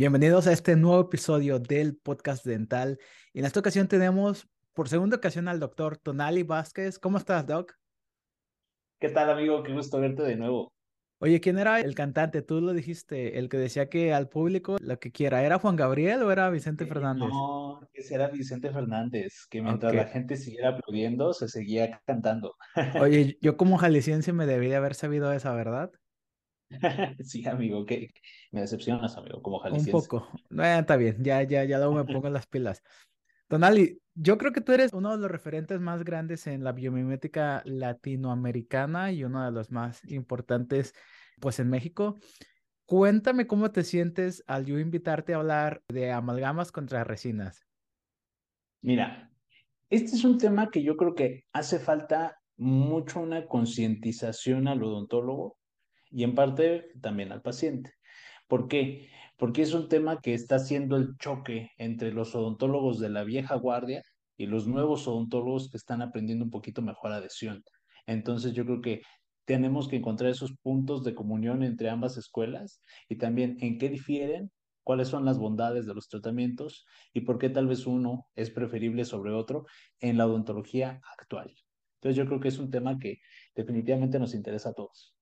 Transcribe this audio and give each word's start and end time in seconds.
Bienvenidos 0.00 0.46
a 0.46 0.52
este 0.52 0.76
nuevo 0.76 0.98
episodio 1.02 1.58
del 1.58 1.94
podcast 1.94 2.46
dental. 2.46 2.98
En 3.34 3.44
esta 3.44 3.60
ocasión 3.60 3.86
tenemos 3.86 4.48
por 4.72 4.88
segunda 4.88 5.18
ocasión 5.18 5.46
al 5.46 5.60
doctor 5.60 5.98
Tonali 5.98 6.42
Vázquez. 6.42 6.98
¿Cómo 6.98 7.18
estás, 7.18 7.46
Doc? 7.46 7.74
¿Qué 8.98 9.10
tal, 9.10 9.28
amigo? 9.28 9.62
Qué 9.62 9.74
gusto 9.74 10.00
verte 10.00 10.22
de 10.22 10.36
nuevo. 10.36 10.72
Oye, 11.18 11.38
¿quién 11.42 11.58
era 11.58 11.82
el 11.82 11.94
cantante? 11.94 12.40
Tú 12.40 12.62
lo 12.62 12.72
dijiste, 12.72 13.38
el 13.38 13.50
que 13.50 13.58
decía 13.58 13.90
que 13.90 14.14
al 14.14 14.30
público 14.30 14.78
lo 14.80 14.98
que 14.98 15.12
quiera. 15.12 15.44
¿Era 15.44 15.58
Juan 15.58 15.76
Gabriel 15.76 16.22
o 16.22 16.32
era 16.32 16.48
Vicente 16.48 16.84
Eh, 16.84 16.86
Fernández? 16.86 17.28
no, 17.28 17.86
ese 17.92 18.14
era 18.14 18.28
Vicente 18.28 18.70
Fernández, 18.70 19.46
que 19.50 19.60
mientras 19.60 19.94
la 19.94 20.06
gente 20.06 20.38
siguiera 20.38 20.70
aplaudiendo, 20.70 21.34
se 21.34 21.46
seguía 21.46 22.00
cantando. 22.06 22.56
Oye, 23.06 23.36
yo 23.42 23.58
como 23.58 23.76
jalisciense 23.76 24.32
me 24.32 24.46
debí 24.46 24.68
de 24.68 24.76
haber 24.76 24.94
sabido 24.94 25.30
esa, 25.30 25.52
¿verdad? 25.52 25.90
Sí, 27.24 27.46
amigo, 27.46 27.84
que 27.84 28.10
me 28.52 28.60
decepcionas, 28.60 29.16
amigo, 29.16 29.42
como 29.42 29.58
Un 29.58 29.62
jalisciense. 29.64 29.92
poco. 29.92 30.28
Eh, 30.50 30.78
está 30.80 30.96
bien, 30.96 31.22
ya, 31.22 31.42
ya, 31.42 31.64
ya 31.64 31.78
luego 31.78 31.94
me 31.94 32.04
pongo 32.04 32.28
las 32.30 32.46
pilas. 32.46 32.82
Tonali, 33.48 34.00
yo 34.14 34.38
creo 34.38 34.52
que 34.52 34.60
tú 34.60 34.72
eres 34.72 34.92
uno 34.92 35.10
de 35.10 35.18
los 35.18 35.30
referentes 35.30 35.80
más 35.80 36.04
grandes 36.04 36.46
en 36.46 36.62
la 36.62 36.72
biomimética 36.72 37.62
latinoamericana 37.64 39.10
y 39.12 39.24
uno 39.24 39.44
de 39.44 39.50
los 39.50 39.70
más 39.72 40.04
importantes, 40.10 40.94
pues, 41.40 41.58
en 41.58 41.68
México. 41.68 42.18
Cuéntame 42.86 43.46
cómo 43.46 43.70
te 43.70 43.84
sientes 43.84 44.44
al 44.46 44.66
yo 44.66 44.78
invitarte 44.78 45.34
a 45.34 45.38
hablar 45.38 45.82
de 45.88 46.12
amalgamas 46.12 46.72
contra 46.72 47.04
resinas. 47.04 47.66
Mira, 48.82 49.30
este 49.90 50.16
es 50.16 50.24
un 50.24 50.38
tema 50.38 50.70
que 50.70 50.82
yo 50.82 50.96
creo 50.96 51.14
que 51.14 51.44
hace 51.52 51.78
falta 51.78 52.40
mucho 52.56 53.20
una 53.20 53.46
concientización 53.46 54.68
al 54.68 54.82
odontólogo 54.82 55.59
y 56.10 56.24
en 56.24 56.34
parte 56.34 56.92
también 57.00 57.32
al 57.32 57.42
paciente. 57.42 57.92
¿Por 58.48 58.68
qué? 58.68 59.08
Porque 59.36 59.62
es 59.62 59.74
un 59.74 59.88
tema 59.88 60.20
que 60.20 60.34
está 60.34 60.56
haciendo 60.56 60.96
el 60.96 61.16
choque 61.18 61.70
entre 61.78 62.12
los 62.12 62.34
odontólogos 62.34 62.98
de 62.98 63.10
la 63.10 63.24
vieja 63.24 63.54
guardia 63.56 64.02
y 64.36 64.46
los 64.46 64.66
nuevos 64.66 65.06
odontólogos 65.06 65.70
que 65.70 65.76
están 65.76 66.02
aprendiendo 66.02 66.44
un 66.44 66.50
poquito 66.50 66.82
mejor 66.82 67.12
adhesión. 67.12 67.62
Entonces 68.06 68.52
yo 68.52 68.64
creo 68.64 68.80
que 68.80 69.02
tenemos 69.44 69.88
que 69.88 69.96
encontrar 69.96 70.30
esos 70.30 70.56
puntos 70.62 71.04
de 71.04 71.14
comunión 71.14 71.62
entre 71.62 71.90
ambas 71.90 72.16
escuelas 72.16 72.82
y 73.08 73.16
también 73.18 73.56
en 73.60 73.78
qué 73.78 73.88
difieren, 73.88 74.50
cuáles 74.82 75.08
son 75.08 75.24
las 75.24 75.38
bondades 75.38 75.86
de 75.86 75.94
los 75.94 76.08
tratamientos 76.08 76.84
y 77.12 77.22
por 77.22 77.38
qué 77.38 77.50
tal 77.50 77.66
vez 77.66 77.86
uno 77.86 78.26
es 78.34 78.50
preferible 78.50 79.04
sobre 79.04 79.32
otro 79.32 79.66
en 80.00 80.18
la 80.18 80.26
odontología 80.26 81.00
actual. 81.18 81.54
Entonces 81.96 82.16
yo 82.16 82.26
creo 82.26 82.40
que 82.40 82.48
es 82.48 82.58
un 82.58 82.70
tema 82.70 82.98
que 82.98 83.18
definitivamente 83.54 84.18
nos 84.18 84.34
interesa 84.34 84.70
a 84.70 84.74
todos. 84.74 85.14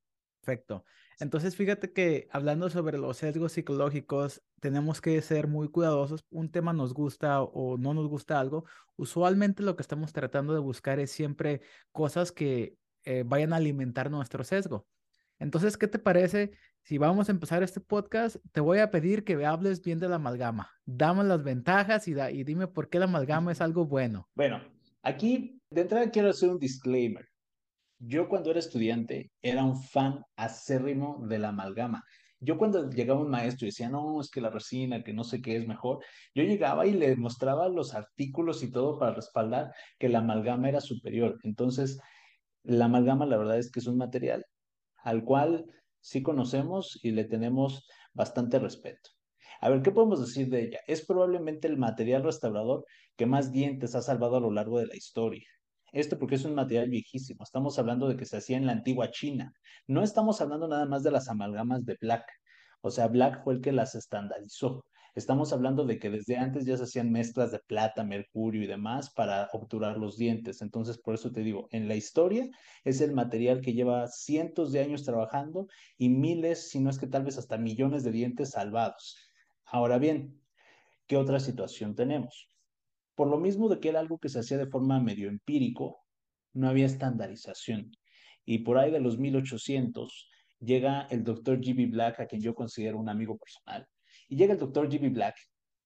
Perfecto. 0.48 0.84
Entonces, 1.20 1.56
fíjate 1.56 1.92
que 1.92 2.26
hablando 2.30 2.70
sobre 2.70 2.96
los 2.96 3.18
sesgos 3.18 3.52
psicológicos, 3.52 4.42
tenemos 4.60 5.00
que 5.02 5.20
ser 5.20 5.46
muy 5.46 5.68
cuidadosos. 5.68 6.24
Un 6.30 6.50
tema 6.50 6.72
nos 6.72 6.94
gusta 6.94 7.42
o 7.42 7.76
no 7.76 7.92
nos 7.92 8.08
gusta 8.08 8.40
algo. 8.40 8.64
Usualmente 8.96 9.62
lo 9.62 9.76
que 9.76 9.82
estamos 9.82 10.12
tratando 10.14 10.54
de 10.54 10.60
buscar 10.60 11.00
es 11.00 11.10
siempre 11.10 11.60
cosas 11.92 12.32
que 12.32 12.76
eh, 13.04 13.24
vayan 13.26 13.52
a 13.52 13.56
alimentar 13.56 14.10
nuestro 14.10 14.42
sesgo. 14.42 14.86
Entonces, 15.38 15.76
¿qué 15.76 15.86
te 15.86 15.98
parece 15.98 16.52
si 16.82 16.96
vamos 16.96 17.28
a 17.28 17.32
empezar 17.32 17.62
este 17.62 17.80
podcast? 17.80 18.36
Te 18.52 18.60
voy 18.60 18.78
a 18.78 18.90
pedir 18.90 19.22
que 19.24 19.44
hables 19.44 19.82
bien 19.82 19.98
de 19.98 20.08
la 20.08 20.16
amalgama. 20.16 20.70
Dame 20.86 21.24
las 21.24 21.42
ventajas 21.44 22.08
y, 22.08 22.14
da- 22.14 22.30
y 22.30 22.42
dime 22.42 22.68
por 22.68 22.88
qué 22.88 22.98
la 22.98 23.04
amalgama 23.04 23.52
es 23.52 23.60
algo 23.60 23.84
bueno. 23.84 24.28
Bueno, 24.34 24.62
aquí 25.02 25.60
de 25.70 25.82
entrada 25.82 26.10
quiero 26.10 26.30
hacer 26.30 26.48
un 26.48 26.58
disclaimer. 26.58 27.28
Yo 27.98 28.28
cuando 28.28 28.50
era 28.50 28.60
estudiante 28.60 29.32
era 29.42 29.64
un 29.64 29.80
fan 29.80 30.22
acérrimo 30.36 31.26
de 31.28 31.38
la 31.38 31.48
amalgama. 31.48 32.04
Yo 32.40 32.56
cuando 32.56 32.88
llegaba 32.90 33.20
un 33.20 33.30
maestro 33.30 33.66
y 33.66 33.70
decía, 33.70 33.88
no, 33.88 34.20
es 34.20 34.30
que 34.30 34.40
la 34.40 34.50
resina, 34.50 35.02
que 35.02 35.12
no 35.12 35.24
sé 35.24 35.42
qué 35.42 35.56
es 35.56 35.66
mejor, 35.66 35.98
yo 36.34 36.44
llegaba 36.44 36.86
y 36.86 36.92
le 36.92 37.16
mostraba 37.16 37.68
los 37.68 37.94
artículos 37.94 38.62
y 38.62 38.70
todo 38.70 38.98
para 38.98 39.14
respaldar 39.14 39.72
que 39.98 40.08
la 40.08 40.20
amalgama 40.20 40.68
era 40.68 40.80
superior. 40.80 41.38
Entonces, 41.42 41.98
la 42.62 42.84
amalgama 42.86 43.26
la 43.26 43.36
verdad 43.38 43.58
es 43.58 43.70
que 43.70 43.80
es 43.80 43.86
un 43.88 43.98
material 43.98 44.44
al 44.98 45.24
cual 45.24 45.66
sí 46.00 46.22
conocemos 46.22 46.98
y 47.02 47.10
le 47.12 47.24
tenemos 47.24 47.86
bastante 48.12 48.58
respeto. 48.60 49.10
A 49.60 49.70
ver, 49.70 49.82
¿qué 49.82 49.90
podemos 49.90 50.20
decir 50.20 50.48
de 50.50 50.64
ella? 50.64 50.80
Es 50.86 51.04
probablemente 51.04 51.66
el 51.68 51.78
material 51.78 52.22
restaurador 52.22 52.84
que 53.16 53.26
más 53.26 53.50
dientes 53.50 53.94
ha 53.96 54.02
salvado 54.02 54.36
a 54.36 54.40
lo 54.40 54.52
largo 54.52 54.78
de 54.78 54.86
la 54.86 54.96
historia. 54.96 55.48
Esto 55.92 56.18
porque 56.18 56.34
es 56.36 56.44
un 56.44 56.54
material 56.54 56.90
viejísimo. 56.90 57.42
Estamos 57.42 57.78
hablando 57.78 58.08
de 58.08 58.16
que 58.16 58.24
se 58.24 58.36
hacía 58.36 58.56
en 58.56 58.66
la 58.66 58.72
antigua 58.72 59.10
China. 59.10 59.52
No 59.86 60.02
estamos 60.02 60.40
hablando 60.40 60.68
nada 60.68 60.86
más 60.86 61.02
de 61.02 61.10
las 61.10 61.28
amalgamas 61.28 61.84
de 61.84 61.96
Black. 62.00 62.24
O 62.80 62.90
sea, 62.90 63.08
Black 63.08 63.42
fue 63.42 63.54
el 63.54 63.60
que 63.60 63.72
las 63.72 63.94
estandarizó. 63.94 64.84
Estamos 65.14 65.52
hablando 65.52 65.84
de 65.84 65.98
que 65.98 66.10
desde 66.10 66.36
antes 66.36 66.64
ya 66.64 66.76
se 66.76 66.84
hacían 66.84 67.10
mezclas 67.10 67.50
de 67.50 67.58
plata, 67.58 68.04
mercurio 68.04 68.62
y 68.62 68.66
demás 68.66 69.10
para 69.10 69.48
obturar 69.52 69.96
los 69.96 70.16
dientes. 70.16 70.62
Entonces, 70.62 70.98
por 70.98 71.14
eso 71.14 71.32
te 71.32 71.40
digo, 71.40 71.66
en 71.72 71.88
la 71.88 71.96
historia 71.96 72.48
es 72.84 73.00
el 73.00 73.14
material 73.14 73.60
que 73.60 73.72
lleva 73.72 74.06
cientos 74.06 74.70
de 74.70 74.80
años 74.80 75.04
trabajando 75.04 75.66
y 75.96 76.10
miles, 76.10 76.70
si 76.70 76.78
no 76.78 76.90
es 76.90 76.98
que 76.98 77.08
tal 77.08 77.24
vez 77.24 77.36
hasta 77.38 77.58
millones 77.58 78.04
de 78.04 78.12
dientes 78.12 78.50
salvados. 78.50 79.16
Ahora 79.64 79.98
bien, 79.98 80.40
¿qué 81.08 81.16
otra 81.16 81.40
situación 81.40 81.96
tenemos? 81.96 82.48
Por 83.18 83.26
lo 83.26 83.36
mismo 83.36 83.68
de 83.68 83.80
que 83.80 83.88
era 83.88 83.98
algo 83.98 84.20
que 84.20 84.28
se 84.28 84.38
hacía 84.38 84.58
de 84.58 84.68
forma 84.68 85.00
medio 85.00 85.28
empírico, 85.28 86.04
no 86.52 86.68
había 86.68 86.86
estandarización. 86.86 87.90
Y 88.44 88.58
por 88.58 88.78
ahí 88.78 88.92
de 88.92 89.00
los 89.00 89.18
1800 89.18 90.30
llega 90.60 91.08
el 91.10 91.24
doctor 91.24 91.58
G.B. 91.58 91.86
Black, 91.86 92.20
a 92.20 92.26
quien 92.26 92.40
yo 92.40 92.54
considero 92.54 92.96
un 92.96 93.08
amigo 93.08 93.36
personal, 93.36 93.88
y 94.28 94.36
llega 94.36 94.52
el 94.52 94.60
doctor 94.60 94.88
G.B. 94.88 95.08
Black 95.08 95.34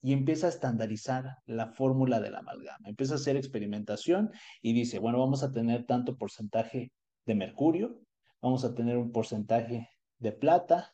y 0.02 0.12
empieza 0.12 0.44
a 0.44 0.50
estandarizar 0.50 1.24
la 1.46 1.68
fórmula 1.68 2.20
de 2.20 2.32
la 2.32 2.40
amalgama. 2.40 2.86
Empieza 2.86 3.14
a 3.14 3.16
hacer 3.16 3.38
experimentación 3.38 4.30
y 4.60 4.74
dice, 4.74 4.98
bueno, 4.98 5.18
vamos 5.18 5.42
a 5.42 5.50
tener 5.50 5.86
tanto 5.86 6.18
porcentaje 6.18 6.92
de 7.24 7.34
mercurio, 7.34 7.98
vamos 8.42 8.62
a 8.66 8.74
tener 8.74 8.98
un 8.98 9.10
porcentaje 9.10 9.88
de 10.18 10.32
plata, 10.32 10.92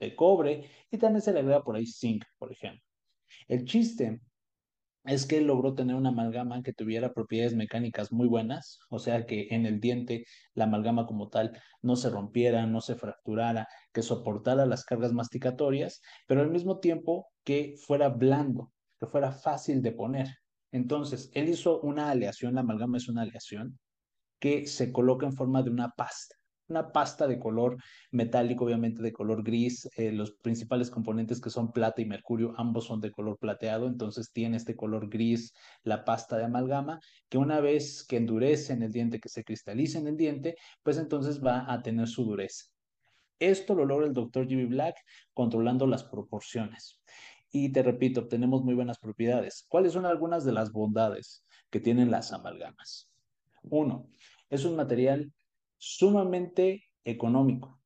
de 0.00 0.16
cobre, 0.16 0.68
y 0.90 0.98
también 0.98 1.22
se 1.22 1.32
le 1.32 1.38
agrega 1.38 1.62
por 1.62 1.76
ahí 1.76 1.86
zinc, 1.86 2.24
por 2.38 2.50
ejemplo. 2.50 2.82
El 3.46 3.64
chiste 3.66 4.20
es 5.04 5.26
que 5.26 5.40
logró 5.40 5.74
tener 5.74 5.96
una 5.96 6.10
amalgama 6.10 6.62
que 6.62 6.72
tuviera 6.72 7.12
propiedades 7.12 7.54
mecánicas 7.54 8.12
muy 8.12 8.28
buenas, 8.28 8.80
o 8.90 8.98
sea 8.98 9.26
que 9.26 9.48
en 9.50 9.66
el 9.66 9.80
diente 9.80 10.24
la 10.54 10.64
amalgama 10.64 11.06
como 11.06 11.28
tal 11.28 11.58
no 11.82 11.96
se 11.96 12.10
rompiera, 12.10 12.66
no 12.66 12.80
se 12.80 12.96
fracturara, 12.96 13.66
que 13.92 14.02
soportara 14.02 14.66
las 14.66 14.84
cargas 14.84 15.12
masticatorias, 15.12 16.00
pero 16.26 16.42
al 16.42 16.50
mismo 16.50 16.80
tiempo 16.80 17.28
que 17.44 17.74
fuera 17.86 18.08
blando, 18.10 18.72
que 18.98 19.06
fuera 19.06 19.32
fácil 19.32 19.82
de 19.82 19.92
poner. 19.92 20.28
Entonces, 20.72 21.30
él 21.34 21.48
hizo 21.48 21.80
una 21.80 22.10
aleación, 22.10 22.54
la 22.54 22.60
amalgama 22.60 22.98
es 22.98 23.08
una 23.08 23.22
aleación, 23.22 23.78
que 24.38 24.66
se 24.66 24.92
coloca 24.92 25.26
en 25.26 25.34
forma 25.34 25.62
de 25.62 25.70
una 25.70 25.90
pasta. 25.90 26.36
Una 26.70 26.92
pasta 26.92 27.26
de 27.26 27.40
color 27.40 27.76
metálico, 28.12 28.64
obviamente 28.64 29.02
de 29.02 29.12
color 29.12 29.42
gris. 29.42 29.88
Eh, 29.96 30.12
los 30.12 30.30
principales 30.30 30.88
componentes 30.88 31.40
que 31.40 31.50
son 31.50 31.72
plata 31.72 32.00
y 32.00 32.04
mercurio, 32.04 32.54
ambos 32.56 32.84
son 32.84 33.00
de 33.00 33.10
color 33.10 33.38
plateado, 33.38 33.88
entonces 33.88 34.30
tiene 34.32 34.56
este 34.56 34.76
color 34.76 35.08
gris 35.08 35.52
la 35.82 36.04
pasta 36.04 36.38
de 36.38 36.44
amalgama, 36.44 37.00
que 37.28 37.38
una 37.38 37.60
vez 37.60 38.04
que 38.04 38.18
endurece 38.18 38.72
en 38.72 38.84
el 38.84 38.92
diente, 38.92 39.18
que 39.18 39.28
se 39.28 39.42
cristaliza 39.42 39.98
en 39.98 40.06
el 40.06 40.16
diente, 40.16 40.54
pues 40.84 40.96
entonces 40.96 41.44
va 41.44 41.70
a 41.70 41.82
tener 41.82 42.06
su 42.06 42.24
dureza. 42.24 42.66
Esto 43.40 43.74
lo 43.74 43.84
logra 43.84 44.06
el 44.06 44.14
doctor 44.14 44.46
Jimmy 44.46 44.66
Black 44.66 44.94
controlando 45.34 45.88
las 45.88 46.04
proporciones. 46.04 47.00
Y 47.50 47.72
te 47.72 47.82
repito, 47.82 48.20
obtenemos 48.20 48.62
muy 48.62 48.74
buenas 48.74 49.00
propiedades. 49.00 49.64
¿Cuáles 49.68 49.92
son 49.92 50.06
algunas 50.06 50.44
de 50.44 50.52
las 50.52 50.70
bondades 50.70 51.44
que 51.68 51.80
tienen 51.80 52.12
las 52.12 52.32
amalgamas? 52.32 53.10
Uno, 53.62 54.08
es 54.50 54.64
un 54.64 54.76
material 54.76 55.32
sumamente 55.80 56.84
económico. 57.04 57.80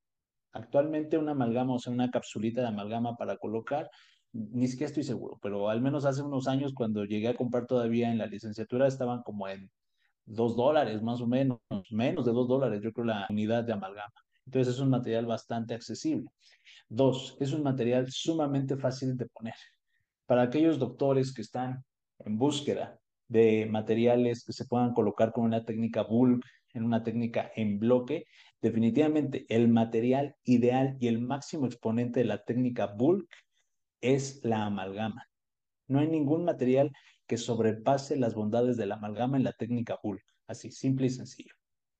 Actualmente 0.52 1.16
una 1.16 1.32
amalgama, 1.32 1.74
o 1.74 1.78
sea, 1.78 1.92
una 1.92 2.10
capsulita 2.10 2.60
de 2.60 2.68
amalgama 2.68 3.16
para 3.16 3.36
colocar, 3.38 3.88
ni 4.32 4.66
siquiera 4.66 4.88
estoy 4.88 5.04
seguro, 5.04 5.38
pero 5.40 5.68
al 5.68 5.80
menos 5.80 6.04
hace 6.04 6.22
unos 6.22 6.48
años 6.48 6.74
cuando 6.74 7.04
llegué 7.04 7.28
a 7.28 7.36
comprar 7.36 7.66
todavía 7.66 8.10
en 8.10 8.18
la 8.18 8.26
licenciatura 8.26 8.88
estaban 8.88 9.22
como 9.22 9.48
en 9.48 9.70
dos 10.26 10.56
dólares 10.56 11.02
más 11.02 11.20
o 11.20 11.26
menos, 11.26 11.60
menos 11.90 12.24
de 12.24 12.32
dos 12.32 12.48
dólares, 12.48 12.80
yo 12.82 12.92
creo, 12.92 13.06
la 13.06 13.26
unidad 13.30 13.62
de 13.64 13.72
amalgama. 13.72 14.12
Entonces 14.44 14.74
es 14.74 14.80
un 14.80 14.90
material 14.90 15.26
bastante 15.26 15.74
accesible. 15.74 16.28
Dos, 16.88 17.36
es 17.40 17.52
un 17.52 17.62
material 17.62 18.10
sumamente 18.10 18.76
fácil 18.76 19.16
de 19.16 19.26
poner. 19.26 19.54
Para 20.26 20.42
aquellos 20.42 20.78
doctores 20.78 21.32
que 21.32 21.42
están 21.42 21.84
en 22.18 22.36
búsqueda 22.36 22.98
de 23.28 23.66
materiales 23.66 24.44
que 24.44 24.52
se 24.52 24.66
puedan 24.66 24.92
colocar 24.92 25.32
con 25.32 25.44
una 25.44 25.64
técnica 25.64 26.02
bulk, 26.02 26.44
en 26.74 26.84
una 26.84 27.02
técnica 27.02 27.50
en 27.56 27.78
bloque, 27.78 28.26
definitivamente 28.60 29.46
el 29.48 29.68
material 29.68 30.36
ideal 30.44 30.96
y 31.00 31.08
el 31.08 31.20
máximo 31.20 31.66
exponente 31.66 32.20
de 32.20 32.26
la 32.26 32.44
técnica 32.44 32.86
bulk 32.86 33.28
es 34.00 34.44
la 34.44 34.66
amalgama. 34.66 35.26
No 35.88 36.00
hay 36.00 36.08
ningún 36.08 36.44
material 36.44 36.92
que 37.26 37.36
sobrepase 37.36 38.16
las 38.16 38.34
bondades 38.34 38.76
de 38.76 38.86
la 38.86 38.96
amalgama 38.96 39.36
en 39.36 39.44
la 39.44 39.52
técnica 39.52 39.98
bulk, 40.02 40.22
así, 40.46 40.70
simple 40.70 41.06
y 41.06 41.10
sencillo. 41.10 41.54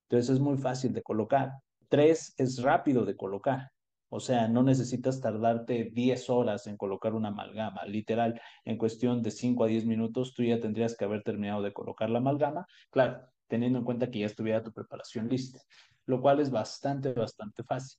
Entonces 0.09 0.35
es 0.35 0.41
muy 0.41 0.59
fácil 0.59 0.93
de 0.93 1.03
colocar. 1.03 1.53
Tres, 1.89 2.35
es 2.37 2.63
rápido 2.63 3.05
de 3.05 3.17
colocar. 3.17 3.71
O 4.09 4.21
sea, 4.21 4.49
no 4.49 4.63
necesitas 4.63 5.21
tardarte 5.21 5.91
10 5.93 6.31
horas 6.31 6.67
en 6.67 6.77
colocar 6.77 7.15
una 7.15 7.29
amalgama. 7.29 7.85
Literal, 7.85 8.41
en 8.65 8.79
cuestión 8.79 9.23
de 9.23 9.31
5 9.31 9.65
a 9.65 9.67
10 9.67 9.87
minutos, 9.87 10.35
tú 10.35 10.45
ya 10.45 10.61
tendrías 10.61 10.97
que 10.97 11.05
haber 11.05 11.23
terminado 11.23 11.63
de 11.63 11.73
colocar 11.73 12.11
la 12.11 12.19
amalgama. 12.19 12.67
Claro, 12.91 13.27
teniendo 13.49 13.79
en 13.79 13.85
cuenta 13.85 14.11
que 14.11 14.21
ya 14.21 14.27
estuviera 14.27 14.63
tu 14.63 14.73
preparación 14.73 15.29
lista, 15.29 15.61
lo 16.07 16.21
cual 16.21 16.41
es 16.41 16.51
bastante, 16.51 17.13
bastante 17.13 17.63
fácil. 17.65 17.99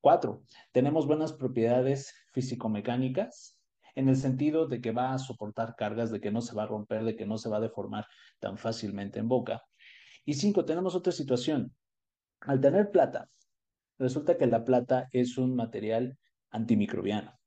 Cuatro, 0.00 0.42
tenemos 0.72 1.06
buenas 1.06 1.32
propiedades 1.32 2.14
físico-mecánicas 2.32 3.58
en 3.94 4.08
el 4.08 4.16
sentido 4.16 4.68
de 4.68 4.80
que 4.80 4.92
va 4.92 5.12
a 5.12 5.18
soportar 5.18 5.74
cargas, 5.76 6.12
de 6.12 6.20
que 6.20 6.30
no 6.30 6.40
se 6.40 6.54
va 6.54 6.62
a 6.62 6.66
romper, 6.66 7.02
de 7.04 7.16
que 7.16 7.26
no 7.26 7.36
se 7.36 7.48
va 7.48 7.56
a 7.56 7.60
deformar 7.60 8.06
tan 8.38 8.56
fácilmente 8.56 9.18
en 9.18 9.28
boca. 9.28 9.62
Y 10.24 10.34
cinco, 10.34 10.64
tenemos 10.64 10.94
otra 10.94 11.12
situación. 11.12 11.74
Al 12.40 12.60
tener 12.60 12.90
plata, 12.90 13.28
resulta 13.98 14.36
que 14.36 14.46
la 14.46 14.64
plata 14.64 15.08
es 15.10 15.36
un 15.36 15.56
material 15.56 16.16
antimicrobiano. 16.50 17.37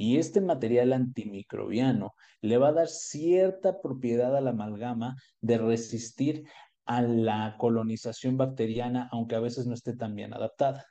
Y 0.00 0.18
este 0.18 0.40
material 0.40 0.92
antimicrobiano 0.92 2.14
le 2.40 2.56
va 2.56 2.68
a 2.68 2.72
dar 2.72 2.86
cierta 2.86 3.80
propiedad 3.80 4.36
a 4.36 4.40
la 4.40 4.50
amalgama 4.50 5.16
de 5.40 5.58
resistir 5.58 6.44
a 6.84 7.02
la 7.02 7.56
colonización 7.58 8.36
bacteriana, 8.36 9.08
aunque 9.10 9.34
a 9.34 9.40
veces 9.40 9.66
no 9.66 9.74
esté 9.74 9.96
tan 9.96 10.14
bien 10.14 10.32
adaptada. 10.32 10.86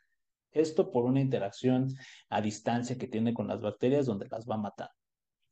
Esto 0.51 0.91
por 0.91 1.05
una 1.05 1.21
interacción 1.21 1.87
a 2.29 2.41
distancia 2.41 2.97
que 2.97 3.07
tiene 3.07 3.33
con 3.33 3.47
las 3.47 3.61
bacterias 3.61 4.07
donde 4.07 4.27
las 4.29 4.45
va 4.45 4.55
a 4.55 4.57
matar. 4.59 4.89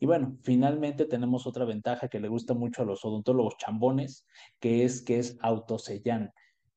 Y 0.02 0.06
bueno, 0.06 0.38
finalmente 0.44 1.06
tenemos 1.06 1.48
otra 1.48 1.64
ventaja 1.64 2.10
que 2.10 2.20
le 2.20 2.28
gusta 2.28 2.54
mucho 2.54 2.82
a 2.82 2.86
los 2.86 3.06
odontólogos 3.06 3.56
chambones, 3.56 4.26
que 4.60 4.84
es 4.84 5.02
que 5.02 5.18
es 5.18 5.38
autosellante. 5.40 6.34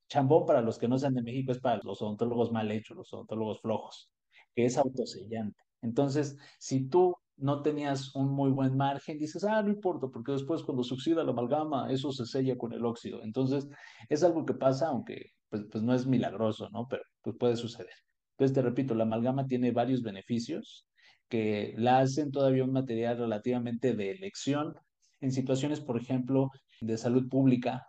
Chambón, 0.09 0.47
para 0.47 0.63
los 0.63 0.79
que 0.79 0.87
no 0.87 0.97
sean 0.97 1.15
de 1.15 1.23
México, 1.23 1.51
es 1.51 1.59
para 1.59 1.81
los 1.83 2.01
odontólogos 2.01 2.53
mal 2.53 2.71
hechos, 2.71 2.97
los 2.97 3.13
odontólogos 3.13 3.61
flojos, 3.63 4.13
que 4.55 4.65
es 4.65 4.79
autosellante. 4.79 5.68
Entonces, 5.83 6.37
si 6.59 6.89
tú 6.89 7.15
no 7.37 7.63
tenías 7.63 8.15
un 8.15 8.31
muy 8.31 8.51
buen 8.51 8.77
margen, 8.77 9.19
dices, 9.19 9.45
ah, 9.45 9.63
no 9.63 9.71
importa, 9.71 10.09
porque 10.09 10.33
después 10.33 10.63
cuando 10.63 10.83
se 10.83 10.95
oxida 10.95 11.25
la 11.25 11.31
amalgama, 11.33 11.91
eso 11.93 12.11
se 12.13 12.27
sella 12.27 12.57
con 12.57 12.73
el 12.73 12.85
óxido. 12.85 13.23
Entonces, 13.23 13.69
es 14.09 14.23
algo 14.25 14.45
que 14.45 14.55
pasa, 14.55 14.89
aunque 14.89 15.33
pues, 15.49 15.63
pues 15.71 15.85
no 15.85 15.95
es 15.95 16.07
milagroso, 16.07 16.69
¿no? 16.71 16.87
Pero 16.89 17.03
pues 17.23 17.37
puede 17.39 17.57
suceder. 17.57 17.93
Entonces, 18.33 18.55
te 18.55 18.63
repito, 18.63 18.95
la 18.95 19.05
amalgama 19.05 19.47
tiene 19.47 19.73
varios 19.73 20.03
beneficios 20.03 20.89
que 21.29 21.75
la 21.77 22.01
hacen 22.01 22.31
todavía 22.31 22.65
un 22.65 22.73
material 22.73 23.19
relativamente 23.19 23.95
de 23.95 24.13
elección 24.13 24.75
en 25.21 25.33
situaciones, 25.33 25.81
por 25.81 26.01
ejemplo, 26.01 26.51
de 26.81 26.97
salud 26.97 27.29
pública, 27.29 27.85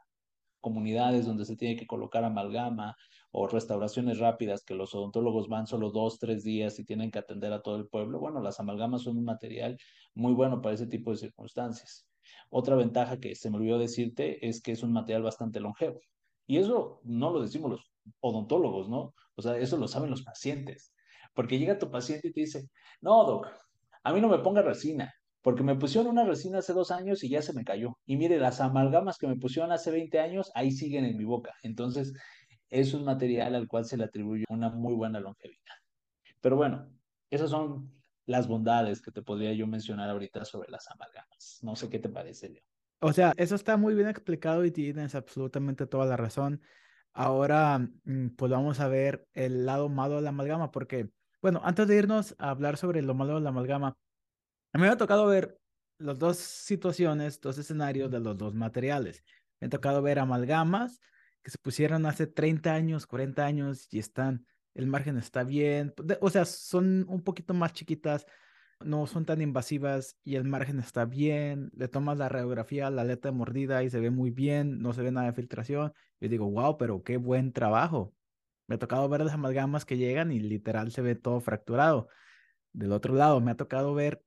comunidades 0.60 1.26
donde 1.26 1.46
se 1.46 1.56
tiene 1.56 1.76
que 1.76 1.88
colocar 1.88 2.24
amalgama 2.24 2.96
o 3.32 3.48
restauraciones 3.48 4.20
rápidas 4.20 4.64
que 4.64 4.76
los 4.76 4.96
odontólogos 4.96 5.48
van 5.48 5.68
solo 5.68 5.92
dos, 5.92 6.20
tres 6.20 6.44
días 6.44 6.80
y 6.80 6.86
tienen 6.86 7.12
que 7.12 7.20
atender 7.20 7.54
a 7.54 7.62
todo 7.62 7.76
el 7.78 7.88
pueblo. 7.88 8.20
Bueno, 8.20 8.42
las 8.42 8.60
amalgamas 8.60 9.04
son 9.04 9.18
un 9.18 9.26
material 9.26 9.78
muy 10.16 10.34
bueno 10.34 10.62
para 10.62 10.76
ese 10.76 10.88
tipo 10.88 11.12
de 11.12 11.18
circunstancias. 11.18 12.08
Otra 12.50 12.76
ventaja 12.76 13.20
que 13.20 13.36
se 13.36 13.50
me 13.50 13.58
olvidó 13.58 13.78
decirte 13.78 14.48
es 14.48 14.62
que 14.62 14.72
es 14.72 14.84
un 14.84 14.94
material 14.94 15.24
bastante 15.24 15.60
longevo. 15.60 16.00
Y 16.48 16.58
eso 16.58 17.02
no 17.04 17.32
lo 17.32 17.42
decimos 17.42 17.72
los 17.72 17.92
odontólogos, 18.22 18.90
¿no? 18.90 19.14
O 19.36 19.42
sea, 19.42 19.58
eso 19.58 19.78
lo 19.78 19.88
saben 19.88 20.10
los 20.10 20.24
pacientes. 20.24 20.94
Porque 21.36 21.60
llega 21.60 21.78
tu 21.78 21.92
paciente 21.92 22.30
y 22.30 22.34
te 22.34 22.42
dice, 22.42 22.70
no, 23.02 23.24
doc, 23.24 23.48
a 24.04 24.14
mí 24.14 24.22
no 24.22 24.28
me 24.30 24.40
ponga 24.40 24.62
resina, 24.62 25.14
porque 25.42 25.64
me 25.64 25.76
pusieron 25.76 26.12
una 26.12 26.26
resina 26.26 26.60
hace 26.60 26.74
dos 26.74 26.92
años 26.92 27.24
y 27.24 27.30
ya 27.30 27.42
se 27.42 27.54
me 27.54 27.64
cayó. 27.64 27.98
Y 28.06 28.18
mire, 28.18 28.40
las 28.40 28.62
amalgamas 28.62 29.18
que 29.18 29.28
me 29.28 29.38
pusieron 29.38 29.72
hace 29.72 29.92
20 29.92 30.20
años, 30.20 30.52
ahí 30.56 30.72
siguen 30.72 31.06
en 31.06 31.18
mi 31.18 31.26
boca. 31.26 31.54
Entonces, 31.64 32.14
es 32.70 32.94
un 32.94 33.06
material 33.06 33.56
al 33.56 33.68
cual 33.68 33.86
se 33.86 33.98
le 33.98 34.04
atribuye 34.04 34.46
una 34.50 34.70
muy 34.70 34.94
buena 34.94 35.20
longevidad. 35.20 35.76
Pero 36.42 36.56
bueno, 36.56 36.90
esas 37.30 37.50
son 37.50 37.92
las 38.26 38.48
bondades 38.48 39.02
que 39.02 39.12
te 39.12 39.22
podría 39.22 39.54
yo 39.54 39.68
mencionar 39.68 40.10
ahorita 40.10 40.46
sobre 40.46 40.70
las 40.70 40.90
amalgamas. 40.90 41.60
No 41.62 41.76
sé 41.76 41.90
qué 41.90 42.00
te 42.00 42.10
parece, 42.10 42.50
Leo. 42.50 42.64
O 43.02 43.14
sea, 43.14 43.34
eso 43.38 43.56
está 43.56 43.78
muy 43.78 43.96
bien 43.96 44.08
explicado 44.08 44.66
y 44.66 44.72
tienes 44.72 45.16
absolutamente 45.16 45.88
toda 45.88 46.06
la 46.06 46.18
razón. 46.18 46.62
Ahora, 47.14 47.80
mm, 47.80 48.30
pues 48.36 48.52
vamos 48.52 48.80
a 48.80 48.88
ver 48.88 49.28
el 49.34 49.66
lado 49.66 49.90
malo 49.90 50.18
de 50.18 50.22
la 50.22 50.30
amalgama, 50.30 50.72
porque, 50.72 51.10
bueno, 51.42 51.62
antes 51.64 51.88
de 51.88 51.96
irnos 51.96 52.36
a 52.38 52.52
hablar 52.52 52.78
sobre 52.78 53.02
lo 53.02 53.14
malo 53.16 53.36
de 53.36 53.42
la 53.42 53.50
amalgama, 53.50 53.98
me 54.74 54.88
ha 54.88 54.98
tocado 54.98 55.26
ver 55.26 55.60
las 55.98 56.20
dos 56.20 56.38
situaciones, 56.38 57.42
dos 57.42 57.58
escenarios 57.58 58.12
de 58.12 58.20
los 58.20 58.38
dos 58.38 58.54
materiales. 58.54 59.24
Me 59.60 59.68
ha 59.68 59.70
tocado 59.70 60.02
ver 60.02 60.20
amalgamas 60.20 61.00
que 61.44 61.52
se 61.52 61.58
pusieron 61.58 62.06
hace 62.06 62.28
30 62.28 62.74
años, 62.74 63.08
40 63.08 63.46
años 63.46 63.88
y 63.92 64.00
están, 64.00 64.46
el 64.74 64.88
margen 64.88 65.18
está 65.18 65.44
bien, 65.44 65.94
o 66.22 66.30
sea, 66.30 66.46
son 66.46 67.06
un 67.10 67.24
poquito 67.24 67.54
más 67.54 67.74
chiquitas, 67.74 68.26
no 68.82 69.08
son 69.08 69.26
tan 69.26 69.42
invasivas 69.42 70.18
y 70.24 70.36
el 70.36 70.46
margen 70.46 70.80
está 70.80 71.06
bien, 71.06 71.70
le 71.74 71.88
tomas 71.88 72.18
la 72.18 72.30
radiografía, 72.30 72.90
la 72.90 73.02
aleta 73.02 73.30
de 73.30 73.36
mordida 73.36 73.84
y 73.84 73.90
se 73.90 74.00
ve 74.00 74.10
muy 74.10 74.32
bien, 74.32 74.82
no 74.82 74.94
se 74.94 75.02
ve 75.02 75.12
nada 75.12 75.28
de 75.28 75.34
filtración. 75.34 75.94
Yo 76.20 76.30
digo, 76.30 76.50
wow, 76.50 76.78
pero 76.78 77.04
qué 77.04 77.18
buen 77.18 77.52
trabajo. 77.52 78.14
Me 78.68 78.76
ha 78.76 78.80
tocado 78.80 79.10
ver 79.10 79.22
las 79.22 79.34
amalgamas 79.34 79.86
que 79.86 79.98
llegan 79.98 80.32
y 80.32 80.40
literal 80.40 80.92
se 80.92 81.02
ve 81.02 81.16
todo 81.16 81.42
fracturado. 81.42 82.08
Del 82.72 82.92
otro 82.94 83.16
lado, 83.16 83.42
me 83.42 83.52
ha 83.52 83.58
tocado 83.58 83.94
ver 83.94 84.24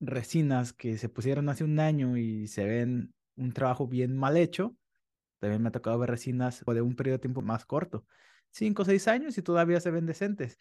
resinas 0.00 0.72
que 0.72 0.98
se 0.98 1.08
pusieron 1.08 1.48
hace 1.48 1.64
un 1.64 1.80
año 1.80 2.16
y 2.16 2.46
se 2.46 2.64
ven 2.64 3.14
un 3.36 3.52
trabajo 3.52 3.88
bien 3.88 4.16
mal 4.16 4.36
hecho. 4.36 4.76
También 5.46 5.62
me 5.62 5.68
ha 5.68 5.72
tocado 5.72 5.96
ver 5.96 6.10
resinas 6.10 6.64
de 6.66 6.82
un 6.82 6.96
periodo 6.96 7.18
de 7.18 7.20
tiempo 7.20 7.40
más 7.40 7.64
corto, 7.64 8.04
cinco 8.50 8.82
o 8.82 8.84
seis 8.84 9.06
años 9.06 9.38
y 9.38 9.42
todavía 9.42 9.80
se 9.80 9.92
ven 9.92 10.04
decentes. 10.04 10.58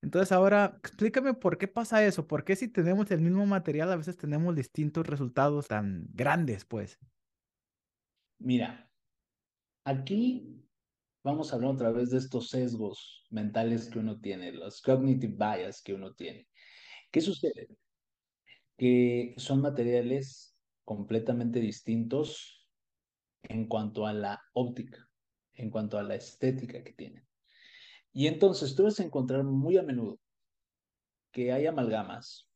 Entonces 0.00 0.30
ahora 0.30 0.76
explícame 0.78 1.34
por 1.34 1.58
qué 1.58 1.66
pasa 1.66 2.06
eso, 2.06 2.28
por 2.28 2.44
qué 2.44 2.54
si 2.54 2.68
tenemos 2.68 3.10
el 3.10 3.20
mismo 3.20 3.44
material 3.46 3.90
a 3.90 3.96
veces 3.96 4.16
tenemos 4.16 4.54
distintos 4.54 5.08
resultados 5.08 5.66
tan 5.66 6.06
grandes, 6.12 6.64
pues. 6.64 7.00
Mira, 8.38 8.88
aquí 9.82 10.64
vamos 11.24 11.52
a 11.52 11.56
hablar 11.56 11.72
otra 11.72 11.90
vez 11.90 12.10
de 12.10 12.18
estos 12.18 12.50
sesgos 12.50 13.26
mentales 13.30 13.90
que 13.90 13.98
uno 13.98 14.20
tiene, 14.20 14.52
los 14.52 14.80
cognitive 14.80 15.34
bias 15.36 15.82
que 15.82 15.94
uno 15.94 16.14
tiene. 16.14 16.46
¿Qué 17.10 17.20
sucede? 17.20 17.66
Que 18.76 19.34
son 19.36 19.62
materiales 19.62 20.56
completamente 20.84 21.58
distintos 21.58 22.57
en 23.42 23.66
cuanto 23.66 24.06
a 24.06 24.12
la 24.12 24.40
óptica, 24.52 25.08
en 25.54 25.70
cuanto 25.70 25.98
a 25.98 26.02
la 26.02 26.14
estética 26.14 26.82
que 26.82 26.92
tienen. 26.92 27.26
Y 28.12 28.26
entonces 28.26 28.74
tú 28.74 28.84
vas 28.84 28.98
a 29.00 29.04
encontrar 29.04 29.44
muy 29.44 29.76
a 29.76 29.82
menudo 29.82 30.18
que 31.30 31.52
hay 31.52 31.66
amalgamas 31.66 32.48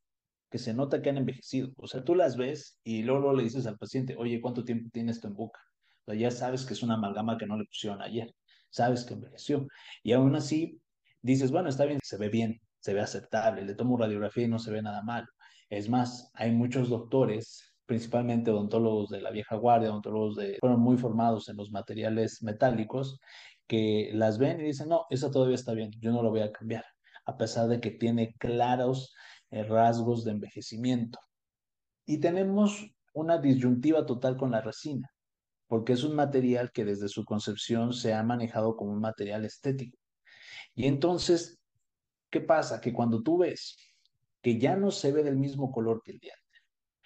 que 0.50 0.58
se 0.58 0.74
nota 0.74 1.00
que 1.00 1.08
han 1.08 1.16
envejecido. 1.16 1.72
O 1.76 1.86
sea, 1.86 2.04
tú 2.04 2.14
las 2.14 2.36
ves 2.36 2.78
y 2.84 3.02
luego, 3.02 3.32
le 3.32 3.42
dices 3.42 3.66
al 3.66 3.78
paciente, 3.78 4.16
oye, 4.16 4.40
¿cuánto 4.40 4.64
tiempo 4.64 4.90
tienes 4.92 5.16
esto 5.16 5.28
en 5.28 5.34
boca? 5.34 5.60
O 6.04 6.12
ya 6.12 6.30
sabes 6.30 6.66
que 6.66 6.74
es 6.74 6.82
una 6.82 6.94
amalgama 6.94 7.38
que 7.38 7.46
no 7.46 7.56
le 7.56 7.64
pusieron 7.64 8.02
ayer, 8.02 8.34
sabes 8.68 9.04
que 9.04 9.14
envejeció. 9.14 9.66
Y 10.02 10.12
aún 10.12 10.36
así 10.36 10.80
dices, 11.22 11.50
bueno, 11.50 11.68
está 11.70 11.86
bien, 11.86 12.00
se 12.02 12.18
ve 12.18 12.28
bien, 12.28 12.60
se 12.80 12.92
ve 12.92 13.00
aceptable, 13.00 13.64
le 13.64 13.74
tomo 13.74 13.96
radiografía 13.96 14.44
y 14.44 14.48
no 14.48 14.58
se 14.58 14.70
ve 14.70 14.82
nada 14.82 15.02
malo. 15.02 15.26
Es 15.70 15.88
más, 15.88 16.30
hay 16.34 16.52
muchos 16.52 16.90
doctores, 16.90 17.71
principalmente 17.86 18.50
odontólogos 18.50 19.10
de 19.10 19.20
la 19.20 19.30
vieja 19.30 19.56
guardia, 19.56 19.90
odontólogos 19.90 20.36
de, 20.36 20.56
fueron 20.60 20.80
muy 20.80 20.96
formados 20.96 21.48
en 21.48 21.56
los 21.56 21.70
materiales 21.70 22.42
metálicos, 22.42 23.20
que 23.66 24.10
las 24.12 24.38
ven 24.38 24.60
y 24.60 24.64
dicen, 24.64 24.88
no, 24.88 25.06
eso 25.10 25.30
todavía 25.30 25.54
está 25.54 25.72
bien, 25.72 25.90
yo 25.98 26.12
no 26.12 26.22
lo 26.22 26.30
voy 26.30 26.40
a 26.40 26.52
cambiar, 26.52 26.84
a 27.26 27.36
pesar 27.36 27.68
de 27.68 27.80
que 27.80 27.90
tiene 27.90 28.34
claros 28.38 29.14
eh, 29.50 29.62
rasgos 29.64 30.24
de 30.24 30.32
envejecimiento. 30.32 31.18
Y 32.06 32.18
tenemos 32.18 32.86
una 33.14 33.38
disyuntiva 33.38 34.06
total 34.06 34.36
con 34.36 34.50
la 34.50 34.60
resina, 34.60 35.08
porque 35.66 35.94
es 35.94 36.04
un 36.04 36.14
material 36.14 36.70
que 36.72 36.84
desde 36.84 37.08
su 37.08 37.24
concepción 37.24 37.92
se 37.92 38.14
ha 38.14 38.22
manejado 38.22 38.76
como 38.76 38.92
un 38.92 39.00
material 39.00 39.44
estético. 39.44 39.98
Y 40.74 40.86
entonces, 40.86 41.58
¿qué 42.30 42.40
pasa? 42.40 42.80
Que 42.80 42.92
cuando 42.92 43.22
tú 43.22 43.38
ves 43.38 43.76
que 44.42 44.58
ya 44.58 44.76
no 44.76 44.90
se 44.90 45.12
ve 45.12 45.22
del 45.22 45.36
mismo 45.36 45.70
color 45.70 46.02
que 46.04 46.12
el 46.12 46.18
diente, 46.18 46.41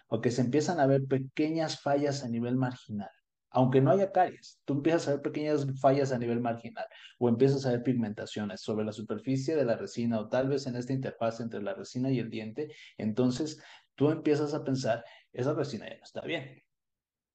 o 0.09 0.21
que 0.21 0.31
se 0.31 0.43
empiezan 0.43 0.81
a 0.81 0.87
ver 0.87 1.07
pequeñas 1.07 1.81
fallas 1.81 2.25
a 2.25 2.29
nivel 2.29 2.57
marginal, 2.57 3.11
aunque 3.51 3.81
no 3.81 3.91
haya 3.91 4.13
caries, 4.13 4.61
tú 4.65 4.75
empiezas 4.75 5.09
a 5.09 5.11
ver 5.13 5.23
pequeñas 5.23 5.67
fallas 5.81 6.13
a 6.13 6.19
nivel 6.19 6.41
marginal 6.41 6.87
o 7.19 7.29
empiezas 7.29 7.65
a 7.67 7.71
ver 7.71 7.83
pigmentaciones 7.83 8.61
sobre 8.61 8.85
la 8.85 8.93
superficie 8.93 9.57
de 9.57 9.65
la 9.65 9.77
resina 9.77 10.21
o 10.21 10.29
tal 10.29 10.49
vez 10.49 10.67
en 10.67 10.77
esta 10.77 10.93
interfaz 10.93 11.41
entre 11.41 11.63
la 11.63 11.75
resina 11.75 12.11
y 12.11 12.19
el 12.19 12.31
diente, 12.31 12.75
entonces 12.99 13.63
tú 13.95 14.11
empiezas 14.11 14.55
a 14.55 14.63
pensar, 14.63 15.05
esa 15.33 15.55
resina 15.55 15.89
ya 15.89 15.97
no 15.97 16.05
está 16.05 16.21
bien, 16.21 16.63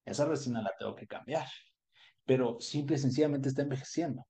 esa 0.04 0.24
resina 0.24 0.62
la 0.62 0.72
tengo 0.78 0.94
que 0.94 1.06
cambiar, 1.06 1.46
pero 2.24 2.60
simple 2.60 2.96
y 2.96 2.98
sencillamente 2.98 3.48
está 3.48 3.62
envejeciendo. 3.62 4.26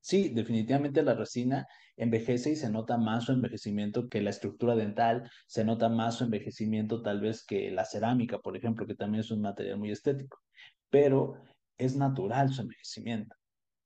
Sí, 0.00 0.30
definitivamente 0.30 1.02
la 1.02 1.14
resina 1.14 1.66
envejece 1.96 2.50
y 2.52 2.56
se 2.56 2.70
nota 2.70 2.96
más 2.96 3.24
su 3.24 3.32
envejecimiento 3.32 4.08
que 4.08 4.22
la 4.22 4.30
estructura 4.30 4.74
dental, 4.74 5.30
se 5.46 5.64
nota 5.64 5.88
más 5.88 6.16
su 6.16 6.24
envejecimiento 6.24 7.02
tal 7.02 7.20
vez 7.20 7.44
que 7.44 7.70
la 7.70 7.84
cerámica, 7.84 8.38
por 8.38 8.56
ejemplo, 8.56 8.86
que 8.86 8.94
también 8.94 9.20
es 9.20 9.30
un 9.30 9.42
material 9.42 9.78
muy 9.78 9.90
estético 9.90 10.38
pero 10.90 11.34
es 11.78 11.96
natural 11.96 12.50
su 12.52 12.62
envejecimiento. 12.62 13.36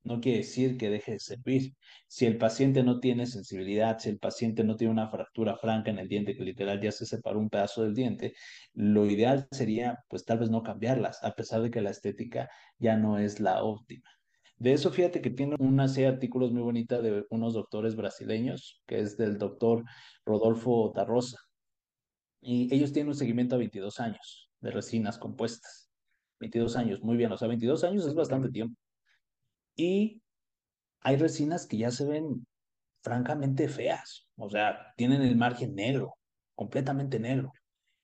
no 0.05 0.21
quiere 0.21 0.39
decir 0.39 0.79
que 0.79 0.91
deje 0.91 1.13
de 1.15 1.21
servir. 1.21 1.75
Si 2.09 2.27
el 2.27 2.39
paciente 2.39 2.83
no 2.85 3.01
tiene 3.01 3.27
sensibilidad, 3.27 3.99
si 3.99 4.11
el 4.11 4.19
paciente 4.19 4.65
no 4.65 4.77
tiene 4.77 4.93
una 4.93 5.11
fractura 5.11 5.57
franca 5.57 5.91
en 5.91 5.99
el 5.99 6.09
diente, 6.09 6.37
que 6.37 6.45
literal 6.45 6.81
ya 6.83 6.93
se 6.93 7.07
separó 7.07 7.39
un 7.41 7.51
pedazo 7.51 7.83
del 7.85 7.95
diente, 7.95 8.35
lo 8.75 9.07
ideal 9.07 9.49
sería 9.53 9.99
pues 10.09 10.25
tal 10.25 10.39
vez 10.41 10.51
no 10.51 10.63
cambiarlas, 10.63 11.23
a 11.25 11.33
pesar 11.35 11.63
de 11.63 11.71
que 11.71 11.83
la 11.83 11.91
estética 11.91 12.49
ya 12.79 12.97
no 12.97 13.19
es 13.19 13.41
la 13.41 13.63
óptima. 13.65 14.11
De 14.65 14.73
eso, 14.73 14.91
fíjate 14.91 15.21
que 15.21 15.29
tiene 15.29 15.57
una 15.59 15.89
serie 15.89 16.09
de 16.09 16.15
artículos 16.15 16.51
muy 16.51 16.63
bonita 16.63 17.03
de 17.03 17.27
unos 17.29 17.53
doctores 17.53 17.97
brasileños, 17.97 18.81
que 18.87 18.99
es 18.99 19.19
del 19.19 19.37
doctor 19.37 19.85
Rodolfo 20.25 20.91
Tarrosa. 20.95 21.37
Y 22.41 22.75
ellos 22.75 22.91
tienen 22.91 23.11
un 23.11 23.15
seguimiento 23.15 23.57
a 23.57 23.59
22 23.59 24.01
años 24.01 24.49
de 24.61 24.71
resinas 24.71 25.19
compuestas. 25.19 25.91
22 26.41 26.77
años, 26.77 27.03
muy 27.03 27.19
bien, 27.19 27.31
o 27.31 27.37
sea, 27.37 27.47
22 27.47 27.85
años 27.85 28.07
es 28.07 28.15
bastante 28.15 28.49
tiempo. 28.49 28.75
Y 29.77 30.23
hay 31.03 31.17
resinas 31.17 31.67
que 31.67 31.77
ya 31.77 31.91
se 31.91 32.07
ven 32.07 32.47
francamente 33.03 33.69
feas, 33.69 34.31
o 34.39 34.49
sea, 34.49 34.95
tienen 34.97 35.21
el 35.21 35.37
margen 35.37 35.75
negro, 35.75 36.15
completamente 36.55 37.21
negro. 37.21 37.53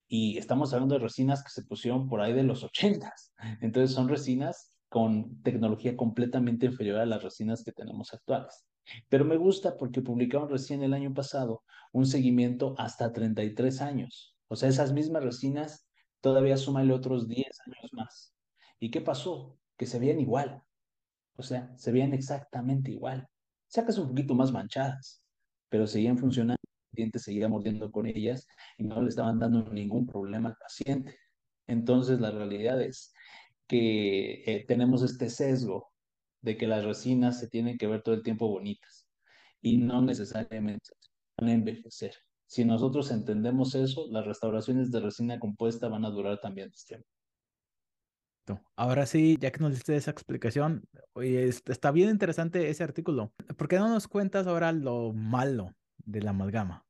Y 0.08 0.36
estamos 0.36 0.74
hablando 0.74 0.96
de 0.96 1.00
resinas 1.00 1.42
que 1.42 1.48
se 1.48 1.62
pusieron 1.62 2.06
por 2.06 2.20
ahí 2.20 2.34
de 2.34 2.42
los 2.42 2.62
80. 2.64 3.14
Entonces 3.62 3.94
son 3.94 4.10
resinas 4.10 4.76
con 4.90 5.40
tecnología 5.42 5.96
completamente 5.96 6.66
inferior 6.66 6.98
a 6.98 7.06
las 7.06 7.22
resinas 7.22 7.62
que 7.64 7.72
tenemos 7.72 8.12
actuales. 8.12 8.66
Pero 9.08 9.24
me 9.24 9.36
gusta 9.36 9.76
porque 9.76 10.02
publicaron 10.02 10.50
recién 10.50 10.82
el 10.82 10.92
año 10.92 11.14
pasado 11.14 11.62
un 11.92 12.06
seguimiento 12.06 12.74
hasta 12.76 13.12
33 13.12 13.80
años. 13.80 14.36
O 14.48 14.56
sea, 14.56 14.68
esas 14.68 14.92
mismas 14.92 15.22
resinas 15.22 15.88
todavía 16.20 16.56
súmale 16.56 16.92
otros 16.92 17.28
10 17.28 17.46
años 17.66 17.90
más. 17.92 18.34
¿Y 18.80 18.90
qué 18.90 19.00
pasó? 19.00 19.56
Que 19.76 19.86
se 19.86 20.00
veían 20.00 20.20
igual. 20.20 20.60
O 21.36 21.42
sea, 21.42 21.72
se 21.76 21.92
veían 21.92 22.12
exactamente 22.12 22.90
igual. 22.90 23.28
Sacas 23.68 23.96
un 23.96 24.08
poquito 24.08 24.34
más 24.34 24.50
manchadas, 24.50 25.24
pero 25.68 25.86
seguían 25.86 26.18
funcionando. 26.18 26.60
El 26.92 26.96
diente 26.96 27.20
seguía 27.20 27.48
mordiendo 27.48 27.92
con 27.92 28.06
ellas 28.06 28.48
y 28.76 28.82
no 28.82 29.00
le 29.00 29.08
estaban 29.08 29.38
dando 29.38 29.62
ningún 29.70 30.04
problema 30.06 30.48
al 30.48 30.56
paciente. 30.56 31.16
Entonces, 31.68 32.20
la 32.20 32.32
realidad 32.32 32.82
es 32.82 33.12
que 33.70 34.42
eh, 34.46 34.64
tenemos 34.66 35.04
este 35.04 35.30
sesgo 35.30 35.92
de 36.42 36.56
que 36.56 36.66
las 36.66 36.84
resinas 36.84 37.38
se 37.38 37.48
tienen 37.48 37.78
que 37.78 37.86
ver 37.86 38.02
todo 38.02 38.16
el 38.16 38.24
tiempo 38.24 38.48
bonitas 38.48 39.08
y 39.62 39.78
no 39.78 40.02
necesariamente 40.02 40.90
van 41.38 41.50
a 41.50 41.52
envejecer. 41.52 42.14
Si 42.46 42.64
nosotros 42.64 43.12
entendemos 43.12 43.76
eso, 43.76 44.08
las 44.10 44.26
restauraciones 44.26 44.90
de 44.90 44.98
resina 44.98 45.38
compuesta 45.38 45.88
van 45.88 46.04
a 46.04 46.10
durar 46.10 46.40
también 46.40 46.72
este 46.74 46.96
tiempo. 46.96 47.08
Ahora 48.74 49.06
sí, 49.06 49.36
ya 49.38 49.52
que 49.52 49.60
nos 49.60 49.70
diste 49.70 49.94
esa 49.94 50.10
explicación, 50.10 50.82
oye, 51.12 51.46
está 51.46 51.92
bien 51.92 52.10
interesante 52.10 52.68
ese 52.68 52.82
artículo. 52.82 53.32
¿Por 53.56 53.68
qué 53.68 53.76
no 53.76 53.88
nos 53.88 54.08
cuentas 54.08 54.48
ahora 54.48 54.72
lo 54.72 55.12
malo 55.12 55.76
de 55.98 56.22
la 56.22 56.30
amalgama? 56.30 56.84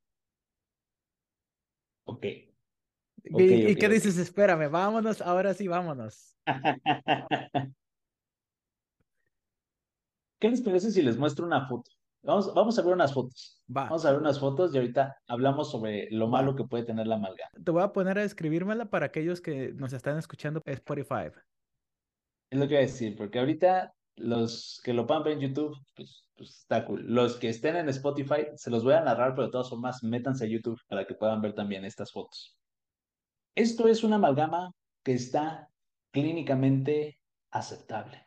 Ok. 2.04 2.49
¿Y, 3.24 3.76
qué 3.76 3.88
dices? 3.88 4.18
Espérame, 4.18 4.70
vámonos, 4.70 5.20
ahora 5.20 5.54
sí, 5.54 5.68
vámonos. 5.68 6.36
¿Qué 10.38 10.48
les 10.48 10.62
parece 10.62 10.90
si 10.90 11.02
les 11.02 11.18
muestro 11.18 11.46
una 11.46 11.68
foto? 11.68 11.90
Vamos, 12.22 12.52
vamos 12.54 12.78
a 12.78 12.82
ver 12.82 12.94
unas 12.94 13.12
fotos. 13.14 13.62
Vamos 13.66 14.04
a 14.04 14.12
ver 14.12 14.20
unas 14.20 14.38
fotos 14.38 14.74
y 14.74 14.78
ahorita 14.78 15.16
hablamos 15.26 15.70
sobre 15.70 16.08
lo 16.10 16.28
malo 16.28 16.54
que 16.54 16.64
puede 16.64 16.84
tener 16.84 17.06
la 17.06 17.16
amalgama. 17.16 17.50
Te 17.62 17.70
voy 17.70 17.82
a 17.82 17.92
poner 17.92 18.18
a 18.18 18.24
escribírmela 18.24 18.86
para 18.86 19.06
aquellos 19.06 19.40
que 19.40 19.72
nos 19.74 19.92
están 19.92 20.18
escuchando 20.18 20.60
por 20.60 20.72
Spotify. 20.72 21.30
Es 22.50 22.58
lo 22.58 22.66
que 22.66 22.74
voy 22.74 22.84
a 22.84 22.86
decir, 22.86 23.16
porque 23.16 23.38
ahorita 23.38 23.94
los 24.16 24.80
que 24.84 24.92
lo 24.92 25.06
puedan 25.06 25.24
ver 25.24 25.34
en 25.34 25.40
YouTube, 25.40 25.76
pues, 25.96 26.28
pues, 26.36 26.58
está 26.60 26.84
cool. 26.84 27.04
Los 27.06 27.36
que 27.36 27.48
estén 27.48 27.76
en 27.76 27.88
Spotify, 27.88 28.46
se 28.54 28.70
los 28.70 28.84
voy 28.84 28.94
a 28.94 29.00
narrar, 29.00 29.34
pero 29.34 29.46
de 29.46 29.52
todas 29.52 29.70
formas, 29.70 30.02
métanse 30.02 30.44
a 30.44 30.48
YouTube 30.48 30.80
para 30.88 31.06
que 31.06 31.14
puedan 31.14 31.40
ver 31.40 31.54
también 31.54 31.84
estas 31.84 32.12
fotos. 32.12 32.59
Esto 33.54 33.88
es 33.88 34.04
una 34.04 34.16
amalgama 34.16 34.72
que 35.02 35.12
está 35.12 35.68
clínicamente 36.12 37.18
aceptable, 37.50 38.26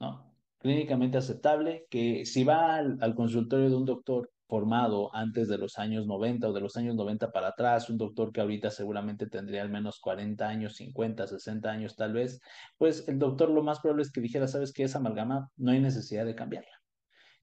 ¿no? 0.00 0.34
Clínicamente 0.58 1.18
aceptable, 1.18 1.86
que 1.90 2.26
si 2.26 2.42
va 2.42 2.76
al, 2.76 3.14
consultorio 3.14 3.70
de 3.70 3.76
un 3.76 3.84
doctor 3.84 4.30
formado 4.48 5.14
antes 5.14 5.46
de 5.48 5.58
los 5.58 5.78
años 5.78 6.06
90 6.06 6.48
o 6.48 6.52
de 6.52 6.60
los 6.60 6.76
años 6.76 6.96
90 6.96 7.30
para 7.30 7.48
atrás, 7.48 7.88
un 7.88 7.98
doctor 7.98 8.32
que 8.32 8.40
ahorita 8.40 8.70
seguramente 8.70 9.28
tendría 9.28 9.62
al 9.62 9.70
menos 9.70 10.00
40 10.00 10.48
años, 10.48 10.74
50, 10.76 11.26
60 11.28 11.70
años 11.70 11.94
tal 11.94 12.12
vez, 12.14 12.40
pues 12.78 13.06
el 13.08 13.18
doctor 13.18 13.50
lo 13.50 13.62
más 13.62 13.78
probable 13.78 14.02
es 14.02 14.10
que 14.10 14.20
dijera, 14.20 14.48
sabes 14.48 14.72
que 14.72 14.82
esa 14.84 14.98
amalgama 14.98 15.50
no 15.56 15.70
hay 15.70 15.80
necesidad 15.80 16.24
de 16.24 16.34
cambiarla. 16.34 16.82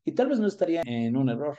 Y 0.03 0.13
tal 0.13 0.27
vez 0.27 0.39
no 0.39 0.48
estaría 0.48 0.81
en 0.86 1.15
un 1.15 1.29
error. 1.29 1.57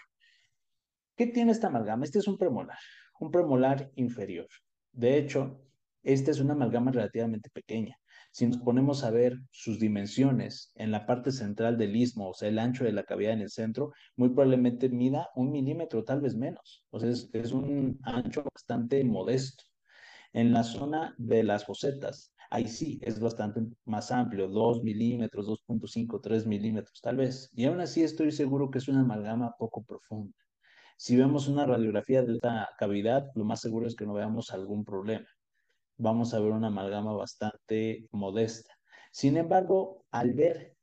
¿Qué 1.17 1.27
tiene 1.27 1.53
esta 1.53 1.69
amalgama? 1.69 2.05
Este 2.05 2.19
es 2.19 2.29
un 2.29 2.37
premolar, 2.37 2.79
un 3.19 3.31
premolar 3.31 3.91
inferior. 3.95 4.49
De 4.97 5.19
hecho, 5.19 5.61
esta 6.03 6.31
es 6.31 6.41
una 6.41 6.55
amalgama 6.55 6.91
relativamente 6.91 7.51
pequeña. 7.51 7.99
Si 8.31 8.47
nos 8.47 8.57
ponemos 8.57 9.05
a 9.05 9.11
ver 9.11 9.39
sus 9.51 9.79
dimensiones 9.79 10.73
en 10.75 10.91
la 10.91 11.05
parte 11.05 11.33
central 11.33 11.77
del 11.77 11.95
istmo, 11.95 12.31
o 12.31 12.35
sea, 12.35 12.49
el 12.49 12.59
ancho 12.59 12.85
de 12.85 12.93
la 12.93 13.05
cavidad 13.05 13.35
en 13.35 13.43
el 13.43 13.51
centro, 13.51 13.93
muy 14.17 14.31
probablemente 14.31 14.89
mida 14.89 15.29
un 15.37 15.53
milímetro, 15.53 16.03
tal 16.03 16.23
vez 16.23 16.35
menos. 16.35 16.83
O 16.91 16.99
sea, 16.99 17.11
es, 17.11 17.53
un 17.53 17.99
ancho 18.05 18.43
bastante 18.55 19.05
modesto. 19.05 19.65
En 20.33 20.53
la 20.53 20.65
zona 20.65 21.15
de 21.19 21.45
las 21.45 21.67
fosetas, 21.67 22.33
ahí 22.51 22.67
sí, 22.67 22.99
es 23.03 23.21
bastante 23.21 23.61
más 23.85 24.11
amplio, 24.11 24.49
2 24.49 24.83
milímetros, 24.83 25.47
2.5, 25.47 26.21
3 26.23 26.47
milímetros, 26.47 27.01
tal 27.03 27.17
vez. 27.17 27.51
Y 27.55 27.67
aún 27.67 27.81
así 27.81 28.03
estoy 28.03 28.33
seguro 28.33 28.71
que 28.71 28.79
es 28.79 28.89
una 28.89 29.01
amalgama 29.01 29.55
poco 29.59 29.83
profunda. 29.83 30.46
Si 30.97 31.17
vemos 31.17 31.49
una 31.49 31.67
radiografía 31.67 32.23
de 32.23 32.35
esta 32.35 32.69
cavidad, 32.79 33.27
lo 33.35 33.45
más 33.45 33.61
seguro 33.61 33.87
es 33.87 33.95
que 33.95 34.07
no 34.07 34.15
veamos 34.15 34.51
algún 34.51 34.85
problema 34.85 35.27
vamos 35.99 36.35
a 36.35 36.41
ver 36.41 36.53
una 36.53 36.69
amalgama 36.69 37.13
bastante 37.15 38.09
modesta. 38.13 38.73
Sin 39.13 39.37
embargo, 39.37 40.05
al 40.11 40.35
ver 40.35 40.77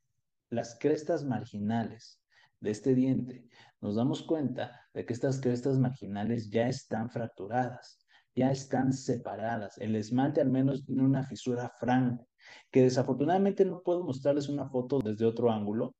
las 0.50 0.77
crestas 0.79 1.24
marginales 1.24 2.20
de 2.60 2.72
este 2.72 2.96
diente, 2.96 3.48
nos 3.82 3.96
damos 3.96 4.24
cuenta 4.24 4.88
de 4.93 5.05
que 5.05 5.13
estas 5.13 5.39
crestas 5.41 5.77
marginales 5.77 6.50
ya 6.50 6.67
están 6.67 7.10
fracturadas, 7.10 8.00
ya 8.36 8.51
están 8.51 8.93
separadas. 8.93 9.77
El 9.77 9.96
esmalte 9.96 10.41
al 10.41 10.50
menos 10.50 10.86
tiene 10.86 11.03
una 11.03 11.24
fisura 11.24 11.72
franca, 11.79 12.25
que 12.72 12.84
desafortunadamente 12.84 13.65
no 13.65 13.82
puedo 13.84 14.03
mostrarles 14.03 14.50
una 14.50 14.67
foto 14.70 15.00
desde 15.00 15.25
otro 15.25 15.51
ángulo, 15.51 15.96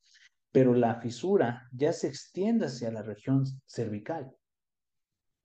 pero 0.54 0.76
la 0.76 1.02
fisura 1.02 1.68
ya 1.72 1.92
se 1.92 2.08
extiende 2.08 2.68
hacia 2.68 2.92
la 2.92 3.02
región 3.02 3.44
cervical. 3.66 4.32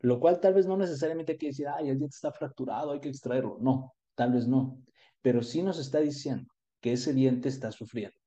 Lo 0.01 0.21
cual 0.21 0.39
tal 0.39 0.53
vez 0.53 0.67
no 0.67 0.77
necesariamente 0.77 1.39
quiere 1.39 1.53
decir, 1.53 1.67
ay, 1.67 1.89
el 1.89 1.99
diente 1.99 2.15
está 2.15 2.31
fracturado, 2.31 2.93
hay 2.93 3.01
que 3.01 3.09
extraerlo. 3.09 3.57
No, 3.59 3.95
tal 4.15 4.35
vez 4.35 4.47
no. 4.47 4.85
Pero 5.23 5.43
sí 5.43 5.63
nos 5.63 5.79
está 5.79 6.01
diciendo 6.01 6.53
que 6.83 6.93
ese 6.93 7.15
diente 7.15 7.49
está 7.49 7.73
sufriendo, 7.73 8.19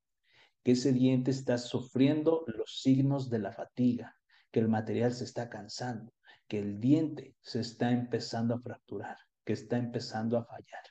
que 0.63 0.71
ese 0.71 0.91
diente 0.91 1.29
está 1.29 1.59
sufriendo 1.59 2.43
los 2.47 2.81
signos 2.81 3.29
de 3.29 3.39
la 3.39 3.51
fatiga, 3.51 4.15
que 4.49 4.59
el 4.59 4.67
material 4.67 5.13
se 5.13 5.25
está 5.25 5.49
cansando, 5.49 6.11
que 6.47 6.57
el 6.57 6.79
diente 6.79 7.35
se 7.41 7.59
está 7.59 7.91
empezando 7.91 8.55
a 8.55 8.59
fracturar, 8.59 9.17
que 9.45 9.53
está 9.53 9.77
empezando 9.77 10.35
a 10.35 10.45
fallar. 10.45 10.83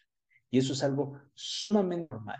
Y 0.51 0.59
eso 0.59 0.73
es 0.73 0.85
algo 0.85 1.19
sumamente 1.35 2.15
normal, 2.15 2.39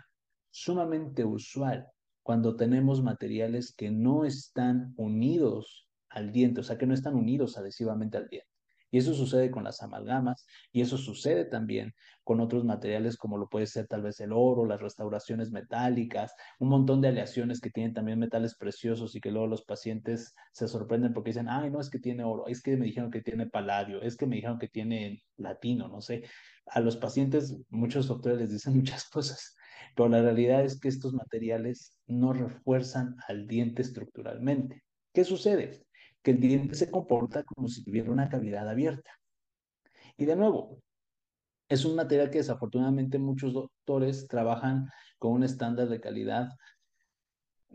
sumamente 0.49 1.25
usual 1.25 1.85
cuando 2.23 2.55
tenemos 2.55 3.01
materiales 3.01 3.73
que 3.75 3.91
no 3.91 4.25
están 4.25 4.93
unidos 4.97 5.87
al 6.09 6.31
diente, 6.31 6.61
o 6.61 6.63
sea 6.63 6.77
que 6.77 6.87
no 6.87 6.93
están 6.93 7.15
unidos 7.15 7.57
adhesivamente 7.57 8.17
al 8.17 8.27
diente. 8.27 8.51
Y 8.91 8.97
eso 8.97 9.13
sucede 9.13 9.51
con 9.51 9.63
las 9.63 9.81
amalgamas 9.81 10.45
y 10.73 10.81
eso 10.81 10.97
sucede 10.97 11.45
también 11.45 11.93
con 12.25 12.41
otros 12.41 12.65
materiales 12.65 13.15
como 13.15 13.37
lo 13.37 13.47
puede 13.47 13.65
ser 13.65 13.87
tal 13.87 14.01
vez 14.01 14.19
el 14.19 14.33
oro, 14.33 14.65
las 14.65 14.81
restauraciones 14.81 15.49
metálicas, 15.51 16.35
un 16.59 16.67
montón 16.67 16.99
de 16.99 17.07
aleaciones 17.07 17.61
que 17.61 17.69
tienen 17.69 17.93
también 17.93 18.19
metales 18.19 18.55
preciosos 18.55 19.15
y 19.15 19.21
que 19.21 19.31
luego 19.31 19.47
los 19.47 19.63
pacientes 19.63 20.35
se 20.51 20.67
sorprenden 20.67 21.13
porque 21.13 21.29
dicen, 21.29 21.47
ay, 21.47 21.71
no 21.71 21.79
es 21.79 21.89
que 21.89 21.99
tiene 21.99 22.25
oro, 22.25 22.47
es 22.47 22.61
que 22.61 22.75
me 22.75 22.85
dijeron 22.85 23.11
que 23.11 23.21
tiene 23.21 23.47
paladio, 23.47 24.01
es 24.01 24.17
que 24.17 24.27
me 24.27 24.35
dijeron 24.35 24.59
que 24.59 24.67
tiene 24.67 25.23
latino, 25.37 25.87
no 25.87 26.01
sé. 26.01 26.23
A 26.67 26.81
los 26.81 26.97
pacientes 26.97 27.57
muchos 27.69 28.07
doctores 28.07 28.39
les 28.39 28.51
dicen 28.51 28.73
muchas 28.77 29.09
cosas, 29.09 29.55
pero 29.95 30.09
la 30.09 30.21
realidad 30.21 30.63
es 30.63 30.79
que 30.79 30.89
estos 30.89 31.13
materiales 31.13 31.97
no 32.07 32.33
refuerzan 32.33 33.15
al 33.27 33.47
diente 33.47 33.81
estructuralmente. 33.81 34.83
¿Qué 35.13 35.23
sucede? 35.23 35.85
que 36.21 36.31
el 36.31 36.39
diente 36.39 36.75
se 36.75 36.91
comporta 36.91 37.43
como 37.43 37.67
si 37.67 37.83
tuviera 37.83 38.11
una 38.11 38.29
cavidad 38.29 38.69
abierta. 38.69 39.11
Y 40.17 40.25
de 40.25 40.35
nuevo, 40.35 40.79
es 41.69 41.85
un 41.85 41.95
material 41.95 42.29
que 42.29 42.39
desafortunadamente 42.39 43.17
muchos 43.17 43.53
doctores 43.53 44.27
trabajan 44.27 44.89
con 45.17 45.33
un 45.33 45.43
estándar 45.43 45.89
de 45.89 45.99
calidad 45.99 46.49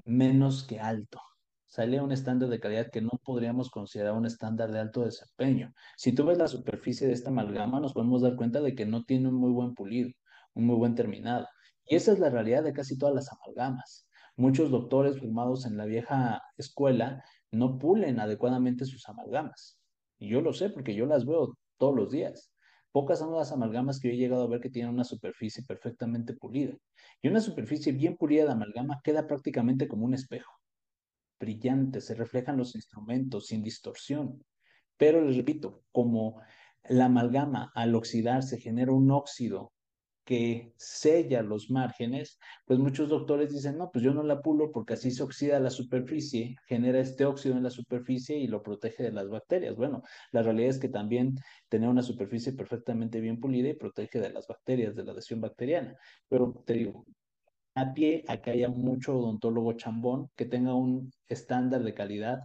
menos 0.05 0.65
que 0.65 0.79
alto. 0.79 1.21
Sale 1.67 2.01
un 2.01 2.13
estándar 2.13 2.49
de 2.49 2.61
calidad 2.61 2.91
que 2.91 3.01
no 3.01 3.11
podríamos 3.25 3.71
considerar 3.71 4.13
un 4.13 4.27
estándar 4.27 4.71
de 4.71 4.79
alto 4.79 5.05
desempeño. 5.05 5.75
Si 5.97 6.13
tú 6.13 6.25
ves 6.25 6.39
la 6.39 6.49
superficie 6.49 7.07
de 7.07 7.13
esta 7.13 7.31
amalgama, 7.31 7.81
nos 7.81 7.93
podemos 7.93 8.23
dar 8.23 8.37
cuenta 8.37 8.61
de 8.61 8.75
que 8.75 8.87
no 8.87 9.05
tiene 9.05 9.29
un 9.29 9.35
muy 9.35 9.51
buen 9.51 9.75
pulido, 9.75 10.11
un 10.55 10.67
muy 10.67 10.77
buen 10.77 10.95
terminado. 10.95 11.49
Y 11.87 11.97
esa 11.97 12.13
es 12.13 12.19
la 12.19 12.31
realidad 12.31 12.65
de 12.65 12.73
casi 12.73 12.99
todas 12.99 13.15
las 13.15 13.31
amalgamas. 13.33 14.09
Muchos 14.37 14.71
doctores 14.71 15.19
formados 15.19 15.67
en 15.67 15.77
la 15.77 15.87
vieja 15.87 16.43
escuela 16.59 17.25
no 17.53 17.79
pulen 17.79 18.19
adecuadamente 18.19 18.85
sus 18.85 19.09
amalgamas. 19.09 19.79
Y 20.19 20.29
yo 20.29 20.41
lo 20.41 20.53
sé 20.53 20.71
porque 20.71 20.95
yo 20.95 21.07
las 21.07 21.25
veo 21.25 21.57
todos 21.79 21.95
los 21.95 22.11
días. 22.11 22.53
Pocas 22.91 23.19
son 23.19 23.33
las 23.35 23.53
amalgamas 23.53 24.01
que 24.01 24.09
yo 24.09 24.15
he 24.15 24.17
llegado 24.17 24.43
a 24.43 24.49
ver 24.49 24.61
que 24.61 24.71
tienen 24.71 24.93
una 24.93 25.05
superficie 25.05 25.63
perfectamente 25.65 26.35
pulida. 26.35 26.75
Y 27.23 27.29
una 27.29 27.41
superficie 27.41 27.93
bien 27.93 28.17
pulida 28.17 28.47
de 28.47 28.53
amalgama 28.53 29.01
queda 29.05 29.27
prácticamente 29.27 29.87
como 29.87 30.07
un 30.07 30.15
espejo. 30.15 30.53
Brillante, 31.39 32.01
se 32.01 32.15
reflejan 32.15 32.57
los 32.57 32.75
instrumentos 32.75 33.47
sin 33.47 33.63
distorsión. 33.63 34.43
Pero 34.97 35.21
les 35.21 35.37
repito, 35.37 35.83
como 35.93 36.41
la 36.89 37.05
amalgama 37.05 37.71
al 37.75 37.95
oxidarse 37.95 38.59
genera 38.59 38.93
un 38.93 39.11
óxido 39.11 39.73
que 40.27 40.75
sella 40.77 41.43
los 41.43 41.71
márgenes, 41.71 42.39
pues 42.67 42.79
muchos 42.81 43.09
doctores 43.09 43.53
dicen, 43.53 43.79
no, 43.79 43.91
pues 43.93 44.05
yo 44.05 44.13
no 44.13 44.25
la 44.25 44.43
pulo 44.43 44.73
porque 44.73 44.95
así 44.95 45.11
se 45.13 45.23
oxida 45.23 45.61
la 45.61 45.71
superficie, 45.71 46.57
genera 46.67 46.99
este 47.01 47.25
óxido 47.25 47.57
en 47.57 47.63
la 47.63 47.71
superficie 47.71 48.37
y 48.37 48.49
lo 48.49 48.63
protege 48.63 49.05
de 49.05 49.13
las 49.13 49.29
bacterias. 49.29 49.77
Bueno, 49.77 50.03
la 50.33 50.43
realidad 50.43 50.71
es 50.71 50.79
que 50.81 50.89
también 50.89 51.37
tener 51.69 51.89
una 51.89 52.03
superficie 52.03 52.53
perfectamente 52.53 53.21
bien 53.21 53.41
pulida 53.41 53.69
y 53.69 53.75
protege 53.75 54.21
de 54.21 54.33
las 54.33 54.49
bacterias, 54.49 54.97
de 54.97 55.05
la 55.05 55.13
adhesión 55.13 55.41
bacteriana. 55.41 55.97
Pero 56.29 56.63
te 56.67 56.75
digo, 56.75 57.07
a 57.77 57.93
pie 57.95 58.25
a 58.29 58.41
que 58.43 58.51
haya 58.51 58.69
mucho 58.69 59.17
odontólogo 59.17 59.75
chambón 59.75 60.31
que 60.37 60.47
tenga 60.47 60.75
un 60.75 61.13
estándar 61.29 61.83
de 61.85 61.95
calidad, 61.95 62.41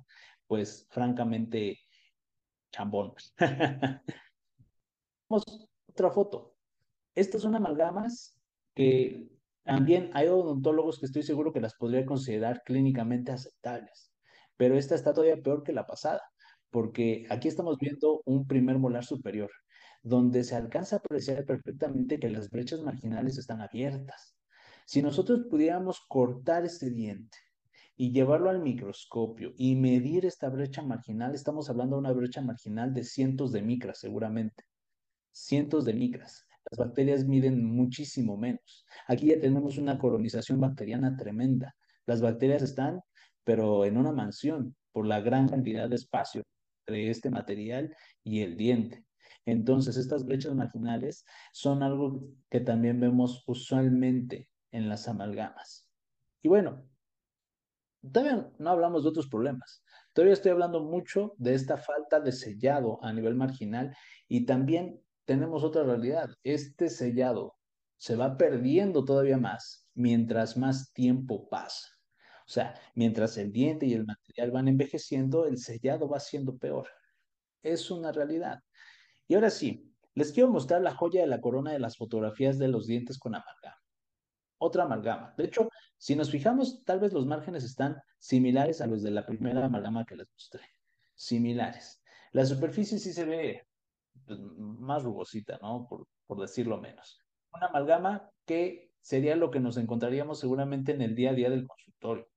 pues 0.48 0.88
francamente 0.92 1.80
chambón. 2.72 3.14
Vamos, 5.30 5.68
otra 5.88 6.12
foto. 6.12 6.51
Estas 7.16 7.42
son 7.42 7.56
amalgamas 7.56 8.38
que 8.74 9.30
también 9.64 10.10
hay 10.14 10.28
odontólogos 10.28 11.00
que 11.00 11.06
estoy 11.06 11.24
seguro 11.24 11.52
que 11.52 11.62
las 11.62 11.76
podría 11.76 12.06
considerar 12.06 12.64
clínicamente 12.66 13.32
aceptables, 13.32 14.12
pero 14.58 14.78
esta 14.78 14.96
está 14.96 15.14
todavía 15.14 15.42
peor 15.42 15.64
que 15.64 15.74
la 15.74 15.86
pasada, 15.86 16.22
porque 16.70 17.26
aquí 17.30 17.48
estamos 17.48 17.78
viendo 17.78 18.22
un 18.26 18.48
primer 18.48 18.80
molar 18.80 19.04
superior, 19.04 19.52
donde 20.04 20.44
se 20.44 20.56
alcanza 20.56 20.96
a 20.96 21.00
apreciar 21.00 21.46
perfectamente 21.46 22.20
que 22.20 22.30
las 22.30 22.50
brechas 22.50 22.82
marginales 22.82 23.38
están 23.38 23.62
abiertas. 23.62 24.36
Si 24.86 25.02
nosotros 25.02 25.46
pudiéramos 25.50 26.02
cortar 26.08 26.66
este 26.66 26.90
diente 26.90 27.38
y 27.96 28.12
llevarlo 28.12 28.50
al 28.50 28.62
microscopio 28.62 29.54
y 29.58 29.76
medir 29.76 30.26
esta 30.26 30.50
brecha 30.50 30.82
marginal, 30.82 31.36
estamos 31.36 31.70
hablando 31.70 31.98
de 31.98 32.00
una 32.00 32.14
brecha 32.14 32.42
marginal 32.42 32.94
de 32.94 33.04
cientos 33.04 33.52
de 33.52 33.62
micras 33.62 34.00
seguramente, 34.00 34.64
cientos 35.32 35.86
de 35.86 35.94
micras. 35.94 36.48
Las 36.72 36.88
bacterias 36.88 37.26
miden 37.26 37.66
muchísimo 37.66 38.38
menos. 38.38 38.86
Aquí 39.08 39.28
ya 39.28 39.40
tenemos 39.40 39.78
una 39.78 40.00
colonización 40.00 40.62
bacteriana 40.62 41.18
tremenda. 41.18 41.76
Las 42.06 42.22
bacterias 42.22 42.62
están, 42.62 43.02
pero 43.44 43.84
en 43.84 43.98
una 43.98 44.14
mansión, 44.14 44.76
por 44.94 45.06
la 45.06 45.20
gran 45.20 45.50
cantidad 45.50 45.90
de 45.90 45.96
espacio 45.96 46.44
entre 46.88 47.10
este 47.10 47.30
material 47.30 47.94
y 48.24 48.42
el 48.42 48.56
diente. 48.56 49.06
Entonces, 49.46 49.98
estas 49.98 50.26
brechas 50.26 50.54
marginales 50.56 51.26
son 51.52 51.84
algo 51.84 52.30
que 52.50 52.62
también 52.62 53.00
vemos 53.00 53.44
usualmente 53.48 54.48
en 54.72 54.88
las 54.88 55.10
amalgamas. 55.10 55.90
Y 56.42 56.48
bueno, 56.48 56.88
todavía 58.02 58.50
no 58.60 58.70
hablamos 58.70 59.04
de 59.04 59.10
otros 59.10 59.28
problemas. 59.28 59.84
Todavía 60.14 60.34
estoy 60.34 60.52
hablando 60.52 60.84
mucho 60.84 61.34
de 61.38 61.54
esta 61.54 61.78
falta 61.78 62.22
de 62.22 62.32
sellado 62.32 63.04
a 63.04 63.12
nivel 63.12 63.36
marginal 63.36 63.96
y 64.28 64.46
también 64.46 65.02
tenemos 65.32 65.64
otra 65.64 65.84
realidad. 65.84 66.30
Este 66.44 66.90
sellado 66.90 67.56
se 67.96 68.18
va 68.18 68.36
perdiendo 68.36 69.06
todavía 69.06 69.38
más 69.38 69.88
mientras 69.94 70.58
más 70.58 70.92
tiempo 70.92 71.48
pasa. 71.48 71.88
O 72.46 72.50
sea, 72.52 72.76
mientras 72.96 73.38
el 73.38 73.54
diente 73.54 73.86
y 73.86 73.94
el 73.94 74.06
material 74.06 74.52
van 74.52 74.68
envejeciendo, 74.68 75.46
el 75.46 75.58
sellado 75.58 76.10
va 76.10 76.20
siendo 76.20 76.58
peor. 76.58 76.90
Es 77.64 77.90
una 77.92 78.12
realidad. 78.12 78.60
Y 79.26 79.36
ahora 79.36 79.52
sí, 79.52 79.96
les 80.16 80.34
quiero 80.34 80.50
mostrar 80.50 80.82
la 80.82 80.94
joya 80.94 81.22
de 81.22 81.28
la 81.28 81.40
corona 81.40 81.72
de 81.72 81.80
las 81.80 81.96
fotografías 81.96 82.60
de 82.60 82.68
los 82.68 82.86
dientes 82.86 83.18
con 83.18 83.34
amalgama. 83.34 83.82
Otra 84.58 84.84
amalgama. 84.84 85.34
De 85.38 85.46
hecho, 85.46 85.70
si 85.98 86.14
nos 86.18 86.30
fijamos, 86.30 86.84
tal 86.84 87.00
vez 87.00 87.14
los 87.14 87.26
márgenes 87.26 87.64
están 87.64 87.96
similares 88.20 88.82
a 88.82 88.88
los 88.88 89.02
de 89.02 89.12
la 89.12 89.26
primera 89.26 89.64
amalgama 89.64 90.06
que 90.06 90.18
les 90.18 90.28
mostré. 90.34 90.64
Similares. 91.16 92.04
La 92.34 92.46
superficie 92.46 93.00
sí 93.00 93.14
se 93.14 93.24
ve 93.24 93.71
pues, 94.26 94.40
más 94.40 95.04
rugosita, 95.04 95.60
¿no? 95.62 95.88
Por, 95.90 96.08
por 96.28 96.40
decirlo 96.40 96.80
menos. 96.80 97.20
Una 97.54 97.68
amalgama 97.68 98.30
que 98.46 98.92
sería 99.02 99.36
lo 99.36 99.52
que 99.52 99.60
nos 99.60 99.78
encontraríamos 99.78 100.40
seguramente 100.40 100.94
en 100.94 101.02
el 101.02 101.16
día 101.16 101.32
a 101.32 101.34
día 101.34 101.50
del 101.50 101.68
consultorio. 101.68 102.28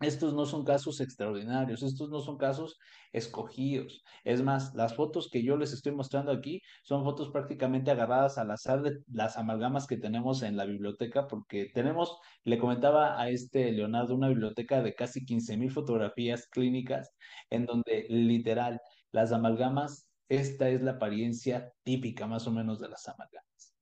Estos 0.00 0.32
no 0.32 0.46
son 0.46 0.64
casos 0.64 1.00
extraordinarios, 1.02 1.82
estos 1.82 2.08
no 2.08 2.20
son 2.20 2.38
casos 2.38 2.78
escogidos. 3.12 4.02
Es 4.24 4.42
más, 4.42 4.74
las 4.74 4.94
fotos 4.94 5.28
que 5.30 5.42
yo 5.42 5.58
les 5.58 5.74
estoy 5.74 5.92
mostrando 5.92 6.32
aquí 6.32 6.62
son 6.82 7.04
fotos 7.04 7.30
prácticamente 7.30 7.90
agarradas 7.90 8.38
al 8.38 8.50
azar 8.50 8.80
de 8.80 8.98
las 9.12 9.36
amalgamas 9.36 9.86
que 9.86 9.98
tenemos 9.98 10.42
en 10.42 10.56
la 10.56 10.64
biblioteca, 10.64 11.26
porque 11.26 11.66
tenemos, 11.74 12.18
le 12.44 12.58
comentaba 12.58 13.20
a 13.20 13.28
este 13.28 13.72
Leonardo, 13.72 14.14
una 14.14 14.28
biblioteca 14.28 14.82
de 14.82 14.94
casi 14.94 15.22
15 15.26 15.58
mil 15.58 15.70
fotografías 15.70 16.46
clínicas, 16.46 17.10
en 17.50 17.66
donde 17.66 18.06
literal 18.08 18.80
las 19.12 19.32
amalgamas 19.32 20.09
esta 20.30 20.68
es 20.68 20.80
la 20.80 20.92
apariencia 20.92 21.74
típica 21.82 22.28
más 22.28 22.46
o 22.46 22.52
menos 22.52 22.78
de 22.78 22.88
las 22.88 23.06
amalgamas. 23.08 23.74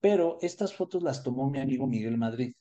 Pero 0.00 0.38
estas 0.40 0.74
fotos 0.74 1.02
las 1.02 1.22
tomó 1.22 1.50
mi 1.50 1.60
amigo 1.60 1.86
Miguel 1.86 2.16
Madrid. 2.16 2.54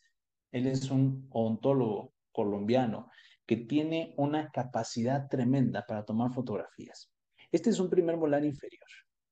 Él 0.52 0.68
es 0.68 0.92
un 0.92 1.26
odontólogo 1.32 2.14
colombiano 2.34 3.10
que 3.46 3.56
tiene 3.56 4.14
una 4.18 4.52
capacidad 4.52 5.30
tremenda 5.30 5.86
para 5.88 6.04
tomar 6.04 6.34
fotografías. 6.34 7.10
Este 7.50 7.70
es 7.70 7.80
un 7.80 7.90
primer 7.90 8.18
molar 8.18 8.44
inferior, 8.44 8.86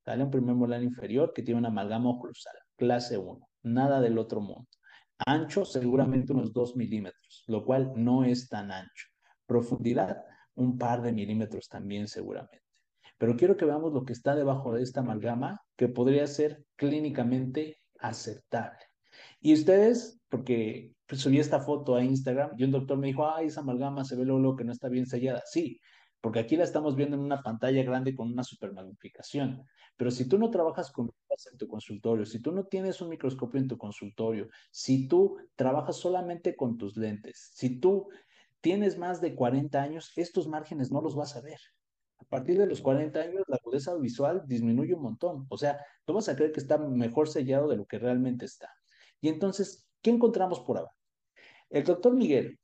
¿vale? 0.05 0.23
Un 0.23 0.31
primer 0.31 0.55
molar 0.55 0.81
inferior 0.81 1.33
que 1.33 1.43
tiene 1.43 1.59
una 1.59 1.67
amalgama 1.67 2.09
oclusal, 2.09 2.55
clase 2.77 3.17
1, 3.17 3.45
nada 3.63 3.99
del 3.99 4.17
otro 4.17 4.39
mundo. 4.39 4.69
Ancho, 5.25 5.65
seguramente 5.65 6.31
unos 6.31 6.53
2 6.53 6.77
milímetros, 6.77 7.43
lo 7.47 7.65
cual 7.65 7.91
no 7.97 8.23
es 8.23 8.47
tan 8.47 8.71
ancho. 8.71 9.07
Profundidad, 9.45 10.23
un 10.55 10.77
par 10.77 11.01
de 11.01 11.11
milímetros 11.11 11.67
también 11.67 12.07
seguramente. 12.07 12.66
Pero 13.17 13.35
quiero 13.35 13.57
que 13.57 13.65
veamos 13.65 13.93
lo 13.93 14.05
que 14.05 14.13
está 14.13 14.35
debajo 14.35 14.73
de 14.73 14.83
esta 14.83 15.01
amalgama 15.01 15.61
que 15.75 15.87
podría 15.87 16.27
ser 16.27 16.65
clínicamente 16.75 17.79
aceptable. 17.99 18.79
Y 19.39 19.53
ustedes, 19.53 20.21
porque 20.29 20.93
pues, 21.07 21.21
subí 21.21 21.39
esta 21.39 21.59
foto 21.59 21.95
a 21.95 22.03
Instagram 22.03 22.51
y 22.57 22.63
un 22.63 22.71
doctor 22.71 22.97
me 22.97 23.07
dijo, 23.07 23.29
ay, 23.29 23.47
esa 23.47 23.61
amalgama 23.61 24.03
se 24.03 24.15
ve 24.15 24.25
luego 24.25 24.55
que 24.55 24.63
no 24.63 24.71
está 24.71 24.89
bien 24.89 25.07
sellada. 25.07 25.41
Sí, 25.45 25.79
porque 26.21 26.39
aquí 26.39 26.55
la 26.55 26.63
estamos 26.63 26.95
viendo 26.95 27.15
en 27.15 27.23
una 27.23 27.41
pantalla 27.41 27.83
grande 27.83 28.15
con 28.15 28.31
una 28.31 28.43
supermagnificación. 28.43 29.63
Pero 29.95 30.11
si 30.11 30.27
tú 30.27 30.37
no 30.37 30.49
trabajas 30.51 30.91
con 30.91 31.09
en 31.51 31.57
tu 31.57 31.67
consultorio, 31.67 32.25
si 32.25 32.41
tú 32.41 32.51
no 32.51 32.65
tienes 32.65 32.99
un 33.01 33.09
microscopio 33.09 33.59
en 33.59 33.67
tu 33.67 33.77
consultorio, 33.77 34.47
si 34.71 35.07
tú 35.07 35.37
trabajas 35.55 35.97
solamente 35.97 36.55
con 36.55 36.77
tus 36.77 36.97
lentes, 36.97 37.51
si 37.53 37.79
tú 37.79 38.09
tienes 38.59 38.97
más 38.97 39.21
de 39.21 39.35
40 39.35 39.81
años, 39.81 40.11
estos 40.15 40.47
márgenes 40.47 40.91
no 40.91 41.01
los 41.01 41.15
vas 41.15 41.35
a 41.35 41.41
ver. 41.41 41.59
Partir 42.29 42.57
de 42.57 42.67
los 42.67 42.81
40 42.81 43.19
años, 43.19 43.43
la 43.47 43.55
agudeza 43.55 43.95
visual 43.95 44.43
disminuye 44.45 44.93
un 44.93 45.03
montón. 45.03 45.45
O 45.49 45.57
sea, 45.57 45.79
tú 46.05 46.13
vas 46.13 46.27
a 46.27 46.35
creer 46.35 46.51
que 46.51 46.59
está 46.59 46.77
mejor 46.77 47.29
sellado 47.29 47.67
de 47.69 47.77
lo 47.77 47.85
que 47.85 47.99
realmente 47.99 48.45
está. 48.45 48.69
Y 49.21 49.29
entonces, 49.29 49.87
¿qué 50.01 50.09
encontramos 50.09 50.59
por 50.61 50.77
abajo? 50.77 50.95
El 51.69 51.83
doctor 51.83 52.15
Miguel 52.15 52.59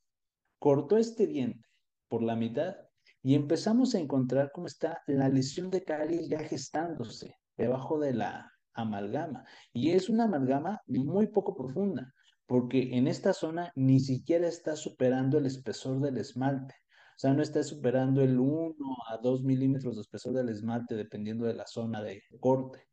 cortó 0.59 0.97
este 0.97 1.27
diente 1.27 1.67
por 2.07 2.23
la 2.23 2.35
mitad 2.35 2.75
y 3.21 3.35
empezamos 3.35 3.95
a 3.95 3.99
encontrar 3.99 4.51
cómo 4.53 4.67
está 4.67 5.01
la 5.07 5.29
lesión 5.29 5.69
de 5.69 5.83
caries 5.83 6.27
ya 6.27 6.39
gestándose 6.39 7.35
debajo 7.57 7.99
de 7.99 8.13
la 8.13 8.51
amalgama. 8.73 9.45
Y 9.71 9.91
es 9.91 10.09
una 10.09 10.25
amalgama 10.25 10.81
muy 10.87 11.27
poco 11.27 11.55
profunda, 11.55 12.13
porque 12.45 12.97
en 12.97 13.07
esta 13.07 13.33
zona 13.33 13.71
ni 13.75 13.99
siquiera 13.99 14.47
está 14.47 14.75
superando 14.75 15.37
el 15.37 15.45
espesor 15.45 15.99
del 16.01 16.17
esmalte. 16.17 16.75
O 17.23 17.25
sea, 17.25 17.33
no 17.33 17.41
está 17.41 17.63
superando 17.63 18.21
el 18.21 18.37
1 18.37 18.75
a 19.07 19.17
2 19.17 19.43
milímetros 19.43 19.95
de 19.95 20.01
espesor 20.01 20.33
del 20.33 20.49
esmalte 20.49 20.93
dependiendo 20.93 21.45
de 21.45 21.53
la 21.53 21.65
zona 21.65 22.03
de 22.03 22.21
corte. 22.41 22.85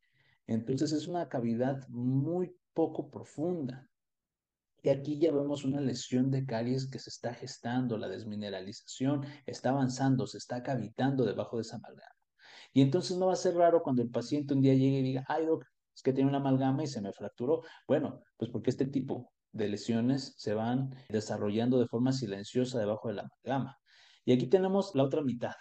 Entonces 0.46 0.92
es 0.92 1.08
una 1.08 1.28
cavidad 1.28 1.84
muy 1.88 2.54
poco 2.72 3.10
profunda. 3.10 3.88
Y 4.84 4.90
aquí 4.90 5.18
ya 5.18 5.32
vemos 5.32 5.64
una 5.64 5.80
lesión 5.80 6.30
de 6.30 6.46
caries 6.46 6.88
que 6.88 7.00
se 7.00 7.10
está 7.10 7.34
gestando, 7.34 7.98
la 7.98 8.06
desmineralización 8.06 9.26
está 9.46 9.70
avanzando, 9.70 10.28
se 10.28 10.38
está 10.38 10.62
cavitando 10.62 11.24
debajo 11.24 11.56
de 11.56 11.62
esa 11.62 11.78
amalgama. 11.78 12.14
Y 12.72 12.82
entonces 12.82 13.16
no 13.16 13.26
va 13.26 13.32
a 13.32 13.36
ser 13.36 13.56
raro 13.56 13.82
cuando 13.82 14.02
el 14.02 14.10
paciente 14.10 14.54
un 14.54 14.60
día 14.60 14.74
llegue 14.74 15.00
y 15.00 15.02
diga, 15.02 15.24
ay, 15.26 15.46
doc, 15.46 15.64
es 15.92 16.02
que 16.04 16.12
tiene 16.12 16.28
una 16.28 16.38
amalgama 16.38 16.84
y 16.84 16.86
se 16.86 17.00
me 17.00 17.12
fracturó. 17.12 17.62
Bueno, 17.88 18.22
pues 18.36 18.48
porque 18.52 18.70
este 18.70 18.86
tipo 18.86 19.32
de 19.50 19.66
lesiones 19.66 20.34
se 20.36 20.54
van 20.54 20.94
desarrollando 21.08 21.80
de 21.80 21.88
forma 21.88 22.12
silenciosa 22.12 22.78
debajo 22.78 23.08
de 23.08 23.14
la 23.14 23.22
amalgama. 23.22 23.80
Y 24.24 24.32
aquí 24.32 24.46
tenemos 24.46 24.92
la 24.94 25.04
otra 25.04 25.22
mitad, 25.22 25.54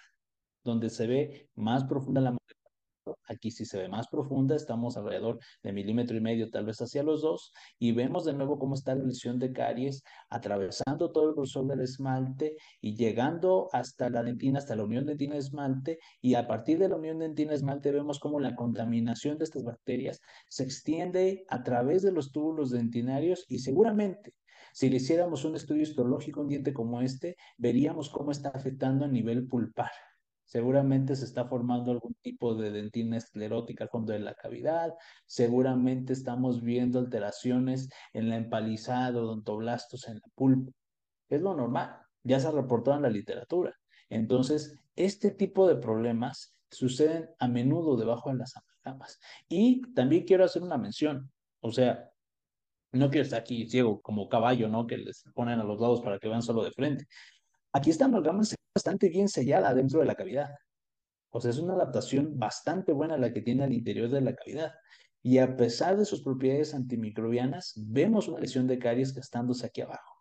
donde 0.63 0.89
se 0.89 1.08
ve 1.08 1.50
más 1.56 1.84
profunda 1.86 2.22
la 2.22 2.38
aquí 3.28 3.52
sí 3.52 3.65
se 3.65 3.78
ve 3.78 3.88
más 3.88 4.08
profunda, 4.08 4.56
estamos 4.56 4.98
alrededor 4.98 5.39
de 5.63 5.74
milímetro 5.74 6.17
y 6.17 6.22
medio, 6.22 6.50
tal 6.50 6.65
vez 6.65 6.82
hacia 6.82 7.04
los 7.04 7.22
dos, 7.22 7.52
y 7.78 7.91
vemos 7.91 8.26
de 8.26 8.34
nuevo 8.34 8.60
cómo 8.60 8.76
está 8.76 8.95
la 8.95 9.04
lesión 9.04 9.39
de 9.39 9.52
caries 9.52 10.04
atravesando 10.30 11.12
todo 11.12 11.30
el 11.30 11.36
grosor 11.36 11.67
del 11.67 11.82
esmalte 11.82 12.56
y 12.82 12.95
llegando 12.95 13.69
hasta 13.72 14.10
la 14.10 14.24
dentina, 14.24 14.60
hasta 14.60 14.76
la 14.76 14.84
unión 14.84 15.06
dentina-esmalte, 15.06 16.00
y 16.22 16.36
a 16.36 16.48
partir 16.48 16.80
de 16.80 16.89
la 16.89 16.95
unión 16.95 17.19
dentina-esmalte 17.19 17.91
vemos 17.91 18.19
cómo 18.19 18.39
la 18.39 18.56
contaminación 18.56 19.38
de 19.38 19.45
estas 19.45 19.63
bacterias 19.63 20.19
se 20.48 20.63
extiende 20.63 21.45
a 21.50 21.63
través 21.63 22.02
de 22.02 22.12
los 22.12 22.32
túbulos 22.32 22.72
dentinarios 22.72 23.45
y 23.48 23.60
seguramente 23.60 24.34
si 24.80 24.89
le 24.89 24.96
hiciéramos 24.96 25.44
un 25.44 25.58
estudio 25.58 25.82
histológico, 25.82 26.39
un 26.39 26.48
diente 26.48 26.74
como 26.74 27.02
este, 27.02 27.36
veríamos 27.58 28.10
cómo 28.10 28.32
está 28.32 28.48
afectando 28.48 29.04
a 29.04 29.10
nivel 29.10 29.46
pulpar. 29.46 29.92
Seguramente 30.46 31.18
se 31.18 31.26
está 31.26 31.44
formando 31.44 31.92
algún 31.92 32.15
tipo 32.22 32.56
de 32.56 32.72
dentina 32.72 33.18
esclerótica 33.18 33.84
al 33.84 33.89
fondo 33.89 34.13
de 34.13 34.20
la 34.20 34.36
cavidad. 34.36 34.94
Seguramente 35.26 36.13
estamos 36.13 36.63
viendo 36.63 36.98
alteraciones 36.98 37.89
en 38.13 38.30
la 38.30 38.38
empalizada, 38.38 39.20
odontoblastos 39.20 40.08
en 40.08 40.13
la 40.13 40.28
pulpa. 40.34 40.72
Es 41.28 41.42
lo 41.42 41.54
normal. 41.54 41.98
Ya 42.24 42.39
se 42.39 42.48
ha 42.48 42.52
reportado 42.52 42.96
en 42.96 43.04
la 43.04 43.10
literatura. 43.10 43.76
Entonces, 44.08 44.80
este 44.96 45.32
tipo 45.32 45.68
de 45.68 45.76
problemas 45.76 46.56
suceden 46.72 47.32
a 47.38 47.50
menudo 47.50 47.98
debajo 47.98 48.30
de 48.30 48.38
las 48.38 48.54
amalgamas. 48.56 49.20
Y 49.50 49.82
también 49.94 50.24
quiero 50.24 50.46
hacer 50.46 50.63
una 50.63 50.78
mención. 50.78 51.30
O 51.60 51.70
sea, 51.74 52.10
no 52.91 53.10
quiero 53.10 53.23
estar 53.23 53.41
aquí 53.41 53.69
ciego 53.69 54.02
como 54.02 54.30
caballo, 54.30 54.67
¿no? 54.67 54.88
Que 54.88 54.97
les 54.97 55.23
ponen 55.34 55.60
a 55.60 55.63
los 55.63 55.80
lados 55.80 56.02
para 56.02 56.19
que 56.19 56.28
vean 56.28 56.41
solo 56.41 56.63
de 56.63 56.71
frente. 56.71 57.06
Aquí 57.73 57.89
esta 57.91 58.06
amalgama 58.06 58.43
bastante 58.75 59.10
bien 59.10 59.28
sellada 59.28 59.73
dentro 59.73 59.99
de 59.99 60.06
la 60.06 60.15
cavidad. 60.15 60.49
O 61.32 61.39
sea, 61.39 61.52
es 61.52 61.60
una 61.60 61.73
adaptación 61.73 62.39
bastante 62.39 62.91
buena 62.91 63.17
la 63.17 63.32
que 63.32 63.41
tiene 63.41 63.63
al 63.63 63.73
interior 63.73 64.10
de 64.10 64.21
la 64.21 64.36
cavidad. 64.36 64.73
Y 65.21 65.38
a 65.38 65.56
pesar 65.56 65.97
de 65.97 66.06
sus 66.06 66.21
propiedades 66.21 66.73
antimicrobianas, 66.73 67.73
vemos 67.75 68.28
una 68.28 68.39
lesión 68.39 68.67
de 68.67 68.80
caries 68.80 69.13
gastándose 69.13 69.65
aquí 69.65 69.82
abajo. 69.82 70.15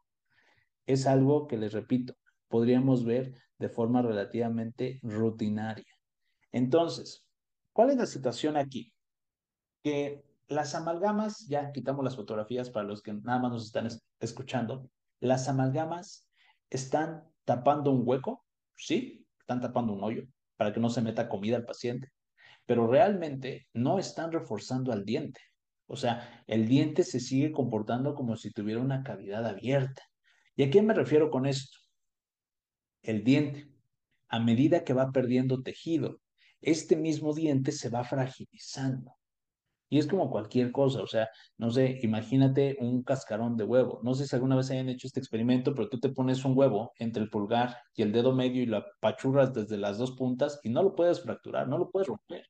Es 0.86 1.06
algo 1.06 1.46
que 1.46 1.56
les 1.56 1.72
repito, 1.72 2.14
podríamos 2.48 3.04
ver 3.04 3.32
de 3.58 3.68
forma 3.68 4.02
relativamente 4.02 4.98
rutinaria. 5.02 5.92
Entonces, 6.52 7.24
¿cuál 7.72 7.90
es 7.90 7.96
la 7.96 8.06
situación 8.06 8.56
aquí? 8.56 8.92
Que 9.82 10.24
las 10.48 10.74
amalgamas, 10.74 11.46
ya 11.46 11.72
quitamos 11.72 12.04
las 12.04 12.16
fotografías 12.16 12.70
para 12.70 12.86
los 12.86 13.02
que 13.02 13.12
nada 13.12 13.38
más 13.38 13.52
nos 13.52 13.66
están 13.66 13.88
escuchando, 14.20 14.90
las 15.20 15.48
amalgamas 15.48 16.28
están 16.70 17.24
tapando 17.44 17.90
un 17.90 18.02
hueco, 18.04 18.44
sí, 18.76 19.26
están 19.40 19.60
tapando 19.60 19.92
un 19.92 20.02
hoyo 20.02 20.24
para 20.56 20.72
que 20.72 20.80
no 20.80 20.90
se 20.90 21.02
meta 21.02 21.28
comida 21.28 21.56
al 21.56 21.64
paciente, 21.64 22.10
pero 22.66 22.86
realmente 22.86 23.68
no 23.72 23.98
están 23.98 24.32
reforzando 24.32 24.92
al 24.92 25.04
diente. 25.04 25.40
O 25.86 25.96
sea, 25.96 26.44
el 26.46 26.68
diente 26.68 27.04
se 27.04 27.20
sigue 27.20 27.52
comportando 27.52 28.14
como 28.14 28.36
si 28.36 28.50
tuviera 28.50 28.80
una 28.80 29.02
cavidad 29.02 29.46
abierta. 29.46 30.02
¿Y 30.54 30.64
a 30.64 30.70
qué 30.70 30.82
me 30.82 30.92
refiero 30.92 31.30
con 31.30 31.46
esto? 31.46 31.78
El 33.02 33.24
diente, 33.24 33.70
a 34.28 34.38
medida 34.38 34.84
que 34.84 34.92
va 34.92 35.12
perdiendo 35.12 35.62
tejido, 35.62 36.20
este 36.60 36.96
mismo 36.96 37.32
diente 37.32 37.72
se 37.72 37.88
va 37.88 38.04
fragilizando. 38.04 39.14
Y 39.90 39.98
es 39.98 40.06
como 40.06 40.30
cualquier 40.30 40.70
cosa, 40.70 41.02
o 41.02 41.06
sea, 41.06 41.28
no 41.56 41.70
sé, 41.70 41.98
imagínate 42.02 42.76
un 42.80 43.02
cascarón 43.02 43.56
de 43.56 43.64
huevo. 43.64 44.00
No 44.02 44.14
sé 44.14 44.26
si 44.26 44.36
alguna 44.36 44.56
vez 44.56 44.70
hayan 44.70 44.88
hecho 44.88 45.06
este 45.06 45.20
experimento, 45.20 45.74
pero 45.74 45.88
tú 45.88 45.98
te 45.98 46.10
pones 46.10 46.44
un 46.44 46.56
huevo 46.56 46.92
entre 46.98 47.22
el 47.22 47.30
pulgar 47.30 47.76
y 47.94 48.02
el 48.02 48.12
dedo 48.12 48.34
medio 48.34 48.62
y 48.62 48.66
lo 48.66 48.78
apachurras 48.78 49.54
desde 49.54 49.78
las 49.78 49.98
dos 49.98 50.12
puntas 50.12 50.60
y 50.62 50.68
no 50.70 50.82
lo 50.82 50.94
puedes 50.94 51.22
fracturar, 51.22 51.68
no 51.68 51.78
lo 51.78 51.90
puedes 51.90 52.08
romper. 52.08 52.44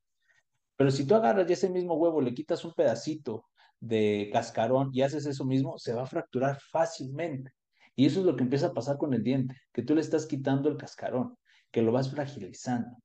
Pero 0.76 0.90
si 0.90 1.06
tú 1.06 1.14
agarras 1.14 1.50
ese 1.50 1.70
mismo 1.70 1.94
huevo 1.94 2.20
le 2.20 2.34
quitas 2.34 2.64
un 2.64 2.72
pedacito 2.74 3.44
de 3.80 4.30
cascarón 4.32 4.90
y 4.92 5.02
haces 5.02 5.26
eso 5.26 5.44
mismo, 5.44 5.78
se 5.78 5.94
va 5.94 6.02
a 6.02 6.06
fracturar 6.06 6.58
fácilmente. 6.60 7.52
Y 7.94 8.06
eso 8.06 8.20
es 8.20 8.26
lo 8.26 8.36
que 8.36 8.44
empieza 8.44 8.68
a 8.68 8.74
pasar 8.74 8.96
con 8.96 9.14
el 9.14 9.22
diente, 9.22 9.56
que 9.72 9.82
tú 9.82 9.94
le 9.94 10.00
estás 10.00 10.26
quitando 10.26 10.68
el 10.68 10.76
cascarón, 10.76 11.36
que 11.70 11.82
lo 11.82 11.92
vas 11.92 12.10
fragilizando 12.10 12.96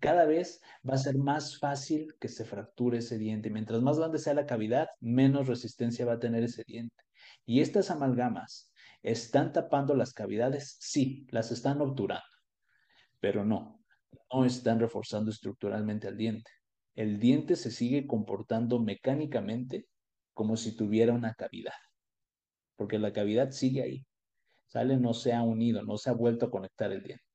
cada 0.00 0.24
vez 0.24 0.60
va 0.88 0.94
a 0.94 0.98
ser 0.98 1.16
más 1.16 1.58
fácil 1.58 2.14
que 2.20 2.28
se 2.28 2.44
fracture 2.44 2.98
ese 2.98 3.18
diente. 3.18 3.50
Mientras 3.50 3.82
más 3.82 3.98
grande 3.98 4.18
sea 4.18 4.34
la 4.34 4.46
cavidad, 4.46 4.88
menos 5.00 5.48
resistencia 5.48 6.06
va 6.06 6.14
a 6.14 6.20
tener 6.20 6.44
ese 6.44 6.62
diente. 6.66 6.96
Y 7.44 7.60
estas 7.60 7.90
amalgamas 7.90 8.72
están 9.02 9.52
tapando 9.52 9.94
las 9.94 10.12
cavidades, 10.12 10.76
sí, 10.80 11.26
las 11.30 11.50
están 11.52 11.80
obturando, 11.80 12.24
pero 13.20 13.44
no, 13.44 13.82
no 14.32 14.44
están 14.44 14.80
reforzando 14.80 15.30
estructuralmente 15.30 16.08
al 16.08 16.16
diente. 16.16 16.50
El 16.94 17.18
diente 17.18 17.56
se 17.56 17.70
sigue 17.70 18.06
comportando 18.06 18.80
mecánicamente 18.80 19.86
como 20.34 20.56
si 20.56 20.76
tuviera 20.76 21.12
una 21.12 21.34
cavidad, 21.34 21.74
porque 22.76 22.98
la 22.98 23.12
cavidad 23.12 23.50
sigue 23.50 23.82
ahí, 23.82 24.06
sale, 24.66 24.96
no 24.96 25.14
se 25.14 25.32
ha 25.32 25.42
unido, 25.42 25.82
no 25.82 25.96
se 25.96 26.10
ha 26.10 26.12
vuelto 26.12 26.46
a 26.46 26.50
conectar 26.50 26.92
el 26.92 27.02
diente. 27.02 27.27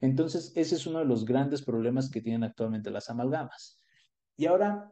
Entonces, 0.00 0.52
ese 0.56 0.76
es 0.76 0.86
uno 0.86 1.00
de 1.00 1.04
los 1.04 1.24
grandes 1.24 1.62
problemas 1.62 2.10
que 2.10 2.22
tienen 2.22 2.44
actualmente 2.44 2.90
las 2.90 3.10
amalgamas. 3.10 3.78
Y 4.36 4.46
ahora 4.46 4.90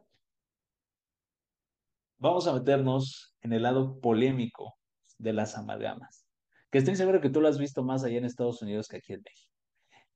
vamos 2.19 2.47
a 2.47 2.53
meternos 2.53 3.35
en 3.41 3.53
el 3.53 3.63
lado 3.63 3.99
polémico 3.99 4.75
de 5.17 5.33
las 5.33 5.57
amalgamas, 5.57 6.27
que 6.69 6.77
estoy 6.77 6.95
seguro 6.95 7.21
que 7.21 7.29
tú 7.29 7.41
lo 7.41 7.47
has 7.47 7.57
visto 7.57 7.83
más 7.83 8.03
allá 8.03 8.17
en 8.17 8.25
Estados 8.25 8.61
Unidos 8.61 8.87
que 8.87 8.97
aquí 8.97 9.13
en 9.13 9.21
México, 9.21 9.53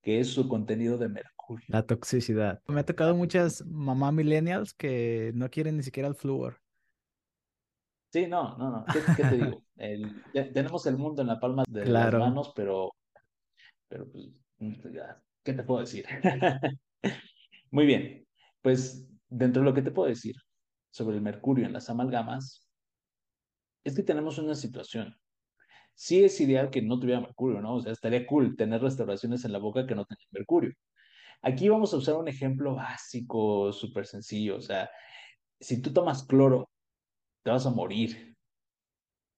que 0.01 0.19
es 0.19 0.29
su 0.29 0.47
contenido 0.47 0.97
de 0.97 1.10
mercurio. 1.10 1.65
La 1.69 1.86
toxicidad. 1.86 2.62
Me 2.67 2.82
ha 2.82 2.86
tocado 2.86 3.15
muchas 3.15 3.65
mamá 3.65 4.12
millennials 4.12 4.73
que 4.73 5.32
no 5.34 5.49
quieren 5.49 5.77
ni 5.77 5.84
siquiera 5.84 6.08
el 6.08 6.15
flúor. 6.15 6.62
Sí, 8.12 8.27
no, 8.27 8.56
no, 8.58 8.69
no. 8.69 8.86
¿Qué, 8.86 9.23
te 9.23 9.38
digo? 9.38 9.63
tenemos 10.53 10.86
el 10.86 10.97
mundo 10.97 11.23
en 11.23 11.29
la 11.29 11.39
palma 11.39 11.63
de 11.67 11.86
las 11.86 12.13
manos, 12.13 12.53
pero, 12.56 12.91
pero 13.88 14.08
pues, 14.12 14.29
¿Qué 15.43 15.54
te 15.54 15.63
puedo 15.63 15.82
decir? 15.82 16.06
Muy 17.71 17.86
bien, 17.86 18.28
pues 18.62 19.08
dentro 19.30 19.62
de 19.62 19.69
lo 19.69 19.73
que 19.73 19.82
te 19.82 19.91
puedo 19.91 20.08
decir 20.08 20.36
sobre 20.91 21.17
el 21.17 21.21
mercurio 21.21 21.65
en 21.65 21.73
las 21.73 21.89
amalgamas, 21.89 22.69
es 23.84 23.95
que 23.95 24.04
tenemos 24.04 24.38
una 24.38 24.56
situación. 24.56 25.15
Sí 25.95 26.23
es 26.23 26.39
ideal 26.41 26.69
que 26.69 26.82
no 26.82 26.99
tuviera 26.99 27.21
mercurio, 27.21 27.62
¿no? 27.62 27.76
O 27.76 27.82
sea, 27.82 27.91
estaría 27.91 28.26
cool 28.26 28.56
tener 28.56 28.82
restauraciones 28.82 29.45
en 29.45 29.52
la 29.52 29.60
boca 29.60 29.86
que 29.86 29.95
no 29.95 30.06
tengan 30.06 30.28
mercurio. 30.32 30.73
Aquí 31.41 31.69
vamos 31.69 31.93
a 31.93 31.97
usar 31.97 32.15
un 32.15 32.28
ejemplo 32.28 32.76
básico, 32.76 33.73
súper 33.73 34.06
sencillo. 34.08 34.58
O 34.58 34.62
sea, 34.62 34.89
si 35.60 35.82
tú 35.82 35.93
tomas 35.93 36.23
cloro, 36.26 36.69
te 37.43 37.52
vas 37.52 37.65
a 37.65 37.71
morir. 37.71 38.36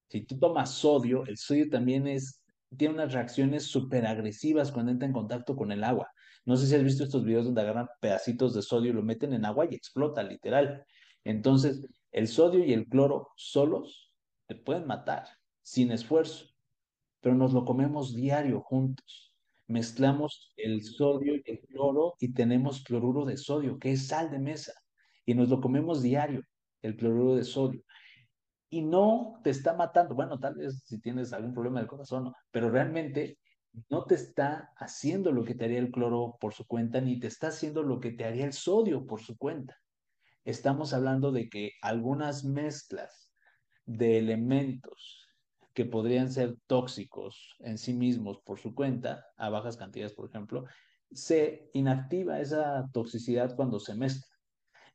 Si 0.09 0.25
tú 0.25 0.39
tomas 0.39 0.71
sodio, 0.71 1.25
el 1.25 1.37
sodio 1.37 1.69
también 1.69 2.07
es 2.07 2.44
tiene 2.77 2.95
unas 2.95 3.13
reacciones 3.13 3.63
súper 3.63 4.05
agresivas 4.05 4.71
cuando 4.71 4.91
entra 4.91 5.07
en 5.07 5.13
contacto 5.13 5.55
con 5.55 5.71
el 5.71 5.83
agua. 5.83 6.09
No 6.45 6.57
sé 6.57 6.67
si 6.67 6.75
has 6.75 6.83
visto 6.83 7.03
estos 7.03 7.23
videos 7.23 7.45
donde 7.45 7.61
agarran 7.61 7.87
pedacitos 7.99 8.53
de 8.53 8.61
sodio 8.61 8.91
y 8.91 8.93
lo 8.93 9.03
meten 9.03 9.33
en 9.33 9.45
agua 9.45 9.65
y 9.69 9.75
explota, 9.75 10.23
literal. 10.23 10.85
Entonces, 11.23 11.87
el 12.11 12.27
sodio 12.27 12.63
y 12.63 12.73
el 12.73 12.87
cloro 12.87 13.29
solos 13.35 14.11
te 14.47 14.55
pueden 14.55 14.85
matar 14.85 15.25
sin 15.61 15.91
esfuerzo, 15.91 16.45
pero 17.21 17.35
nos 17.35 17.53
lo 17.53 17.65
comemos 17.65 18.13
diario 18.13 18.61
juntos. 18.61 19.33
Mezclamos 19.67 20.53
el 20.57 20.83
sodio 20.83 21.35
y 21.35 21.43
el 21.45 21.59
cloro 21.61 22.15
y 22.19 22.33
tenemos 22.33 22.83
cloruro 22.83 23.25
de 23.25 23.37
sodio, 23.37 23.79
que 23.79 23.93
es 23.93 24.07
sal 24.07 24.29
de 24.29 24.37
mesa, 24.37 24.73
y 25.25 25.33
nos 25.33 25.49
lo 25.49 25.59
comemos 25.59 26.03
diario, 26.03 26.43
el 26.83 26.95
cloruro 26.95 27.35
de 27.35 27.43
sodio 27.43 27.84
y 28.69 28.81
no 28.81 29.39
te 29.43 29.49
está 29.49 29.73
matando. 29.73 30.15
Bueno, 30.15 30.39
tal 30.39 30.55
vez 30.55 30.83
si 30.85 30.99
tienes 30.99 31.33
algún 31.33 31.53
problema 31.53 31.79
del 31.79 31.87
corazón, 31.87 32.33
pero 32.51 32.69
realmente 32.69 33.39
no 33.89 34.05
te 34.05 34.15
está 34.15 34.71
haciendo 34.77 35.31
lo 35.31 35.43
que 35.43 35.55
te 35.55 35.65
haría 35.65 35.79
el 35.79 35.91
cloro 35.91 36.37
por 36.39 36.53
su 36.53 36.65
cuenta, 36.65 37.01
ni 37.01 37.19
te 37.19 37.27
está 37.27 37.47
haciendo 37.47 37.83
lo 37.83 37.99
que 37.99 38.11
te 38.11 38.25
haría 38.25 38.45
el 38.45 38.53
sodio 38.53 39.05
por 39.05 39.21
su 39.21 39.37
cuenta. 39.37 39.77
Estamos 40.43 40.93
hablando 40.93 41.31
de 41.31 41.49
que 41.49 41.71
algunas 41.81 42.43
mezclas 42.43 43.31
de 43.85 44.17
elementos 44.17 45.27
que 45.73 45.85
podrían 45.85 46.31
ser 46.31 46.55
tóxicos 46.67 47.55
en 47.59 47.77
sí 47.77 47.93
mismos 47.93 48.39
por 48.45 48.59
su 48.59 48.73
cuenta, 48.73 49.25
a 49.35 49.49
bajas 49.49 49.75
cantidades, 49.75 50.13
por 50.13 50.29
ejemplo, 50.29 50.65
se 51.11 51.69
inactiva 51.73 52.39
esa 52.39 52.89
toxicidad 52.93 53.55
cuando 53.55 53.79
se 53.79 53.93
mezcla. 53.95 54.33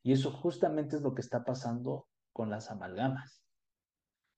Y 0.02 0.12
eso 0.12 0.32
justamente 0.32 0.96
es 0.96 1.02
lo 1.02 1.14
que 1.14 1.20
está 1.20 1.44
pasando 1.44 2.08
con 2.32 2.48
las 2.48 2.70
amalgamas 2.70 3.39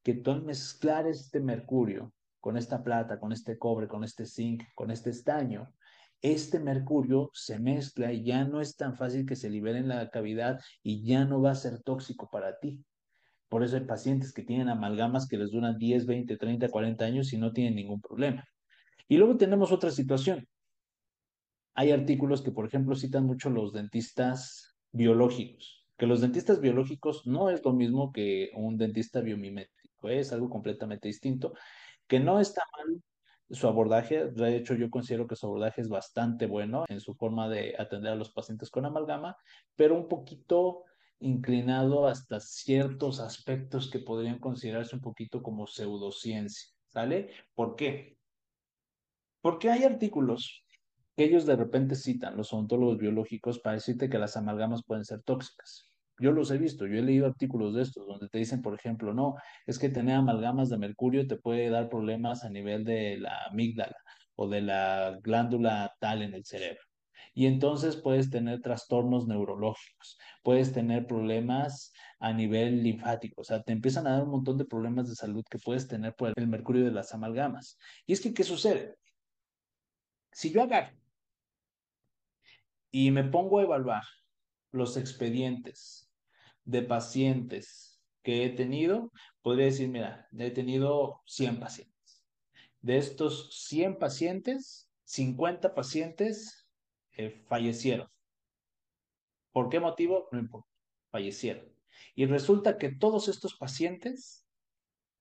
que 0.03 0.15
tú 0.15 0.31
al 0.31 0.43
mezclar 0.43 1.07
este 1.07 1.41
mercurio 1.41 2.13
con 2.41 2.57
esta 2.57 2.83
plata, 2.83 3.21
con 3.21 3.33
este 3.33 3.59
cobre, 3.59 3.89
con 3.89 4.05
este 4.05 4.27
zinc, 4.27 4.65
con 4.75 4.91
este 4.91 5.11
estaño, 5.11 5.73
este 6.21 6.61
mercurio 6.61 7.31
se 7.35 7.59
mezcla 7.59 8.13
y 8.13 8.25
ya 8.25 8.45
no 8.45 8.61
es 8.61 8.77
tan 8.77 8.97
fácil 8.97 9.27
que 9.27 9.37
se 9.37 9.51
libere 9.51 9.79
en 9.79 9.89
la 9.89 10.09
cavidad 10.11 10.61
y 10.83 11.05
ya 11.05 11.25
no 11.25 11.43
va 11.43 11.51
a 11.51 11.57
ser 11.57 11.83
tóxico 11.83 12.29
para 12.31 12.59
ti. 12.61 12.85
Por 13.49 13.63
eso 13.63 13.77
hay 13.77 13.85
pacientes 13.85 14.33
que 14.33 14.45
tienen 14.45 14.69
amalgamas 14.69 15.29
que 15.29 15.37
les 15.37 15.51
duran 15.51 15.77
10, 15.77 16.07
20, 16.07 16.37
30, 16.37 16.69
40 16.69 17.05
años 17.05 17.33
y 17.33 17.39
no 17.39 17.53
tienen 17.53 17.75
ningún 17.75 18.01
problema. 18.01 18.45
Y 19.09 19.19
luego 19.19 19.37
tenemos 19.37 19.73
otra 19.73 19.91
situación. 19.91 20.49
Hay 21.75 21.91
artículos 21.91 22.41
que, 22.43 22.53
por 22.53 22.67
ejemplo, 22.67 22.95
citan 22.95 23.27
mucho 23.27 23.51
los 23.51 23.73
dentistas 23.73 24.77
biológicos, 24.93 25.87
que 25.99 26.07
los 26.07 26.21
dentistas 26.21 26.61
biológicos 26.61 27.27
no 27.27 27.51
es 27.51 27.65
lo 27.65 27.73
mismo 27.73 28.13
que 28.13 28.51
un 28.55 28.77
dentista 28.77 29.21
biomimético, 29.21 29.82
es 30.09 30.33
algo 30.33 30.51
completamente 30.51 31.09
distinto, 31.09 31.55
que 32.07 32.21
no 32.21 32.41
está 32.41 32.63
mal 32.77 33.03
su 33.51 33.69
abordaje, 33.69 34.27
de 34.27 34.57
hecho 34.57 34.75
yo 34.75 34.89
considero 34.91 35.27
que 35.27 35.37
su 35.37 35.47
abordaje 35.47 35.83
es 35.83 35.89
bastante 35.89 36.47
bueno 36.47 36.85
en 36.89 37.01
su 37.01 37.15
forma 37.15 37.49
de 37.49 37.75
atender 37.79 38.13
a 38.13 38.17
los 38.17 38.33
pacientes 38.33 38.71
con 38.71 38.87
amalgama, 38.87 39.37
pero 39.77 39.95
un 39.95 40.09
poquito 40.09 40.85
inclinado 41.21 42.07
hasta 42.07 42.41
ciertos 42.41 43.21
aspectos 43.21 43.91
que 43.91 43.99
podrían 43.99 44.39
considerarse 44.39 44.97
un 44.97 45.03
poquito 45.03 45.43
como 45.43 45.67
pseudociencia, 45.67 46.71
¿sale? 46.89 47.31
¿Por 47.55 47.77
qué? 47.77 48.17
Porque 49.41 49.71
hay 49.71 49.85
artículos 49.85 50.65
que 51.17 51.25
ellos 51.25 51.45
de 51.45 51.57
repente 51.57 51.95
citan, 51.95 52.37
los 52.37 52.53
odontólogos 52.53 52.99
biológicos, 52.99 53.59
para 53.59 53.75
decirte 53.75 54.09
que 54.09 54.19
las 54.19 54.37
amalgamas 54.37 54.83
pueden 54.85 55.05
ser 55.05 55.23
tóxicas. 55.23 55.92
Yo 56.23 56.31
los 56.31 56.53
he 56.53 56.57
visto, 56.57 56.87
yo 56.87 56.99
he 56.99 57.03
leído 57.03 57.27
artículos 57.27 57.75
de 57.75 57.83
estos 57.83 58.07
donde 58.07 58.29
te 58.29 58.39
dicen, 58.39 58.63
por 58.63 58.75
ejemplo, 58.77 59.13
no, 59.13 59.35
es 59.67 59.77
que 59.77 59.89
tener 59.89 60.15
amalgamas 60.15 60.71
de 60.71 60.79
mercurio 60.79 61.27
te 61.27 61.37
puede 61.37 61.69
dar 61.69 61.89
problemas 61.89 62.45
a 62.45 62.49
nivel 62.49 62.85
de 62.85 63.19
la 63.19 63.47
amígdala 63.47 63.97
o 64.37 64.49
de 64.49 64.61
la 64.61 65.19
glándula 65.21 65.93
tal 65.99 66.23
en 66.23 66.35
el 66.35 66.45
cerebro. 66.45 66.81
Y 67.35 67.47
entonces 67.47 67.97
puedes 67.97 68.31
tener 68.31 68.61
trastornos 68.61 69.27
neurológicos, 69.27 70.17
puedes 70.45 70.73
tener 70.73 71.09
problemas 71.09 71.93
a 72.21 72.33
nivel 72.33 72.85
linfático, 72.85 73.41
o 73.41 73.45
sea, 73.45 73.61
te 73.65 73.73
empiezan 73.73 74.07
a 74.07 74.13
dar 74.13 74.23
un 74.23 74.31
montón 74.31 74.59
de 74.59 74.65
problemas 74.65 75.09
de 75.09 75.17
salud 75.17 75.45
que 75.51 75.59
puedes 75.59 75.89
tener 75.89 76.15
por 76.15 76.33
el 76.37 76.47
mercurio 76.47 76.85
de 76.85 76.93
las 76.93 77.13
amalgamas. 77.15 77.79
Y 78.07 78.13
es 78.13 78.21
que, 78.21 78.33
¿qué 78.33 78.45
sucede? 78.45 78.95
Si 80.31 80.53
yo 80.53 80.63
agarro 80.63 80.97
y 82.93 83.11
me 83.11 83.25
pongo 83.25 83.59
a 83.59 83.63
evaluar 83.63 84.05
los 84.71 84.97
expedientes 84.97 86.02
de 86.65 86.83
pacientes 86.83 88.01
que 88.23 88.45
he 88.45 88.51
tenido, 88.51 89.11
podría 89.43 89.67
decir, 89.67 89.89
mira, 89.89 90.29
he 90.39 90.51
tenido 90.51 91.21
100 91.27 91.61
pacientes. 91.61 92.25
De 92.81 92.99
estos 92.99 93.67
100 93.69 93.99
pacientes, 93.99 94.89
50 95.05 95.75
pacientes 95.75 96.67
eh, 97.13 97.45
fallecieron. 97.49 98.09
¿Por 99.53 99.69
qué 99.69 99.81
motivo? 99.81 100.29
No 100.33 100.39
importa, 100.39 100.69
fallecieron. 101.11 101.71
Y 102.15 102.27
resulta 102.27 102.79
que 102.79 102.91
todos 102.91 103.29
estos 103.29 103.57
pacientes 103.57 104.47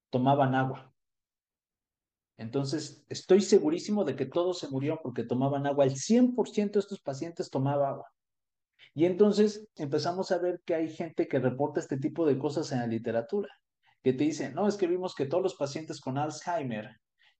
tomaban 0.10 0.56
agua. 0.56 0.93
Entonces, 2.38 3.06
estoy 3.10 3.41
segurísimo 3.41 4.04
de 4.04 4.15
que 4.15 4.25
todos 4.25 4.60
se 4.60 4.67
murieron 4.69 4.99
porque 5.04 5.23
tomaban 5.23 5.67
agua. 5.67 5.86
El 5.86 5.95
100% 5.95 6.71
de 6.71 6.80
estos 6.80 7.01
pacientes 7.01 7.49
tomaba 7.49 7.89
agua. 7.89 8.12
Y 8.93 9.06
entonces 9.06 9.67
empezamos 9.75 10.32
a 10.32 10.38
ver 10.38 10.62
que 10.65 10.75
hay 10.75 10.89
gente 10.89 11.27
que 11.27 11.39
reporta 11.39 11.80
este 11.80 11.97
tipo 11.97 12.25
de 12.25 12.38
cosas 12.38 12.71
en 12.71 12.80
la 12.80 12.88
literatura, 12.88 13.49
que 14.04 14.13
te 14.13 14.25
dice, 14.25 14.51
no, 14.51 14.67
es 14.67 14.75
que 14.75 14.88
vimos 14.88 15.15
que 15.15 15.25
todos 15.25 15.43
los 15.43 15.56
pacientes 15.56 16.01
con 16.01 16.17
Alzheimer 16.17 16.89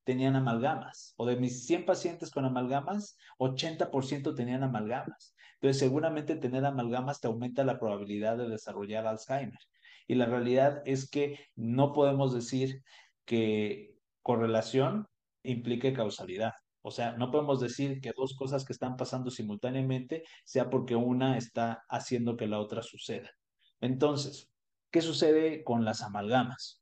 tenían 0.04 0.36
amalgamas, 0.36 1.14
o 1.18 1.26
de 1.26 1.36
mis 1.36 1.66
100 1.66 1.86
pacientes 1.86 2.32
con 2.32 2.46
amalgamas, 2.46 3.18
80% 3.38 4.36
tenían 4.36 4.64
amalgamas. 4.64 5.36
Entonces, 5.56 5.80
seguramente 5.80 6.36
tener 6.36 6.66
amalgamas 6.66 7.20
te 7.20 7.28
aumenta 7.28 7.64
la 7.64 7.80
probabilidad 7.80 8.38
de 8.38 8.50
desarrollar 8.50 9.06
Alzheimer. 9.06 9.60
Y 10.08 10.16
la 10.16 10.26
realidad 10.26 10.82
es 10.86 11.10
que 11.10 11.40
no 11.56 11.94
podemos 11.94 12.34
decir 12.34 12.82
que 13.26 13.96
correlación 14.24 15.08
implique 15.44 15.94
causalidad. 15.94 16.54
O 16.82 16.92
sea, 16.92 17.14
no 17.14 17.32
podemos 17.32 17.60
decir 17.60 18.02
que 18.02 18.14
dos 18.16 18.36
cosas 18.36 18.66
que 18.66 18.74
están 18.74 18.96
pasando 18.98 19.30
simultáneamente 19.30 20.24
sea 20.46 20.70
porque 20.70 20.96
una 20.96 21.38
está 21.38 21.84
haciendo 21.90 22.38
que 22.38 22.48
la 22.48 22.60
otra 22.60 22.82
suceda. 22.82 23.30
Entonces, 23.82 24.50
¿qué 24.92 25.02
sucede 25.02 25.64
con 25.64 25.86
las 25.86 26.02
amalgamas? 26.02 26.82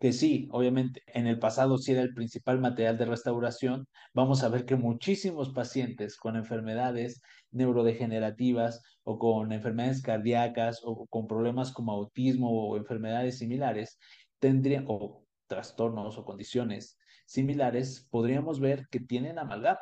Que 0.00 0.12
sí, 0.12 0.48
obviamente, 0.52 1.02
en 1.06 1.26
el 1.26 1.40
pasado 1.40 1.76
sí 1.78 1.92
era 1.92 2.02
el 2.02 2.14
principal 2.14 2.60
material 2.60 2.98
de 2.98 3.06
restauración, 3.06 3.88
vamos 4.14 4.44
a 4.44 4.48
ver 4.48 4.64
que 4.64 4.76
muchísimos 4.76 5.50
pacientes 5.52 6.16
con 6.16 6.36
enfermedades 6.36 7.20
neurodegenerativas 7.50 8.80
o 9.02 9.18
con 9.18 9.52
enfermedades 9.52 10.02
cardíacas 10.02 10.80
o 10.84 11.06
con 11.08 11.26
problemas 11.26 11.72
como 11.72 11.92
autismo 11.92 12.48
o 12.50 12.76
enfermedades 12.76 13.38
similares 13.38 13.98
tendrían, 14.38 14.84
o 14.86 15.24
trastornos 15.48 16.16
o 16.16 16.24
condiciones 16.24 16.96
similares, 17.28 18.08
podríamos 18.10 18.58
ver 18.58 18.88
que 18.90 19.00
tienen 19.00 19.38
amalgama, 19.38 19.78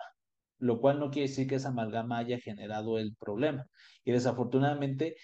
lo 0.59 0.81
cual 0.81 0.99
no 0.99 1.11
quiere 1.11 1.29
decir 1.29 1.47
que 1.47 1.55
esa 1.57 1.69
amalgama 1.69 2.19
haya 2.19 2.39
generado 2.41 2.99
el 2.99 3.15
problema. 3.17 3.67
Y 4.05 4.13
desafortunadamente 4.13 5.17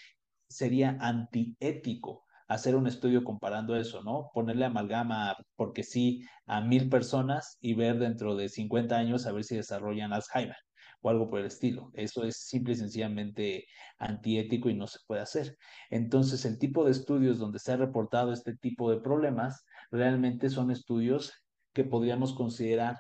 sería 0.49 0.97
antiético 1.01 2.25
hacer 2.47 2.77
un 2.77 2.87
estudio 2.87 3.25
comparando 3.25 3.77
eso, 3.77 4.03
¿no? 4.03 4.31
Ponerle 4.35 4.67
amalgama 4.67 5.37
porque 5.57 5.83
sí 5.83 6.23
a 6.47 6.61
mil 6.61 6.89
personas 6.89 7.59
y 7.61 7.75
ver 7.75 7.99
dentro 7.99 8.37
de 8.37 8.49
50 8.49 8.97
años 8.97 9.27
a 9.27 9.33
ver 9.33 9.45
si 9.45 9.57
desarrollan 9.57 10.13
Alzheimer 10.13 10.57
o 11.01 11.11
algo 11.11 11.29
por 11.29 11.41
el 11.41 11.47
estilo. 11.47 11.91
Eso 11.95 12.25
es 12.25 12.37
simple 12.37 12.75
y 12.75 12.77
sencillamente 12.77 13.65
antiético 13.99 14.71
y 14.71 14.75
no 14.75 14.87
se 14.87 14.99
puede 15.07 15.23
hacer. 15.23 15.57
Entonces, 15.91 16.45
el 16.45 16.59
tipo 16.59 16.85
de 16.85 16.93
estudios 16.93 17.39
donde 17.39 17.59
se 17.59 17.73
ha 17.73 17.77
reportado 17.77 18.33
este 18.33 18.57
tipo 18.57 18.91
de 18.91 19.01
problemas 19.01 19.65
realmente 19.91 20.49
son 20.51 20.71
estudios 20.71 21.42
que 21.73 21.85
podríamos 21.85 22.35
considerar 22.35 22.97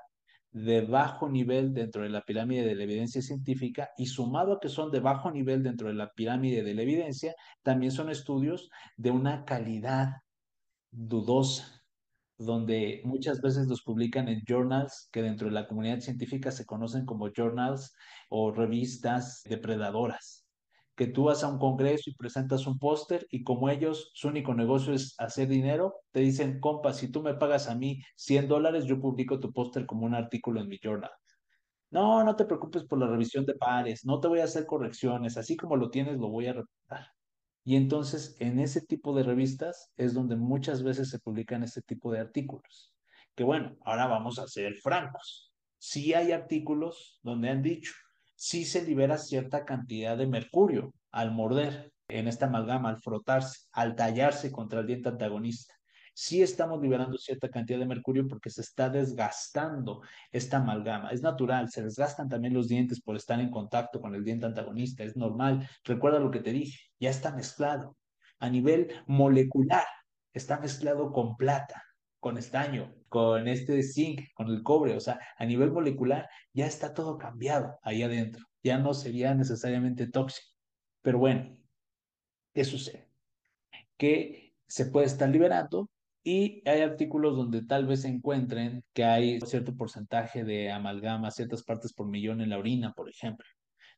de 0.51 0.83
bajo 0.83 1.29
nivel 1.29 1.73
dentro 1.73 2.03
de 2.03 2.11
la 2.11 2.23
pirámide 2.23 2.65
de 2.65 2.75
la 2.75 2.85
evidencia 2.85 3.23
científica 3.23 3.91
y 3.97 4.07
sumado 4.07 4.55
a 4.55 4.61
que 4.61 4.69
son 4.69 4.91
de 4.91 5.01
bajo 5.01 5.31
nivel 5.31 5.63
dentro 5.63 5.89
de 5.89 5.95
la 5.95 6.13
pirámide 6.13 6.63
de 6.63 6.75
la 6.75 6.83
evidencia, 6.83 7.35
también 7.63 7.91
son 7.91 8.11
estudios 8.11 8.69
de 8.97 9.11
una 9.11 9.45
calidad 9.45 10.11
dudosa, 10.91 11.83
donde 12.37 13.01
muchas 13.05 13.41
veces 13.41 13.67
los 13.67 13.83
publican 13.83 14.29
en 14.29 14.43
journals 14.47 15.09
que 15.11 15.23
dentro 15.23 15.49
de 15.49 15.55
la 15.55 15.67
comunidad 15.67 16.01
científica 16.01 16.51
se 16.51 16.67
conocen 16.67 17.07
como 17.07 17.31
journals 17.35 17.95
o 18.29 18.53
revistas 18.53 19.43
depredadoras 19.49 20.42
que 20.95 21.07
tú 21.07 21.25
vas 21.25 21.43
a 21.43 21.49
un 21.49 21.59
congreso 21.59 22.11
y 22.11 22.15
presentas 22.15 22.67
un 22.67 22.79
póster 22.79 23.27
y 23.31 23.43
como 23.45 23.71
ellos, 23.71 24.11
su 24.15 24.29
único 24.29 24.55
negocio 24.55 24.93
es 24.93 25.15
hacer 25.19 25.49
dinero, 25.49 25.95
te 26.11 26.21
dicen, 26.21 26.61
compa, 26.61 26.93
si 26.93 27.11
tú 27.11 27.23
me 27.23 27.35
pagas 27.35 27.69
a 27.69 27.75
mí 27.75 28.01
100 28.17 28.49
dólares, 28.49 28.85
yo 28.85 29.01
publico 29.01 29.41
tu 29.41 29.53
póster 29.53 29.87
como 29.87 30.07
un 30.07 30.15
artículo 30.15 30.61
en 30.61 30.69
mi 30.69 30.79
journal. 30.83 31.11
No, 31.91 32.25
no 32.25 32.37
te 32.37 32.47
preocupes 32.47 32.85
por 32.85 32.99
la 32.99 33.07
revisión 33.07 33.45
de 33.45 33.55
pares, 33.55 34.05
no 34.05 34.21
te 34.21 34.29
voy 34.29 34.41
a 34.41 34.45
hacer 34.45 34.67
correcciones, 34.67 35.37
así 35.37 35.57
como 35.57 35.77
lo 35.77 35.91
tienes, 35.91 36.19
lo 36.19 36.29
voy 36.29 36.47
a 36.47 36.55
reportar. 36.55 37.09
Y 37.65 37.77
entonces, 37.77 38.37
en 38.41 38.59
ese 38.59 38.81
tipo 38.81 39.15
de 39.15 39.23
revistas 39.23 39.93
es 39.97 40.15
donde 40.15 40.37
muchas 40.37 40.83
veces 40.83 41.11
se 41.11 41.21
publican 41.21 41.63
este 41.63 41.83
tipo 41.83 42.11
de 42.11 42.21
artículos. 42.21 42.95
Que 43.35 43.45
bueno, 43.45 43.77
ahora 43.85 44.07
vamos 44.07 44.39
a 44.39 44.49
ser 44.49 44.75
francos. 44.77 45.53
Sí 45.79 46.15
hay 46.15 46.33
artículos 46.33 47.21
donde 47.23 47.51
han 47.51 47.63
dicho, 47.63 47.93
sí 48.43 48.65
se 48.65 48.83
libera 48.83 49.19
cierta 49.19 49.65
cantidad 49.65 50.17
de 50.19 50.27
mercurio 50.27 50.93
al 51.13 51.31
morder 51.31 51.93
en 52.09 52.27
esta 52.27 52.47
amalgama, 52.47 52.89
al 52.89 53.01
frotarse, 53.01 53.69
al 53.71 53.95
tallarse 53.95 54.51
contra 54.51 54.81
el 54.81 54.89
diente 54.89 55.11
antagonista. 55.11 55.75
Sí 56.13 56.43
estamos 56.43 56.83
liberando 56.83 57.17
cierta 57.19 57.49
cantidad 57.49 57.79
de 57.79 57.87
mercurio 57.87 58.27
porque 58.27 58.51
se 58.51 58.63
está 58.63 58.91
desgastando 58.91 60.03
esta 60.33 60.57
amalgama. 60.57 61.11
Es 61.11 61.23
natural, 61.23 61.71
se 61.71 61.85
desgastan 61.85 62.29
también 62.29 62.53
los 62.53 62.67
dientes 62.67 63.01
por 63.01 63.15
estar 63.15 63.39
en 63.39 63.49
contacto 63.49 64.01
con 64.01 64.13
el 64.17 64.25
diente 64.25 64.45
antagonista, 64.45 65.05
es 65.05 65.17
normal. 65.17 65.69
Recuerda 65.85 66.19
lo 66.19 66.33
que 66.33 66.41
te 66.41 66.51
dije, 66.51 66.81
ya 66.99 67.11
está 67.11 67.33
mezclado. 67.33 67.97
A 68.41 68.51
nivel 68.51 68.89
molecular, 69.07 69.87
está 70.33 70.59
mezclado 70.59 71.13
con 71.13 71.37
plata, 71.37 71.81
con 72.23 72.39
estaño, 72.39 72.95
con 73.09 73.49
este 73.49 73.83
zinc, 73.83 74.33
con 74.35 74.47
el 74.47 74.63
cobre, 74.63 74.95
o 74.95 75.01
sea, 75.01 75.19
a 75.37 75.45
nivel 75.45 75.73
molecular 75.73 76.29
ya 76.53 76.67
está 76.67 76.95
todo 76.95 77.19
cambiado 77.19 77.81
ahí 77.83 78.05
adentro, 78.05 78.47
ya 78.63 78.79
no 78.79 78.95
sería 78.95 79.35
necesariamente 79.35 80.07
tóxico. 80.07 80.47
Pero 81.03 81.19
bueno, 81.19 81.59
¿qué 82.55 82.65
sucede? 82.65 83.09
Que 83.97 84.55
se 84.69 84.87
puede 84.87 85.07
estar 85.07 85.29
liberando 85.31 85.91
y 86.23 86.63
hay 86.65 86.83
artículos 86.83 87.37
donde 87.37 87.65
tal 87.67 87.87
vez 87.87 88.05
encuentren 88.05 88.85
que 88.93 89.03
hay 89.03 89.41
cierto 89.41 89.77
porcentaje 89.77 90.45
de 90.45 90.71
amalgama, 90.71 91.33
ciertas 91.33 91.65
partes 91.65 91.93
por 91.93 92.07
millón 92.07 92.41
en 92.41 92.51
la 92.51 92.59
orina, 92.59 92.93
por 92.93 93.11
ejemplo. 93.11 93.47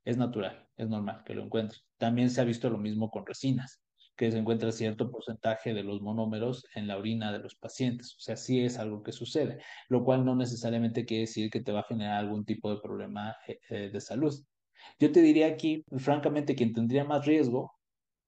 Es 0.02 0.16
natural, 0.16 0.66
es 0.78 0.88
normal 0.88 1.24
que 1.26 1.34
lo 1.34 1.42
encuentren. 1.42 1.78
También 1.98 2.30
se 2.30 2.40
ha 2.40 2.44
visto 2.44 2.70
lo 2.70 2.78
mismo 2.78 3.10
con 3.10 3.26
resinas 3.26 3.83
que 4.16 4.30
se 4.30 4.38
encuentra 4.38 4.70
cierto 4.72 5.10
porcentaje 5.10 5.74
de 5.74 5.82
los 5.82 6.00
monómeros 6.00 6.66
en 6.74 6.86
la 6.86 6.96
orina 6.96 7.32
de 7.32 7.40
los 7.40 7.56
pacientes. 7.56 8.14
O 8.16 8.20
sea, 8.20 8.36
sí 8.36 8.64
es 8.64 8.78
algo 8.78 9.02
que 9.02 9.12
sucede, 9.12 9.58
lo 9.88 10.04
cual 10.04 10.24
no 10.24 10.36
necesariamente 10.36 11.04
quiere 11.04 11.22
decir 11.22 11.50
que 11.50 11.60
te 11.60 11.72
va 11.72 11.80
a 11.80 11.88
generar 11.88 12.18
algún 12.18 12.44
tipo 12.44 12.70
de 12.70 12.80
problema 12.80 13.36
eh, 13.48 13.58
eh, 13.70 13.90
de 13.92 14.00
salud. 14.00 14.34
Yo 14.98 15.10
te 15.12 15.22
diría 15.22 15.48
aquí, 15.48 15.84
francamente, 15.98 16.54
quien 16.54 16.72
tendría 16.72 17.04
más 17.04 17.26
riesgo 17.26 17.72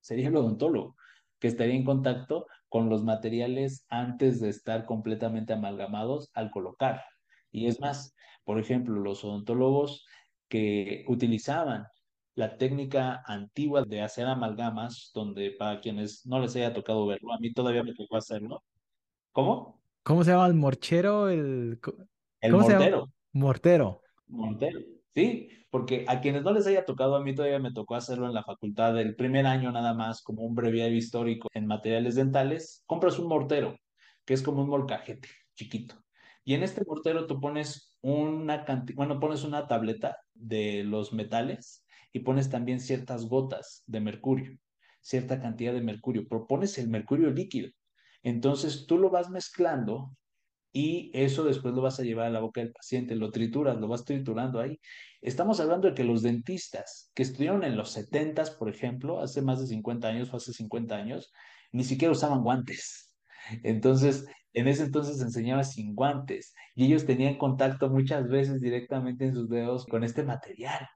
sería 0.00 0.28
el 0.28 0.36
odontólogo, 0.36 0.96
que 1.38 1.48
estaría 1.48 1.74
en 1.74 1.84
contacto 1.84 2.46
con 2.68 2.88
los 2.88 3.04
materiales 3.04 3.84
antes 3.88 4.40
de 4.40 4.48
estar 4.48 4.86
completamente 4.86 5.52
amalgamados 5.52 6.30
al 6.34 6.50
colocar. 6.50 7.02
Y 7.50 7.66
es 7.66 7.80
más, 7.80 8.14
por 8.44 8.58
ejemplo, 8.58 9.00
los 9.00 9.24
odontólogos 9.24 10.04
que 10.48 11.04
utilizaban 11.08 11.86
la 12.36 12.58
técnica 12.58 13.22
antigua 13.26 13.82
de 13.82 14.02
hacer 14.02 14.26
amalgamas, 14.26 15.10
donde 15.14 15.52
para 15.52 15.80
quienes 15.80 16.24
no 16.26 16.38
les 16.38 16.54
haya 16.54 16.74
tocado 16.74 17.06
verlo, 17.06 17.32
a 17.32 17.38
mí 17.38 17.52
todavía 17.52 17.82
me 17.82 17.94
tocó 17.94 18.18
hacerlo. 18.18 18.62
¿Cómo? 19.32 19.80
¿Cómo 20.02 20.22
se 20.22 20.30
llama 20.30 20.46
el 20.46 20.54
morchero? 20.54 21.30
El... 21.30 21.80
El 22.40 22.52
¿Cómo 22.52 22.64
se 22.64 22.72
llama? 22.72 22.84
mortero. 22.84 23.12
Mortero. 23.32 24.02
Mortero. 24.26 24.80
Sí, 25.14 25.48
porque 25.70 26.04
a 26.08 26.20
quienes 26.20 26.42
no 26.42 26.52
les 26.52 26.66
haya 26.66 26.84
tocado, 26.84 27.16
a 27.16 27.24
mí 27.24 27.34
todavía 27.34 27.58
me 27.58 27.72
tocó 27.72 27.94
hacerlo 27.94 28.26
en 28.26 28.34
la 28.34 28.44
facultad 28.44 29.00
el 29.00 29.16
primer 29.16 29.46
año 29.46 29.72
nada 29.72 29.94
más, 29.94 30.22
como 30.22 30.42
un 30.42 30.54
breviario 30.54 30.98
histórico 30.98 31.48
en 31.54 31.66
materiales 31.66 32.16
dentales. 32.16 32.84
Compras 32.86 33.18
un 33.18 33.28
mortero, 33.28 33.78
que 34.26 34.34
es 34.34 34.42
como 34.42 34.62
un 34.62 34.68
molcajete 34.68 35.28
chiquito. 35.54 35.94
Y 36.44 36.52
en 36.52 36.62
este 36.62 36.84
mortero 36.86 37.26
tú 37.26 37.40
pones 37.40 37.96
una 38.02 38.66
cantidad, 38.66 38.96
bueno, 38.96 39.18
pones 39.18 39.42
una 39.42 39.66
tableta 39.66 40.18
de 40.34 40.84
los 40.84 41.14
metales 41.14 41.85
y 42.16 42.20
pones 42.20 42.48
también 42.48 42.80
ciertas 42.80 43.26
gotas 43.26 43.84
de 43.86 44.00
mercurio, 44.00 44.56
cierta 45.02 45.38
cantidad 45.38 45.74
de 45.74 45.82
mercurio, 45.82 46.26
propones 46.26 46.78
el 46.78 46.88
mercurio 46.88 47.30
líquido. 47.30 47.68
Entonces 48.22 48.86
tú 48.86 48.96
lo 48.96 49.10
vas 49.10 49.28
mezclando 49.28 50.16
y 50.72 51.10
eso 51.12 51.44
después 51.44 51.74
lo 51.74 51.82
vas 51.82 52.00
a 52.00 52.04
llevar 52.04 52.28
a 52.28 52.30
la 52.30 52.40
boca 52.40 52.62
del 52.62 52.72
paciente, 52.72 53.16
lo 53.16 53.30
trituras, 53.30 53.76
lo 53.76 53.86
vas 53.86 54.06
triturando 54.06 54.60
ahí. 54.60 54.80
Estamos 55.20 55.60
hablando 55.60 55.88
de 55.88 55.94
que 55.94 56.04
los 56.04 56.22
dentistas 56.22 57.10
que 57.14 57.22
estudiaron 57.22 57.64
en 57.64 57.76
los 57.76 57.90
70, 57.90 58.44
por 58.58 58.70
ejemplo, 58.70 59.20
hace 59.20 59.42
más 59.42 59.60
de 59.60 59.66
50 59.66 60.08
años 60.08 60.32
o 60.32 60.38
hace 60.38 60.54
50 60.54 60.96
años, 60.96 61.30
ni 61.70 61.84
siquiera 61.84 62.12
usaban 62.12 62.42
guantes. 62.42 63.14
Entonces, 63.62 64.24
en 64.54 64.68
ese 64.68 64.84
entonces 64.84 65.18
se 65.18 65.24
enseñaba 65.24 65.64
sin 65.64 65.94
guantes 65.94 66.54
y 66.74 66.86
ellos 66.86 67.04
tenían 67.04 67.36
contacto 67.36 67.90
muchas 67.90 68.26
veces 68.26 68.62
directamente 68.62 69.26
en 69.26 69.34
sus 69.34 69.50
dedos 69.50 69.84
con 69.84 70.02
este 70.02 70.22
material. 70.22 70.88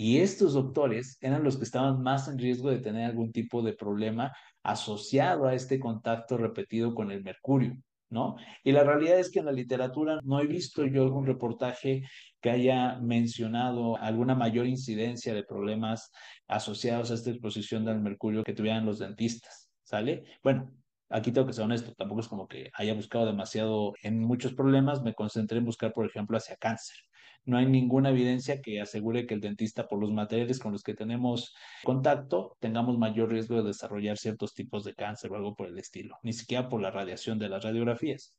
Y 0.00 0.20
estos 0.20 0.52
doctores 0.52 1.18
eran 1.20 1.42
los 1.42 1.56
que 1.56 1.64
estaban 1.64 2.00
más 2.04 2.28
en 2.28 2.38
riesgo 2.38 2.70
de 2.70 2.78
tener 2.78 3.04
algún 3.04 3.32
tipo 3.32 3.62
de 3.62 3.72
problema 3.72 4.32
asociado 4.62 5.48
a 5.48 5.54
este 5.54 5.80
contacto 5.80 6.36
repetido 6.36 6.94
con 6.94 7.10
el 7.10 7.24
mercurio. 7.24 7.76
¿no? 8.08 8.36
Y 8.62 8.70
la 8.70 8.84
realidad 8.84 9.18
es 9.18 9.28
que 9.28 9.40
en 9.40 9.46
la 9.46 9.52
literatura 9.52 10.20
no 10.22 10.38
he 10.38 10.46
visto 10.46 10.86
yo 10.86 11.02
algún 11.02 11.26
reportaje 11.26 12.04
que 12.40 12.50
haya 12.50 13.00
mencionado 13.00 13.96
alguna 13.96 14.36
mayor 14.36 14.68
incidencia 14.68 15.34
de 15.34 15.42
problemas 15.42 16.12
asociados 16.46 17.10
a 17.10 17.14
esta 17.14 17.30
exposición 17.30 17.84
del 17.84 18.00
mercurio 18.00 18.44
que 18.44 18.54
tuvieran 18.54 18.86
los 18.86 19.00
dentistas, 19.00 19.68
¿sale? 19.82 20.22
Bueno, 20.44 20.70
aquí 21.08 21.32
tengo 21.32 21.48
que 21.48 21.54
ser 21.54 21.64
honesto, 21.64 21.92
tampoco 21.96 22.20
es 22.20 22.28
como 22.28 22.46
que 22.46 22.70
haya 22.74 22.94
buscado 22.94 23.26
demasiado 23.26 23.94
en 24.04 24.20
muchos 24.20 24.54
problemas, 24.54 25.02
me 25.02 25.14
concentré 25.14 25.58
en 25.58 25.64
buscar, 25.64 25.92
por 25.92 26.06
ejemplo, 26.06 26.36
hacia 26.36 26.54
cáncer 26.54 27.07
no 27.48 27.56
hay 27.56 27.64
ninguna 27.66 28.10
evidencia 28.10 28.60
que 28.60 28.78
asegure 28.80 29.26
que 29.26 29.32
el 29.32 29.40
dentista, 29.40 29.88
por 29.88 29.98
los 30.00 30.12
materiales 30.12 30.58
con 30.58 30.72
los 30.72 30.82
que 30.82 30.94
tenemos 30.94 31.54
contacto, 31.82 32.56
tengamos 32.60 32.98
mayor 32.98 33.30
riesgo 33.30 33.56
de 33.56 33.68
desarrollar 33.68 34.18
ciertos 34.18 34.52
tipos 34.52 34.84
de 34.84 34.94
cáncer 34.94 35.32
o 35.32 35.36
algo 35.36 35.54
por 35.54 35.66
el 35.68 35.78
estilo, 35.78 36.16
ni 36.22 36.34
siquiera 36.34 36.68
por 36.68 36.82
la 36.82 36.90
radiación 36.90 37.38
de 37.38 37.48
las 37.48 37.64
radiografías. 37.64 38.38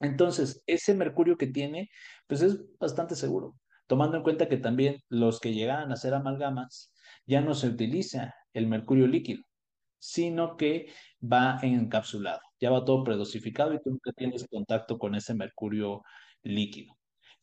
Entonces, 0.00 0.64
ese 0.66 0.94
mercurio 0.94 1.36
que 1.36 1.46
tiene, 1.46 1.90
pues 2.26 2.42
es 2.42 2.58
bastante 2.78 3.14
seguro, 3.14 3.54
tomando 3.86 4.16
en 4.16 4.24
cuenta 4.24 4.48
que 4.48 4.56
también 4.56 4.96
los 5.08 5.38
que 5.38 5.54
llegan 5.54 5.90
a 5.90 5.94
hacer 5.94 6.12
amalgamas, 6.12 6.92
ya 7.26 7.40
no 7.40 7.54
se 7.54 7.68
utiliza 7.68 8.34
el 8.52 8.66
mercurio 8.66 9.06
líquido, 9.06 9.44
sino 10.00 10.56
que 10.56 10.92
va 11.22 11.60
encapsulado, 11.62 12.40
ya 12.60 12.70
va 12.70 12.84
todo 12.84 13.04
predosificado 13.04 13.74
y 13.74 13.80
tú 13.80 13.90
nunca 13.90 14.10
tienes 14.12 14.46
contacto 14.50 14.98
con 14.98 15.14
ese 15.14 15.34
mercurio 15.34 16.02
líquido. 16.42 16.94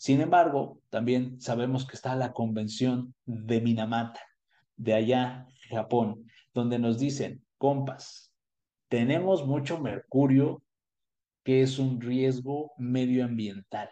Sin 0.02 0.20
embargo, 0.20 0.82
también 0.90 1.40
sabemos 1.40 1.86
que 1.86 1.96
está 1.96 2.16
la 2.16 2.34
convención 2.34 3.14
de 3.28 3.62
Minamata, 3.62 4.20
de 4.76 4.96
allá, 4.96 5.48
Japón, 5.70 6.26
donde 6.56 6.80
nos 6.80 6.98
dicen, 6.98 7.46
compas, 7.60 8.34
tenemos 8.88 9.46
mucho 9.46 9.80
mercurio 9.80 10.64
que 11.44 11.62
es 11.62 11.78
un 11.78 12.02
riesgo 12.02 12.72
medioambiental 12.80 13.92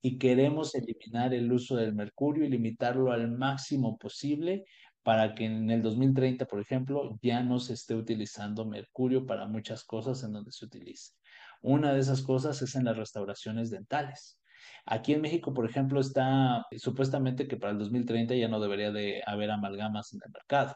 y 0.00 0.16
queremos 0.16 0.76
eliminar 0.76 1.34
el 1.34 1.50
uso 1.50 1.74
del 1.74 1.92
mercurio 1.92 2.44
y 2.44 2.48
limitarlo 2.48 3.10
al 3.10 3.32
máximo 3.32 3.98
posible 3.98 4.64
para 5.02 5.34
que 5.34 5.46
en 5.46 5.72
el 5.72 5.82
2030, 5.82 6.46
por 6.46 6.60
ejemplo, 6.60 7.18
ya 7.20 7.42
no 7.42 7.58
se 7.58 7.72
esté 7.72 7.96
utilizando 7.96 8.64
mercurio 8.64 9.26
para 9.26 9.48
muchas 9.48 9.82
cosas 9.82 10.22
en 10.22 10.34
donde 10.34 10.52
se 10.52 10.66
utilice. 10.66 11.14
Una 11.62 11.92
de 11.92 11.98
esas 11.98 12.22
cosas 12.22 12.62
es 12.62 12.76
en 12.76 12.84
las 12.84 12.96
restauraciones 12.96 13.72
dentales. 13.72 14.39
Aquí 14.86 15.12
en 15.12 15.20
México, 15.20 15.52
por 15.54 15.68
ejemplo, 15.68 16.00
está 16.00 16.66
supuestamente 16.76 17.46
que 17.48 17.56
para 17.56 17.72
el 17.72 17.78
2030 17.78 18.34
ya 18.34 18.48
no 18.48 18.60
debería 18.60 18.90
de 18.90 19.22
haber 19.26 19.50
amalgamas 19.50 20.12
en 20.12 20.20
el 20.24 20.32
mercado. 20.32 20.74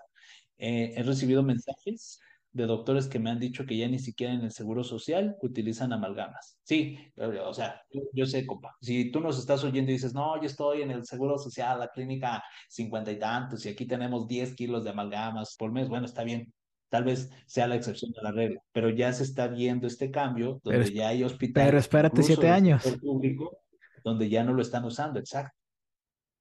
Eh, 0.58 0.94
he 0.96 1.02
recibido 1.02 1.42
mensajes 1.42 2.20
de 2.54 2.66
doctores 2.66 3.08
que 3.08 3.18
me 3.18 3.30
han 3.30 3.40
dicho 3.40 3.66
que 3.66 3.76
ya 3.76 3.88
ni 3.88 3.98
siquiera 3.98 4.32
en 4.32 4.42
el 4.42 4.52
seguro 4.52 4.84
social 4.84 5.36
utilizan 5.42 5.92
amalgamas. 5.92 6.56
Sí, 6.62 6.96
o 7.16 7.52
sea, 7.52 7.82
yo, 8.12 8.26
sé, 8.26 8.46
compa, 8.46 8.76
si 8.80 9.10
tú 9.10 9.20
nos 9.20 9.38
estás 9.38 9.64
oyendo 9.64 9.90
y 9.90 9.94
dices, 9.94 10.14
no, 10.14 10.40
yo 10.40 10.46
estoy 10.46 10.82
en 10.82 10.92
el 10.92 11.04
seguro 11.04 11.36
social, 11.36 11.80
la 11.80 11.88
clínica 11.88 12.42
cincuenta 12.68 13.10
y 13.10 13.18
tantos, 13.18 13.66
y 13.66 13.70
aquí 13.70 13.86
tenemos 13.86 14.28
10 14.28 14.54
kilos 14.54 14.84
de 14.84 14.90
amalgamas 14.90 15.56
por 15.58 15.72
mes, 15.72 15.88
bueno, 15.88 16.06
está 16.06 16.22
bien. 16.22 16.52
Tal 16.88 17.02
vez 17.02 17.28
sea 17.46 17.66
la 17.66 17.74
excepción 17.74 18.12
de 18.12 18.22
la 18.22 18.30
regla, 18.30 18.60
pero 18.70 18.88
ya 18.88 19.12
se 19.12 19.24
está 19.24 19.48
viendo 19.48 19.88
este 19.88 20.12
cambio 20.12 20.60
donde 20.62 20.92
ya 20.92 21.08
hay 21.08 21.24
hospitales. 21.24 21.68
Pero 21.68 21.78
espérate 21.78 22.22
siete 22.22 22.48
años. 22.48 22.84
Público 23.02 23.63
donde 24.04 24.28
ya 24.28 24.44
no 24.44 24.52
lo 24.52 24.62
están 24.62 24.84
usando, 24.84 25.18
exacto. 25.18 25.56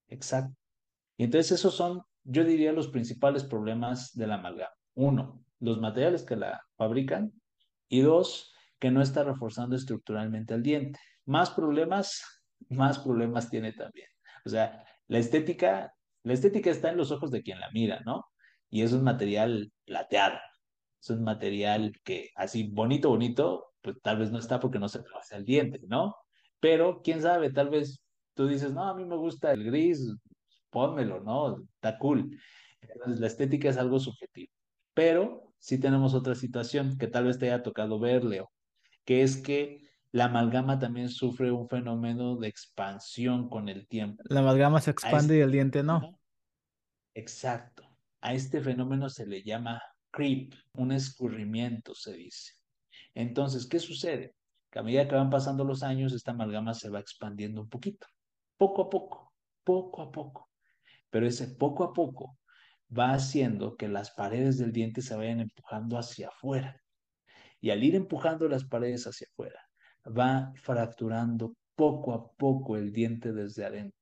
Exacto. 0.07 0.55
Y 1.17 1.23
entonces 1.23 1.53
esos 1.53 1.73
son, 1.73 2.01
yo 2.23 2.43
diría, 2.43 2.71
los 2.73 2.89
principales 2.89 3.43
problemas 3.43 4.13
de 4.13 4.27
la 4.27 4.35
amalgama. 4.35 4.73
Uno, 4.95 5.43
los 5.59 5.79
materiales 5.79 6.23
que 6.23 6.35
la 6.35 6.61
fabrican 6.77 7.31
y 7.89 8.01
dos, 8.01 8.53
que 8.79 8.91
no 8.91 9.01
está 9.01 9.23
reforzando 9.23 9.75
estructuralmente 9.75 10.53
el 10.53 10.61
diente. 10.61 10.99
Más 11.25 11.51
problemas, 11.51 12.21
más 12.69 12.99
problemas 12.99 13.49
tiene 13.49 13.71
también. 13.71 14.07
O 14.45 14.49
sea, 14.49 14.83
la 15.07 15.19
estética, 15.19 15.93
la 16.23 16.33
estética 16.33 16.69
está 16.69 16.89
en 16.89 16.97
los 16.97 17.11
ojos 17.11 17.31
de 17.31 17.41
quien 17.41 17.59
la 17.59 17.71
mira, 17.71 18.01
¿no? 18.05 18.25
Y 18.69 18.81
es 18.81 18.91
un 18.91 19.03
material 19.03 19.71
plateado. 19.85 20.37
Es 21.01 21.09
un 21.09 21.23
material 21.23 21.93
que 22.03 22.31
así 22.35 22.69
bonito, 22.71 23.09
bonito, 23.09 23.73
pues 23.81 24.01
tal 24.01 24.17
vez 24.17 24.31
no 24.31 24.39
está 24.39 24.59
porque 24.59 24.79
no 24.79 24.89
se 24.89 25.01
hace 25.19 25.35
el 25.35 25.45
diente, 25.45 25.79
¿no? 25.87 26.15
Pero 26.63 27.01
quién 27.03 27.21
sabe, 27.21 27.51
tal 27.51 27.69
vez 27.69 28.01
tú 28.35 28.47
dices, 28.47 28.71
no, 28.71 28.87
a 28.87 28.95
mí 28.95 29.03
me 29.03 29.17
gusta 29.17 29.51
el 29.51 29.65
gris, 29.65 30.15
pónmelo, 30.69 31.19
¿no? 31.19 31.61
Está 31.75 31.97
cool. 31.97 32.39
Entonces, 32.79 33.19
la 33.19 33.27
estética 33.27 33.67
es 33.67 33.75
algo 33.75 33.99
subjetivo. 33.99 34.49
Pero 34.93 35.53
sí 35.59 35.77
tenemos 35.77 36.13
otra 36.13 36.35
situación 36.35 36.97
que 36.97 37.07
tal 37.07 37.25
vez 37.25 37.37
te 37.37 37.47
haya 37.47 37.63
tocado 37.63 37.99
ver, 37.99 38.23
Leo, 38.23 38.49
que 39.03 39.23
es 39.23 39.35
que 39.35 39.81
la 40.13 40.25
amalgama 40.25 40.79
también 40.79 41.09
sufre 41.09 41.51
un 41.51 41.67
fenómeno 41.67 42.37
de 42.37 42.47
expansión 42.47 43.49
con 43.49 43.67
el 43.67 43.85
tiempo. 43.85 44.23
La 44.29 44.39
amalgama 44.39 44.79
se 44.79 44.91
expande 44.91 45.39
y 45.39 45.41
el 45.41 45.51
diente 45.51 45.83
no. 45.83 46.17
Exacto. 47.13 47.83
A 48.21 48.33
este 48.33 48.61
fenómeno 48.61 49.09
se 49.09 49.27
le 49.27 49.43
llama 49.43 49.81
creep, 50.11 50.53
un 50.75 50.93
escurrimiento, 50.93 51.93
se 51.93 52.13
dice. 52.13 52.53
Entonces, 53.13 53.67
¿qué 53.67 53.79
sucede? 53.79 54.33
Que 54.73 54.79
a 54.79 54.83
medida 54.83 55.07
que 55.07 55.13
van 55.13 55.29
pasando 55.29 55.63
los 55.63 55.83
años, 55.83 56.13
esta 56.13 56.31
amalgama 56.31 56.73
se 56.73 56.89
va 56.89 56.99
expandiendo 56.99 57.61
un 57.61 57.69
poquito, 57.69 58.07
poco 58.57 58.81
a 58.81 58.89
poco, 58.89 59.31
poco 59.63 60.01
a 60.01 60.11
poco. 60.11 60.49
Pero 61.11 61.27
ese 61.27 61.47
poco 61.47 61.83
a 61.83 61.93
poco 61.93 62.39
va 62.89 63.13
haciendo 63.13 63.77
que 63.77 63.87
las 63.87 64.09
paredes 64.09 64.57
del 64.57 64.71
diente 64.71 65.03
se 65.03 65.15
vayan 65.15 65.41
empujando 65.41 65.99
hacia 65.99 66.29
afuera. 66.29 66.81
Y 67.61 67.69
al 67.69 67.83
ir 67.83 67.93
empujando 67.93 68.47
las 68.49 68.65
paredes 68.65 69.05
hacia 69.05 69.27
afuera, 69.31 69.59
va 70.07 70.51
fracturando 70.55 71.53
poco 71.75 72.11
a 72.11 72.31
poco 72.31 72.75
el 72.75 72.91
diente 72.91 73.31
desde 73.31 73.65
adentro. 73.65 74.01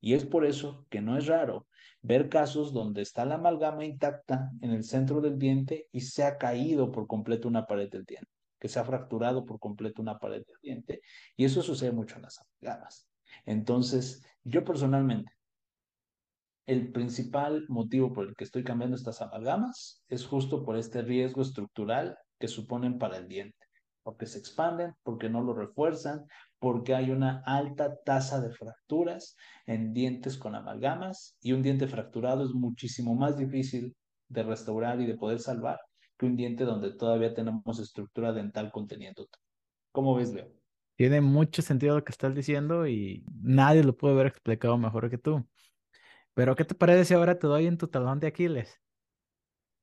Y 0.00 0.14
es 0.14 0.24
por 0.24 0.46
eso 0.46 0.86
que 0.90 1.00
no 1.00 1.18
es 1.18 1.26
raro 1.26 1.66
ver 2.02 2.28
casos 2.28 2.72
donde 2.72 3.02
está 3.02 3.24
la 3.24 3.34
amalgama 3.34 3.84
intacta 3.84 4.52
en 4.60 4.70
el 4.70 4.84
centro 4.84 5.20
del 5.20 5.40
diente 5.40 5.88
y 5.90 6.02
se 6.02 6.22
ha 6.22 6.38
caído 6.38 6.92
por 6.92 7.08
completo 7.08 7.48
una 7.48 7.66
pared 7.66 7.90
del 7.90 8.04
diente 8.04 8.37
que 8.58 8.68
se 8.68 8.78
ha 8.78 8.84
fracturado 8.84 9.44
por 9.44 9.58
completo 9.58 10.02
una 10.02 10.18
pared 10.18 10.42
de 10.46 10.54
diente. 10.62 11.00
Y 11.36 11.44
eso 11.44 11.62
sucede 11.62 11.92
mucho 11.92 12.16
en 12.16 12.22
las 12.22 12.38
amalgamas. 12.40 13.08
Entonces, 13.46 14.22
yo 14.44 14.64
personalmente, 14.64 15.32
el 16.66 16.92
principal 16.92 17.64
motivo 17.68 18.12
por 18.12 18.28
el 18.28 18.34
que 18.36 18.44
estoy 18.44 18.62
cambiando 18.62 18.96
estas 18.96 19.22
amalgamas 19.22 20.02
es 20.08 20.26
justo 20.26 20.64
por 20.64 20.76
este 20.76 21.02
riesgo 21.02 21.40
estructural 21.40 22.16
que 22.38 22.48
suponen 22.48 22.98
para 22.98 23.16
el 23.16 23.26
diente, 23.26 23.58
porque 24.02 24.26
se 24.26 24.38
expanden, 24.38 24.92
porque 25.02 25.30
no 25.30 25.40
lo 25.40 25.54
refuerzan, 25.54 26.26
porque 26.58 26.94
hay 26.94 27.10
una 27.10 27.42
alta 27.46 27.96
tasa 28.04 28.40
de 28.40 28.50
fracturas 28.50 29.34
en 29.66 29.94
dientes 29.94 30.36
con 30.36 30.54
amalgamas 30.54 31.36
y 31.40 31.52
un 31.52 31.62
diente 31.62 31.86
fracturado 31.86 32.44
es 32.44 32.50
muchísimo 32.50 33.14
más 33.14 33.38
difícil 33.38 33.96
de 34.28 34.42
restaurar 34.42 35.00
y 35.00 35.06
de 35.06 35.16
poder 35.16 35.40
salvar 35.40 35.78
que 36.18 36.26
un 36.26 36.36
diente 36.36 36.64
donde 36.64 36.92
todavía 36.92 37.32
tenemos 37.32 37.78
estructura 37.78 38.32
dental 38.32 38.70
conteniendo. 38.72 39.26
¿Cómo 39.92 40.14
ves, 40.14 40.32
Leo? 40.34 40.52
Tiene 40.96 41.20
mucho 41.20 41.62
sentido 41.62 41.96
lo 41.96 42.04
que 42.04 42.10
estás 42.10 42.34
diciendo 42.34 42.86
y 42.88 43.24
nadie 43.40 43.84
lo 43.84 43.96
puede 43.96 44.14
haber 44.14 44.26
explicado 44.26 44.76
mejor 44.76 45.08
que 45.08 45.18
tú. 45.18 45.46
Pero 46.34 46.56
¿qué 46.56 46.64
te 46.64 46.74
parece 46.74 47.04
si 47.04 47.14
ahora 47.14 47.38
te 47.38 47.46
doy 47.46 47.66
en 47.66 47.78
tu 47.78 47.86
talón 47.86 48.18
de 48.18 48.26
Aquiles? 48.26 48.80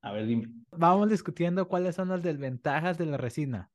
A 0.02 0.12
ver, 0.12 0.26
dime. 0.26 0.48
Vamos 0.72 1.10
discutiendo 1.10 1.68
cuáles 1.68 1.96
son 1.96 2.10
las 2.10 2.22
desventajas 2.22 2.98
de 2.98 3.06
la 3.06 3.18
resina. 3.18 3.72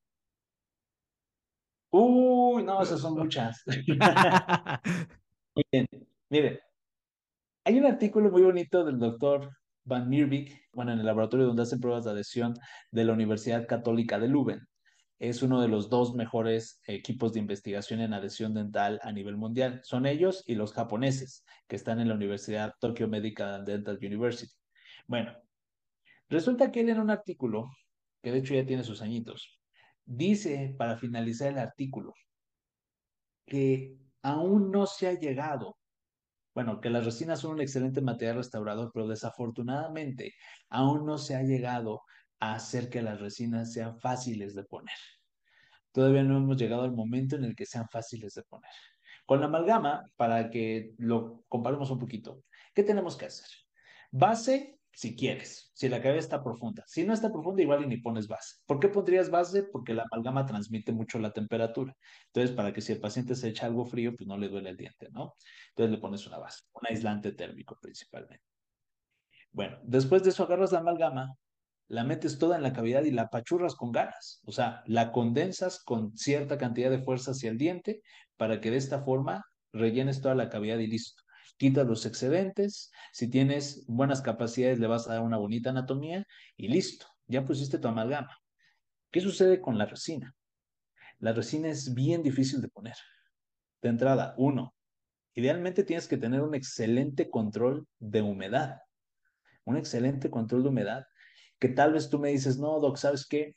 Uy, 1.90 2.62
no, 2.62 2.82
esas 2.82 3.00
son 3.00 3.14
muchas. 3.18 3.64
Miren, 5.56 5.88
miren, 6.28 6.60
hay 7.64 7.78
un 7.78 7.86
artículo 7.86 8.30
muy 8.30 8.42
bonito 8.42 8.84
del 8.84 8.98
doctor 8.98 9.50
Van 9.84 10.08
Meerbeek, 10.08 10.68
bueno, 10.72 10.92
en 10.92 11.00
el 11.00 11.06
laboratorio 11.06 11.46
donde 11.46 11.62
hacen 11.62 11.80
pruebas 11.80 12.04
de 12.04 12.10
adhesión 12.10 12.54
de 12.90 13.04
la 13.04 13.12
Universidad 13.12 13.66
Católica 13.66 14.18
de 14.18 14.28
Leuven. 14.28 14.60
Es 15.18 15.42
uno 15.42 15.60
de 15.60 15.68
los 15.68 15.90
dos 15.90 16.14
mejores 16.14 16.80
equipos 16.86 17.32
de 17.32 17.40
investigación 17.40 18.00
en 18.00 18.14
adhesión 18.14 18.54
dental 18.54 18.98
a 19.02 19.12
nivel 19.12 19.36
mundial. 19.36 19.80
Son 19.84 20.06
ellos 20.06 20.44
y 20.46 20.54
los 20.54 20.72
japoneses, 20.72 21.44
que 21.68 21.76
están 21.76 22.00
en 22.00 22.08
la 22.08 22.14
Universidad 22.14 22.74
Tokyo 22.80 23.08
Medical 23.08 23.64
Dental 23.64 23.98
University. 24.00 24.52
Bueno, 25.06 25.34
resulta 26.28 26.70
que 26.70 26.80
él 26.80 26.88
en 26.88 27.00
un 27.00 27.10
artículo, 27.10 27.68
que 28.22 28.32
de 28.32 28.38
hecho 28.38 28.54
ya 28.54 28.64
tiene 28.64 28.84
sus 28.84 29.02
añitos, 29.02 29.60
dice, 30.04 30.74
para 30.78 30.96
finalizar 30.96 31.52
el 31.52 31.58
artículo, 31.58 32.14
que 33.46 33.98
aún 34.22 34.70
no 34.70 34.86
se 34.86 35.08
ha 35.08 35.18
llegado 35.18 35.76
bueno, 36.62 36.78
que 36.78 36.90
las 36.90 37.06
resinas 37.06 37.40
son 37.40 37.52
un 37.52 37.62
excelente 37.62 38.02
material 38.02 38.36
restaurador, 38.36 38.90
pero 38.92 39.08
desafortunadamente 39.08 40.34
aún 40.68 41.06
no 41.06 41.16
se 41.16 41.34
ha 41.34 41.42
llegado 41.42 42.02
a 42.38 42.52
hacer 42.52 42.90
que 42.90 43.00
las 43.00 43.18
resinas 43.18 43.72
sean 43.72 43.98
fáciles 43.98 44.54
de 44.54 44.64
poner. 44.64 44.94
Todavía 45.90 46.22
no 46.22 46.36
hemos 46.36 46.58
llegado 46.58 46.82
al 46.82 46.92
momento 46.92 47.36
en 47.36 47.44
el 47.44 47.56
que 47.56 47.64
sean 47.64 47.88
fáciles 47.88 48.34
de 48.34 48.42
poner. 48.42 48.70
Con 49.24 49.40
la 49.40 49.46
amalgama, 49.46 50.04
para 50.16 50.50
que 50.50 50.92
lo 50.98 51.44
comparemos 51.48 51.90
un 51.90 51.98
poquito, 51.98 52.44
¿qué 52.74 52.82
tenemos 52.82 53.16
que 53.16 53.24
hacer? 53.24 53.48
Base, 54.10 54.78
si 54.92 55.16
quieres, 55.16 55.70
si 55.74 55.88
la 55.88 56.02
cabeza 56.02 56.18
está 56.18 56.42
profunda. 56.42 56.84
Si 56.86 57.04
no 57.04 57.12
está 57.12 57.30
profunda, 57.32 57.62
igual 57.62 57.88
ni 57.88 57.96
pones 57.98 58.28
base. 58.28 58.56
¿Por 58.66 58.80
qué 58.80 58.88
pondrías 58.88 59.30
base? 59.30 59.62
Porque 59.62 59.94
la 59.94 60.04
amalgama 60.10 60.46
transmite 60.46 60.92
mucho 60.92 61.18
la 61.18 61.32
temperatura. 61.32 61.96
Entonces, 62.26 62.54
para 62.54 62.72
que 62.72 62.80
si 62.80 62.92
el 62.92 63.00
paciente 63.00 63.34
se 63.34 63.48
echa 63.48 63.66
algo 63.66 63.84
frío, 63.84 64.14
pues 64.16 64.26
no 64.26 64.36
le 64.36 64.48
duele 64.48 64.70
el 64.70 64.76
diente, 64.76 65.08
¿no? 65.12 65.34
Entonces 65.70 65.92
le 65.92 65.98
pones 65.98 66.26
una 66.26 66.38
base, 66.38 66.64
un 66.74 66.82
aislante 66.88 67.32
térmico 67.32 67.78
principalmente. 67.80 68.44
Bueno, 69.52 69.78
después 69.82 70.22
de 70.22 70.30
eso 70.30 70.44
agarras 70.44 70.72
la 70.72 70.80
amalgama, 70.80 71.34
la 71.88 72.04
metes 72.04 72.38
toda 72.38 72.56
en 72.56 72.62
la 72.62 72.72
cavidad 72.72 73.02
y 73.04 73.10
la 73.10 73.22
apachurras 73.22 73.74
con 73.74 73.90
ganas. 73.90 74.40
O 74.44 74.52
sea, 74.52 74.82
la 74.86 75.10
condensas 75.12 75.82
con 75.82 76.16
cierta 76.16 76.56
cantidad 76.56 76.90
de 76.90 77.02
fuerza 77.02 77.32
hacia 77.32 77.50
el 77.50 77.58
diente 77.58 78.02
para 78.36 78.60
que 78.60 78.70
de 78.70 78.76
esta 78.76 79.02
forma 79.02 79.44
rellenes 79.72 80.20
toda 80.20 80.34
la 80.34 80.48
cavidad 80.48 80.78
y 80.78 80.86
listo. 80.86 81.22
Quitas 81.60 81.86
los 81.86 82.06
excedentes, 82.06 82.90
si 83.12 83.28
tienes 83.28 83.84
buenas 83.86 84.22
capacidades 84.22 84.78
le 84.78 84.86
vas 84.86 85.06
a 85.06 85.12
dar 85.12 85.22
una 85.22 85.36
bonita 85.36 85.68
anatomía 85.68 86.24
y 86.56 86.68
listo, 86.68 87.04
ya 87.26 87.44
pusiste 87.44 87.78
tu 87.78 87.86
amalgama. 87.86 88.34
¿Qué 89.10 89.20
sucede 89.20 89.60
con 89.60 89.76
la 89.76 89.84
resina? 89.84 90.34
La 91.18 91.34
resina 91.34 91.68
es 91.68 91.92
bien 91.92 92.22
difícil 92.22 92.62
de 92.62 92.68
poner. 92.68 92.94
De 93.82 93.90
entrada, 93.90 94.32
uno, 94.38 94.74
idealmente 95.34 95.84
tienes 95.84 96.08
que 96.08 96.16
tener 96.16 96.40
un 96.40 96.54
excelente 96.54 97.28
control 97.28 97.86
de 97.98 98.22
humedad. 98.22 98.78
Un 99.64 99.76
excelente 99.76 100.30
control 100.30 100.62
de 100.62 100.70
humedad 100.70 101.04
que 101.58 101.68
tal 101.68 101.92
vez 101.92 102.08
tú 102.08 102.18
me 102.18 102.30
dices, 102.30 102.56
no, 102.56 102.80
Doc, 102.80 102.96
¿sabes 102.96 103.26
qué? 103.26 103.54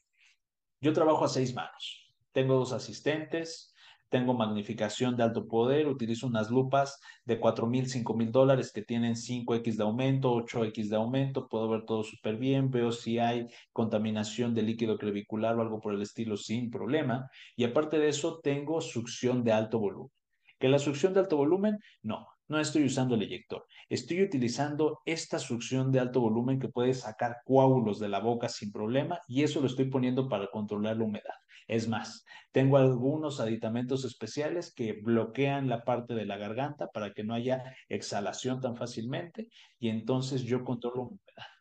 Yo 0.82 0.92
trabajo 0.92 1.24
a 1.24 1.30
seis 1.30 1.54
manos. 1.54 2.14
Tengo 2.34 2.56
dos 2.56 2.74
asistentes, 2.74 3.73
tengo 4.14 4.36
magnificación 4.36 5.18
de 5.18 5.24
alto 5.24 5.48
poder, 5.48 5.88
utilizo 5.88 6.28
unas 6.28 6.52
lupas 6.52 7.00
de 7.26 7.40
cuatro 7.40 7.66
mil, 7.66 7.90
cinco 7.90 8.14
mil 8.14 8.32
dólares 8.32 8.72
que 8.72 8.84
tienen 8.84 9.16
5X 9.16 9.76
de 9.76 9.82
aumento, 9.82 10.36
8X 10.36 10.90
de 10.90 10.98
aumento, 10.98 11.48
puedo 11.48 11.68
ver 11.68 11.84
todo 11.86 12.04
súper 12.04 12.38
bien, 12.38 12.70
veo 12.70 12.92
si 12.92 13.18
hay 13.18 13.48
contaminación 13.72 14.54
de 14.54 14.62
líquido 14.62 15.00
clavicular 15.00 15.58
o 15.58 15.62
algo 15.64 15.80
por 15.80 15.96
el 15.96 16.04
estilo 16.04 16.38
sin 16.38 16.70
problema. 16.70 17.28
Y 17.56 17.64
aparte 17.64 17.98
de 17.98 18.10
eso, 18.10 18.40
tengo 18.44 18.82
succión 18.82 19.44
de 19.44 19.52
alto 19.52 19.80
volumen. 19.80 20.12
¿Que 20.60 20.70
la 20.70 20.78
succión 20.78 21.16
de 21.16 21.22
alto 21.22 21.38
volumen? 21.38 21.80
No, 22.04 22.28
no 22.48 22.60
estoy 22.60 22.84
usando 22.86 23.16
el 23.16 23.24
eyector. 23.24 23.66
Estoy 23.90 24.22
utilizando 24.22 25.00
esta 25.06 25.40
succión 25.40 25.92
de 25.92 26.02
alto 26.02 26.22
volumen 26.22 26.60
que 26.60 26.70
puede 26.70 26.94
sacar 26.94 27.38
coágulos 27.46 27.98
de 27.98 28.10
la 28.10 28.20
boca 28.20 28.48
sin 28.48 28.72
problema 28.72 29.20
y 29.28 29.42
eso 29.42 29.60
lo 29.60 29.66
estoy 29.66 29.86
poniendo 29.86 30.30
para 30.30 30.46
controlar 30.52 30.98
la 30.98 31.04
humedad. 31.04 31.34
Es 31.68 31.88
más, 31.88 32.26
tengo 32.52 32.78
algunos 32.78 33.40
aditamentos 33.40 34.06
especiales 34.06 34.74
que 34.74 34.94
bloquean 34.94 35.70
la 35.70 35.84
parte 35.84 36.14
de 36.14 36.26
la 36.26 36.38
garganta 36.38 36.88
para 36.88 37.14
que 37.14 37.24
no 37.24 37.34
haya 37.34 37.76
exhalación 37.90 38.62
tan 38.62 38.76
fácilmente 38.76 39.48
y 39.80 39.90
entonces 39.90 40.44
yo 40.44 40.64
controlo 40.64 40.96
la 40.96 41.02
humedad. 41.04 41.52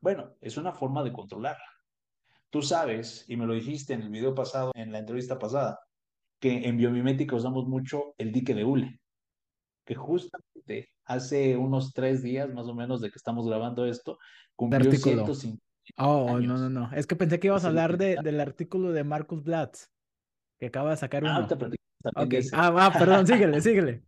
Bueno, 0.00 0.34
es 0.40 0.56
una 0.56 0.72
forma 0.72 1.02
de 1.02 1.12
controlarla. 1.12 1.64
Tú 2.50 2.60
sabes, 2.62 3.24
y 3.28 3.36
me 3.36 3.46
lo 3.46 3.54
dijiste 3.54 3.94
en 3.94 4.02
el 4.02 4.10
video 4.10 4.34
pasado, 4.34 4.72
en 4.74 4.92
la 4.92 4.98
entrevista 4.98 5.38
pasada, 5.38 5.78
que 6.40 6.68
en 6.68 6.76
biomimética 6.76 7.36
usamos 7.36 7.66
mucho 7.66 8.14
el 8.18 8.32
dique 8.32 8.54
de 8.54 8.64
hule 8.64 9.00
que 9.84 9.94
justamente 9.94 10.90
hace 11.04 11.56
unos 11.56 11.92
tres 11.92 12.22
días 12.22 12.52
más 12.52 12.66
o 12.66 12.74
menos 12.74 13.00
de 13.00 13.10
que 13.10 13.16
estamos 13.16 13.46
grabando 13.46 13.86
esto, 13.86 14.18
cumplió 14.54 14.92
150 14.92 15.62
Oh, 15.96 16.40
no, 16.40 16.56
no, 16.56 16.70
no. 16.70 16.90
Es 16.94 17.06
que 17.06 17.16
pensé 17.16 17.38
que 17.38 17.48
ibas 17.48 17.64
a 17.64 17.68
hablar 17.68 17.98
de, 17.98 18.16
del 18.22 18.40
artículo 18.40 18.92
de 18.92 19.04
Marcus 19.04 19.42
Blatz, 19.42 19.90
que 20.58 20.66
acaba 20.66 20.90
de 20.90 20.96
sacar 20.96 21.24
ah, 21.26 21.46
uno. 21.46 21.70
Ah, 22.04 22.22
okay. 22.24 22.42
ah, 22.52 22.74
ah, 22.76 22.92
perdón, 22.98 23.26
síguele, 23.26 23.60
síguele. 23.60 24.02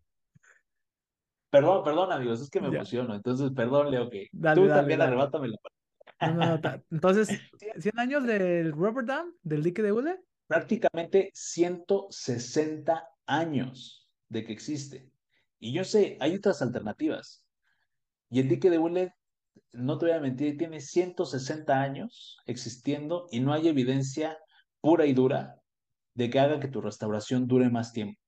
Perdón, 1.50 1.84
perdón, 1.84 2.10
amigos, 2.10 2.40
es 2.40 2.50
que 2.50 2.60
me 2.60 2.68
emociono. 2.68 3.14
Entonces, 3.14 3.52
perdón, 3.54 3.90
Leo, 3.90 4.10
que 4.10 4.28
dale, 4.32 4.60
tú 4.60 4.68
también 4.68 5.00
arrebátame 5.00 5.48
la 5.48 5.56
no, 6.20 6.34
no, 6.34 6.58
no, 6.58 6.82
Entonces, 6.90 7.28
¿100 7.76 7.92
años 7.98 8.24
del 8.24 8.72
Rubber 8.72 9.04
Dam, 9.04 9.32
del 9.42 9.62
dique 9.62 9.82
de 9.82 9.92
hule? 9.92 10.20
Prácticamente 10.46 11.30
160 11.34 13.08
años 13.26 14.08
de 14.28 14.44
que 14.44 14.52
existe. 14.52 15.10
Y 15.58 15.72
yo 15.72 15.84
sé, 15.84 16.16
hay 16.20 16.34
otras 16.34 16.60
alternativas. 16.62 17.44
Y 18.30 18.40
el 18.40 18.48
dique 18.48 18.70
de 18.70 18.78
hule, 18.78 19.14
no 19.72 19.98
te 19.98 20.06
voy 20.06 20.14
a 20.14 20.20
mentir, 20.20 20.56
tiene 20.56 20.80
160 20.80 21.80
años 21.80 22.38
existiendo 22.46 23.26
y 23.30 23.40
no 23.40 23.52
hay 23.52 23.68
evidencia 23.68 24.38
pura 24.80 25.06
y 25.06 25.12
dura 25.12 25.60
de 26.14 26.30
que 26.30 26.40
haga 26.40 26.60
que 26.60 26.68
tu 26.68 26.80
restauración 26.80 27.46
dure 27.46 27.70
más 27.70 27.92
tiempo. 27.92 28.20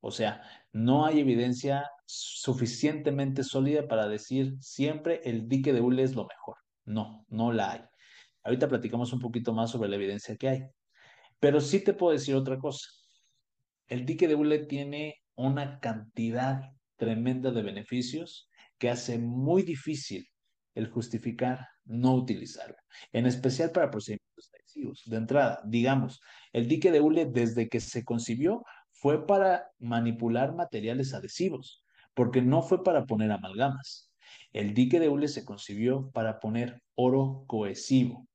O 0.00 0.10
sea, 0.10 0.42
no 0.72 1.06
hay 1.06 1.20
evidencia 1.20 1.88
suficientemente 2.06 3.44
sólida 3.44 3.86
para 3.86 4.08
decir 4.08 4.54
siempre 4.60 5.20
el 5.24 5.48
dique 5.48 5.72
de 5.72 5.80
hule 5.80 6.02
es 6.02 6.14
lo 6.14 6.26
mejor. 6.26 6.56
No, 6.84 7.24
no 7.28 7.52
la 7.52 7.72
hay. 7.72 7.80
Ahorita 8.42 8.68
platicamos 8.68 9.12
un 9.12 9.20
poquito 9.20 9.54
más 9.54 9.70
sobre 9.70 9.88
la 9.88 9.96
evidencia 9.96 10.36
que 10.36 10.48
hay. 10.48 10.62
Pero 11.38 11.60
sí 11.60 11.82
te 11.82 11.94
puedo 11.94 12.12
decir 12.12 12.34
otra 12.34 12.58
cosa. 12.58 12.88
El 13.86 14.04
dique 14.04 14.26
de 14.26 14.34
hule 14.34 14.66
tiene 14.66 15.16
una 15.36 15.78
cantidad 15.78 16.60
tremenda 16.96 17.52
de 17.52 17.62
beneficios 17.62 18.48
que 18.78 18.90
hace 18.90 19.18
muy 19.18 19.62
difícil 19.62 20.26
el 20.74 20.88
justificar 20.88 21.68
no 21.84 22.14
utilizarlo, 22.14 22.76
en 23.12 23.26
especial 23.26 23.70
para 23.70 23.90
procedimientos 23.90 24.50
adhesivos. 24.54 25.02
De 25.06 25.16
entrada, 25.16 25.60
digamos, 25.64 26.20
el 26.52 26.68
dique 26.68 26.90
de 26.90 27.00
hule 27.00 27.26
desde 27.26 27.68
que 27.68 27.80
se 27.80 28.04
concibió 28.04 28.64
fue 28.90 29.26
para 29.26 29.70
manipular 29.78 30.54
materiales 30.54 31.14
adhesivos, 31.14 31.84
porque 32.14 32.42
no 32.42 32.62
fue 32.62 32.82
para 32.84 33.04
poner 33.04 33.32
amalgamas. 33.32 34.10
El 34.52 34.74
dique 34.74 35.00
de 35.00 35.08
hule 35.08 35.28
se 35.28 35.44
concibió 35.44 36.10
para 36.10 36.38
poner 36.38 36.82
oro 36.94 37.44
cohesivo, 37.46 38.26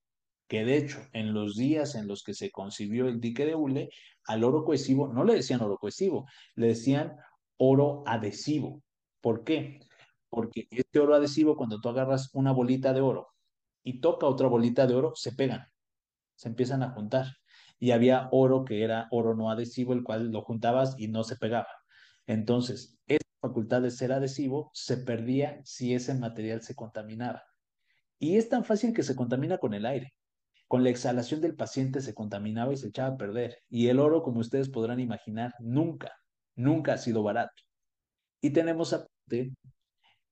que 0.48 0.66
de 0.66 0.78
hecho 0.78 1.00
en 1.14 1.34
los 1.34 1.56
días 1.56 1.96
en 1.96 2.08
los 2.08 2.24
que 2.24 2.34
se 2.34 2.52
concibió 2.52 3.08
el 3.08 3.20
dique 3.20 3.46
de 3.46 3.56
hule, 3.56 3.90
al 4.26 4.44
oro 4.44 4.64
cohesivo 4.64 5.08
no 5.08 5.24
le 5.24 5.36
decían 5.36 5.62
oro 5.62 5.78
cohesivo, 5.78 6.26
le 6.56 6.68
decían 6.68 7.16
oro 7.58 8.04
adhesivo. 8.06 8.82
¿Por 9.22 9.44
qué? 9.44 9.80
Porque 10.38 10.68
este 10.70 11.00
oro 11.00 11.16
adhesivo, 11.16 11.58
cuando 11.58 11.82
tú 11.82 11.90
agarras 11.90 12.30
una 12.32 12.52
bolita 12.52 12.94
de 12.94 13.02
oro 13.02 13.30
y 13.82 14.02
toca 14.02 14.28
otra 14.28 14.48
bolita 14.48 14.86
de 14.86 14.94
oro, 14.94 15.14
se 15.16 15.32
pegan, 15.32 15.66
se 16.36 16.50
empiezan 16.50 16.84
a 16.84 16.92
juntar. 16.92 17.26
Y 17.80 17.90
había 17.90 18.30
oro 18.32 18.64
que 18.64 18.84
era 18.84 19.08
oro 19.10 19.34
no 19.34 19.50
adhesivo, 19.50 19.94
el 19.94 20.04
cual 20.04 20.30
lo 20.30 20.44
juntabas 20.44 20.94
y 21.00 21.08
no 21.08 21.24
se 21.24 21.38
pegaba. 21.38 21.70
Entonces, 22.28 23.00
esa 23.08 23.28
facultad 23.42 23.82
de 23.82 23.90
ser 23.90 24.12
adhesivo 24.12 24.70
se 24.76 24.98
perdía 24.98 25.60
si 25.64 25.96
ese 25.96 26.14
material 26.14 26.62
se 26.62 26.76
contaminaba. 26.76 27.42
Y 28.20 28.38
es 28.38 28.48
tan 28.48 28.64
fácil 28.64 28.94
que 28.94 29.02
se 29.02 29.16
contamina 29.16 29.58
con 29.58 29.74
el 29.74 29.88
aire. 29.88 30.14
Con 30.68 30.84
la 30.84 30.92
exhalación 30.92 31.42
del 31.42 31.56
paciente 31.56 32.00
se 32.00 32.14
contaminaba 32.14 32.74
y 32.74 32.78
se 32.78 32.90
echaba 32.90 33.16
a 33.16 33.18
perder. 33.18 33.58
Y 33.70 33.88
el 33.88 34.00
oro, 34.00 34.22
como 34.22 34.42
ustedes 34.42 34.70
podrán 34.70 35.00
imaginar, 35.00 35.56
nunca, 35.58 36.12
nunca 36.56 36.94
ha 36.94 36.98
sido 37.00 37.24
barato. 37.24 37.64
Y 38.40 38.52
tenemos 38.52 38.94
aparte 38.94 39.56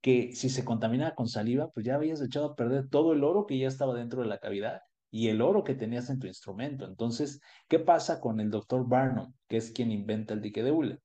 que 0.06 0.34
si 0.36 0.49
se 0.49 0.64
contamina 0.64 1.16
con 1.16 1.28
saliva, 1.28 1.72
pues 1.72 1.84
ya 1.84 1.95
habías 1.95 2.22
echado 2.22 2.45
a 2.45 2.56
perder 2.56 2.89
todo 2.89 3.14
el 3.14 3.24
oro 3.24 3.47
que 3.47 3.58
ya 3.58 3.68
estaba 3.68 3.95
dentro 3.95 4.22
de 4.22 4.28
la 4.28 4.38
cavidad 4.38 4.82
y 5.10 5.30
el 5.30 5.41
oro 5.41 5.64
que 5.64 5.74
tenías 5.74 6.12
en 6.12 6.20
tu 6.20 6.28
instrumento. 6.28 6.86
Entonces, 6.86 7.41
¿qué 7.68 7.80
pasa 7.80 8.22
con 8.22 8.39
el 8.39 8.51
doctor 8.51 8.88
Barnum, 8.88 9.34
que 9.47 9.58
es 9.58 9.72
quien 9.72 9.91
inventa 9.91 10.36
el 10.36 10.43
dique 10.43 10.62
de 10.62 10.70
hule? 10.70 10.99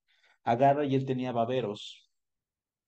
Agarra 0.44 0.84
y 0.84 0.94
él 0.94 1.06
tenía 1.06 1.32
baberos 1.32 2.10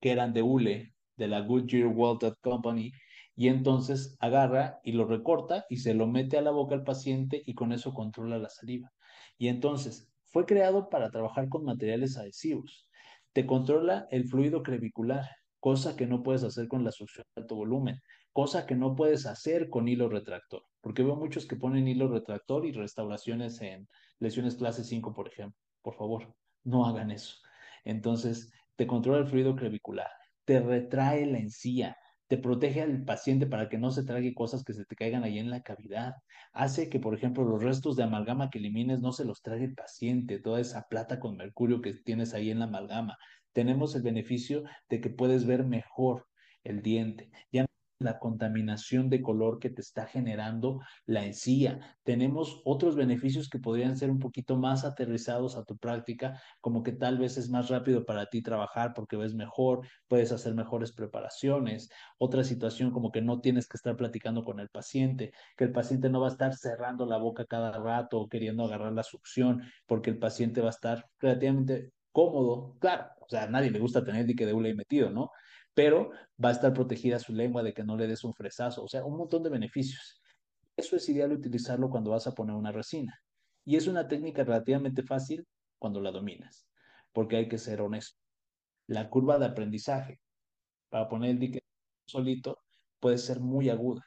que 0.02 0.10
eran 0.12 0.34
de 0.34 0.42
hule 0.42 0.94
de 1.16 1.28
la 1.28 1.40
Goodyear 1.40 1.86
Walter 1.86 2.36
Company 2.42 2.92
y 3.34 3.48
entonces 3.48 4.14
agarra 4.20 4.80
y 4.84 4.92
lo 4.92 5.06
recorta 5.06 5.64
y 5.70 5.78
se 5.78 5.94
lo 5.94 6.06
mete 6.06 6.36
a 6.36 6.42
la 6.42 6.50
boca 6.50 6.74
al 6.74 6.84
paciente 6.84 7.42
y 7.46 7.54
con 7.54 7.72
eso 7.72 7.94
controla 7.94 8.36
la 8.36 8.50
saliva. 8.50 8.92
Y 9.38 9.48
entonces 9.48 10.12
fue 10.26 10.44
creado 10.44 10.90
para 10.90 11.10
trabajar 11.10 11.48
con 11.48 11.64
materiales 11.64 12.18
adhesivos. 12.18 12.86
Te 13.32 13.46
controla 13.46 14.08
el 14.10 14.28
fluido 14.28 14.62
crevicular, 14.62 15.24
cosa 15.62 15.94
que 15.94 16.08
no 16.08 16.24
puedes 16.24 16.42
hacer 16.42 16.66
con 16.66 16.82
la 16.82 16.90
succión 16.90 17.24
de 17.36 17.42
alto 17.42 17.54
volumen, 17.54 18.00
cosa 18.32 18.66
que 18.66 18.74
no 18.74 18.96
puedes 18.96 19.26
hacer 19.26 19.70
con 19.70 19.86
hilo 19.86 20.08
retractor, 20.08 20.64
porque 20.80 21.04
veo 21.04 21.14
muchos 21.14 21.46
que 21.46 21.54
ponen 21.54 21.86
hilo 21.86 22.08
retractor 22.08 22.66
y 22.66 22.72
restauraciones 22.72 23.60
en 23.60 23.86
lesiones 24.18 24.56
clase 24.56 24.82
5, 24.82 25.14
por 25.14 25.28
ejemplo. 25.28 25.56
Por 25.80 25.94
favor, 25.94 26.34
no 26.64 26.84
hagan 26.84 27.12
eso. 27.12 27.36
Entonces, 27.84 28.50
te 28.74 28.88
controla 28.88 29.20
el 29.20 29.28
fluido 29.28 29.54
crevicular, 29.54 30.10
te 30.44 30.58
retrae 30.58 31.26
la 31.26 31.38
encía, 31.38 31.96
te 32.26 32.38
protege 32.38 32.82
al 32.82 33.04
paciente 33.04 33.46
para 33.46 33.68
que 33.68 33.78
no 33.78 33.92
se 33.92 34.02
trague 34.02 34.34
cosas 34.34 34.64
que 34.64 34.72
se 34.72 34.84
te 34.84 34.96
caigan 34.96 35.22
ahí 35.22 35.38
en 35.38 35.50
la 35.50 35.62
cavidad. 35.62 36.14
Hace 36.52 36.88
que, 36.88 36.98
por 36.98 37.14
ejemplo, 37.14 37.44
los 37.44 37.62
restos 37.62 37.94
de 37.94 38.02
amalgama 38.02 38.50
que 38.50 38.58
elimines 38.58 39.00
no 39.00 39.12
se 39.12 39.24
los 39.24 39.42
trague 39.42 39.66
el 39.66 39.76
paciente, 39.76 40.40
toda 40.40 40.58
esa 40.58 40.88
plata 40.88 41.20
con 41.20 41.36
mercurio 41.36 41.80
que 41.80 41.94
tienes 41.94 42.34
ahí 42.34 42.50
en 42.50 42.58
la 42.58 42.64
amalgama. 42.64 43.16
Tenemos 43.52 43.94
el 43.94 44.02
beneficio 44.02 44.64
de 44.88 45.00
que 45.00 45.10
puedes 45.10 45.46
ver 45.46 45.64
mejor 45.64 46.26
el 46.64 46.82
diente. 46.82 47.30
Ya 47.50 47.66
la 48.02 48.18
contaminación 48.18 49.08
de 49.08 49.22
color 49.22 49.58
que 49.58 49.70
te 49.70 49.80
está 49.80 50.06
generando 50.06 50.80
la 51.06 51.24
encía. 51.24 51.96
Tenemos 52.02 52.60
otros 52.64 52.96
beneficios 52.96 53.48
que 53.48 53.58
podrían 53.58 53.96
ser 53.96 54.10
un 54.10 54.18
poquito 54.18 54.56
más 54.56 54.84
aterrizados 54.84 55.56
a 55.56 55.64
tu 55.64 55.76
práctica, 55.78 56.40
como 56.60 56.82
que 56.82 56.92
tal 56.92 57.18
vez 57.18 57.38
es 57.38 57.48
más 57.48 57.68
rápido 57.68 58.04
para 58.04 58.26
ti 58.26 58.42
trabajar 58.42 58.92
porque 58.94 59.16
ves 59.16 59.34
mejor, 59.34 59.86
puedes 60.08 60.32
hacer 60.32 60.54
mejores 60.54 60.92
preparaciones. 60.92 61.88
Otra 62.18 62.44
situación 62.44 62.90
como 62.90 63.10
que 63.12 63.22
no 63.22 63.40
tienes 63.40 63.68
que 63.68 63.76
estar 63.76 63.96
platicando 63.96 64.44
con 64.44 64.60
el 64.60 64.68
paciente, 64.68 65.32
que 65.56 65.64
el 65.64 65.72
paciente 65.72 66.10
no 66.10 66.20
va 66.20 66.28
a 66.28 66.32
estar 66.32 66.54
cerrando 66.54 67.06
la 67.06 67.18
boca 67.18 67.46
cada 67.46 67.72
rato 67.72 68.20
o 68.20 68.28
queriendo 68.28 68.64
agarrar 68.64 68.92
la 68.92 69.02
succión, 69.02 69.62
porque 69.86 70.10
el 70.10 70.18
paciente 70.18 70.60
va 70.60 70.68
a 70.68 70.70
estar 70.70 71.06
relativamente 71.18 71.92
cómodo. 72.12 72.76
Claro, 72.78 73.06
sea, 73.32 73.48
nadie 73.48 73.70
le 73.70 73.78
gusta 73.78 74.04
tener 74.04 74.26
dique 74.26 74.46
de 74.46 74.52
hule 74.52 74.74
metido, 74.74 75.10
¿no? 75.10 75.30
pero 75.74 76.10
va 76.42 76.50
a 76.50 76.52
estar 76.52 76.72
protegida 76.72 77.18
su 77.18 77.32
lengua 77.32 77.62
de 77.62 77.72
que 77.72 77.84
no 77.84 77.96
le 77.96 78.06
des 78.06 78.24
un 78.24 78.34
fresazo, 78.34 78.82
o 78.84 78.88
sea, 78.88 79.04
un 79.04 79.16
montón 79.16 79.42
de 79.42 79.50
beneficios. 79.50 80.20
Eso 80.76 80.96
es 80.96 81.08
ideal 81.08 81.32
utilizarlo 81.32 81.90
cuando 81.90 82.10
vas 82.10 82.26
a 82.26 82.34
poner 82.34 82.54
una 82.54 82.72
resina. 82.72 83.18
Y 83.64 83.76
es 83.76 83.86
una 83.86 84.08
técnica 84.08 84.44
relativamente 84.44 85.02
fácil 85.02 85.46
cuando 85.78 86.00
la 86.00 86.10
dominas, 86.10 86.66
porque 87.12 87.36
hay 87.36 87.48
que 87.48 87.58
ser 87.58 87.80
honesto. 87.80 88.18
La 88.86 89.08
curva 89.08 89.38
de 89.38 89.46
aprendizaje 89.46 90.20
para 90.88 91.08
poner 91.08 91.30
el 91.30 91.38
dique 91.38 91.60
solito 92.06 92.58
puede 93.00 93.18
ser 93.18 93.40
muy 93.40 93.70
aguda. 93.70 94.02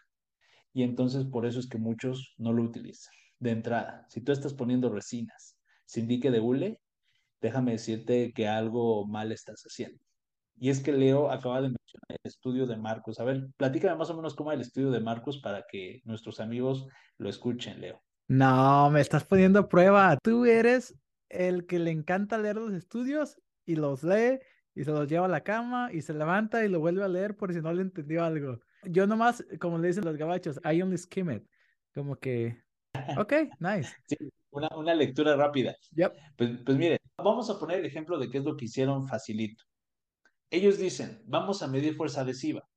Y 0.74 0.84
entonces 0.84 1.26
por 1.26 1.46
eso 1.46 1.60
es 1.60 1.68
que 1.68 1.78
muchos 1.78 2.36
no 2.38 2.54
lo 2.54 2.64
utilizan. 2.64 3.14
De 3.40 3.52
entrada, 3.52 4.06
si 4.10 4.22
tú 4.22 4.32
estás 4.32 4.54
poniendo 4.54 4.90
resinas 4.90 5.58
sin 5.86 6.08
dique 6.08 6.32
de 6.32 6.40
hule, 6.40 6.82
déjame 7.46 7.74
decirte 7.74 8.34
que 8.34 8.48
algo 8.48 9.06
mal 9.08 9.32
estás 9.32 9.64
haciendo. 9.64 10.00
Y 10.58 10.70
es 10.70 10.82
que 10.82 10.91
Leo 10.91 11.30
acaba 11.30 11.62
de 11.62 11.70
mencionar 11.70 12.10
el 12.10 12.20
estudio 12.24 12.66
de 12.66 12.78
Marcos. 12.78 13.20
A 13.20 13.24
ver, 13.24 13.48
platícame 13.58 13.96
más 13.96 14.10
o 14.10 14.16
menos 14.16 14.36
cómo 14.36 14.52
es 14.52 14.56
el 14.56 14.62
estudio 14.62 14.89
de 14.89 15.00
Marcos 15.00 15.39
para 15.39 15.66
que 15.70 16.02
nuestros 16.06 16.39
amigos 16.39 16.88
lo 17.18 17.30
escuchen, 17.30 17.82
Leo. 17.82 18.02
No, 18.28 18.89
me 18.89 19.02
estás 19.02 19.26
poniendo 19.26 19.60
a 19.60 19.68
prueba. 19.68 20.18
Tú 20.24 20.46
eres 20.46 20.96
el 21.30 21.68
que 21.68 21.78
le 21.78 21.91
encanta 21.91 22.38
leer 22.38 22.56
los 22.56 22.74
estudios 22.74 23.38
y 23.66 23.76
los 23.76 24.04
lee 24.04 24.39
y 24.74 24.84
se 24.84 24.91
los 24.91 25.08
lleva 25.08 25.26
a 25.26 25.30
la 25.30 25.43
cama 25.43 25.89
y 25.91 26.02
se 26.02 26.14
levanta 26.14 26.66
y 26.66 26.70
lo 26.70 26.80
vuelve 26.80 27.04
a 27.04 27.08
leer 27.08 27.36
por 27.36 27.54
si 27.54 27.62
no 27.62 27.72
le 27.72 27.84
entendió 27.84 28.24
algo. 28.24 28.60
Yo 28.86 29.06
nomás, 29.06 29.46
como 29.60 29.78
le 29.78 29.89
dicen 29.89 30.06
los 30.06 30.18
gabachos, 30.18 30.60
I 30.64 30.82
only 30.82 30.98
skim 30.98 31.32
it. 31.32 31.43
Como 31.93 32.16
que, 32.18 32.58
ok, 33.20 33.34
nice. 33.60 33.96
Sí, 34.08 34.18
una, 34.52 34.70
una 34.76 34.96
lectura 34.96 35.36
rápida. 35.36 35.76
Yep. 35.91 36.14
Pues, 36.38 36.50
pues 36.66 36.78
mire, 36.78 37.00
vamos 37.18 37.49
a 37.49 37.59
poner 37.59 37.80
el 37.80 37.86
ejemplo 37.86 38.18
de 38.18 38.30
qué 38.30 38.39
es 38.39 38.43
lo 38.43 38.55
que 38.55 38.66
hicieron 38.66 39.07
facilito. 39.07 39.63
Ellos 40.49 40.78
dicen, 40.78 41.22
vamos 41.26 41.63
a 41.63 41.68
medir 41.68 41.95
fuerza 41.95 42.22
adhesiva, 42.22 42.68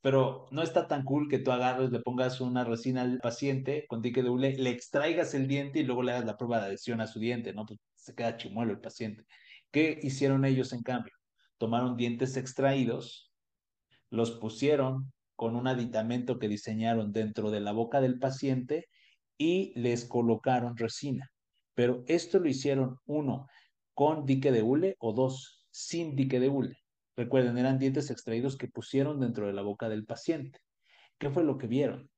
pero 0.00 0.46
no 0.50 0.62
está 0.62 0.86
tan 0.86 1.02
cool 1.04 1.28
que 1.28 1.38
tú 1.38 1.50
agarres, 1.50 1.90
le 1.90 2.00
pongas 2.00 2.40
una 2.40 2.64
resina 2.64 3.02
al 3.02 3.18
paciente 3.18 3.86
con 3.88 4.02
dique 4.02 4.22
de 4.22 4.30
hule, 4.30 4.56
le 4.56 4.70
extraigas 4.70 5.34
el 5.34 5.48
diente 5.48 5.80
y 5.80 5.84
luego 5.84 6.02
le 6.02 6.12
hagas 6.12 6.24
la 6.24 6.36
prueba 6.36 6.60
de 6.60 6.66
adhesión 6.66 7.00
a 7.00 7.06
su 7.06 7.18
diente, 7.18 7.52
¿no? 7.52 7.66
Pues 7.66 7.80
se 7.94 8.14
queda 8.14 8.36
chimuelo 8.36 8.72
el 8.72 8.80
paciente. 8.80 9.24
¿Qué 9.72 9.98
hicieron 10.02 10.44
ellos 10.44 10.72
en 10.72 10.82
cambio? 10.82 11.12
Tomaron 11.58 11.96
dientes 11.96 12.36
extraídos, 12.36 13.32
los 14.10 14.32
pusieron 14.32 15.12
con 15.34 15.56
un 15.56 15.66
aditamento 15.66 16.38
que 16.38 16.48
diseñaron 16.48 17.12
dentro 17.12 17.50
de 17.50 17.60
la 17.60 17.72
boca 17.72 18.00
del 18.00 18.18
paciente 18.18 18.88
y 19.36 19.72
les 19.78 20.04
colocaron 20.04 20.76
resina. 20.76 21.30
Pero 21.74 22.04
esto 22.06 22.38
lo 22.38 22.48
hicieron 22.48 22.98
uno 23.04 23.48
con 23.96 24.26
dique 24.26 24.52
de 24.52 24.62
hule 24.62 24.94
o 24.98 25.14
dos 25.14 25.66
sin 25.70 26.16
dique 26.16 26.38
de 26.38 26.50
hule. 26.50 26.76
Recuerden, 27.16 27.56
eran 27.56 27.78
dientes 27.78 28.10
extraídos 28.10 28.58
que 28.58 28.68
pusieron 28.68 29.20
dentro 29.20 29.46
de 29.46 29.54
la 29.54 29.62
boca 29.62 29.88
del 29.88 30.04
paciente. 30.04 30.60
¿Qué 31.16 31.30
fue 31.30 31.44
lo 31.44 31.56
que 31.56 31.66
vieron? 31.66 32.10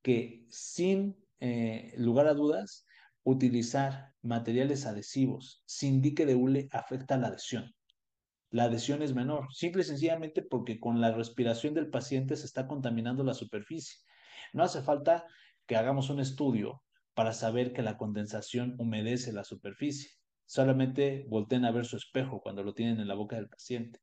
Que 0.00 0.46
sin 0.48 1.22
eh, 1.40 1.92
lugar 1.98 2.26
a 2.26 2.32
dudas, 2.32 2.86
utilizar 3.22 4.14
materiales 4.22 4.86
adhesivos 4.86 5.62
sin 5.66 6.00
dique 6.00 6.24
de 6.24 6.36
hule 6.36 6.68
afecta 6.72 7.18
la 7.18 7.28
adhesión. 7.28 7.74
La 8.48 8.64
adhesión 8.64 9.02
es 9.02 9.14
menor, 9.14 9.52
simple 9.52 9.82
y 9.82 9.84
sencillamente 9.84 10.40
porque 10.40 10.80
con 10.80 11.02
la 11.02 11.12
respiración 11.12 11.74
del 11.74 11.90
paciente 11.90 12.34
se 12.34 12.46
está 12.46 12.66
contaminando 12.66 13.24
la 13.24 13.34
superficie. 13.34 13.98
No 14.54 14.62
hace 14.64 14.80
falta 14.80 15.26
que 15.66 15.76
hagamos 15.76 16.08
un 16.08 16.18
estudio 16.18 16.82
para 17.12 17.34
saber 17.34 17.74
que 17.74 17.82
la 17.82 17.98
condensación 17.98 18.74
humedece 18.78 19.34
la 19.34 19.44
superficie. 19.44 20.12
Solamente 20.50 21.26
volteen 21.28 21.64
a 21.64 21.70
ver 21.70 21.84
su 21.86 21.96
espejo 21.96 22.40
cuando 22.40 22.64
lo 22.64 22.74
tienen 22.74 22.98
en 22.98 23.06
la 23.06 23.14
boca 23.14 23.36
del 23.36 23.48
paciente. 23.48 24.00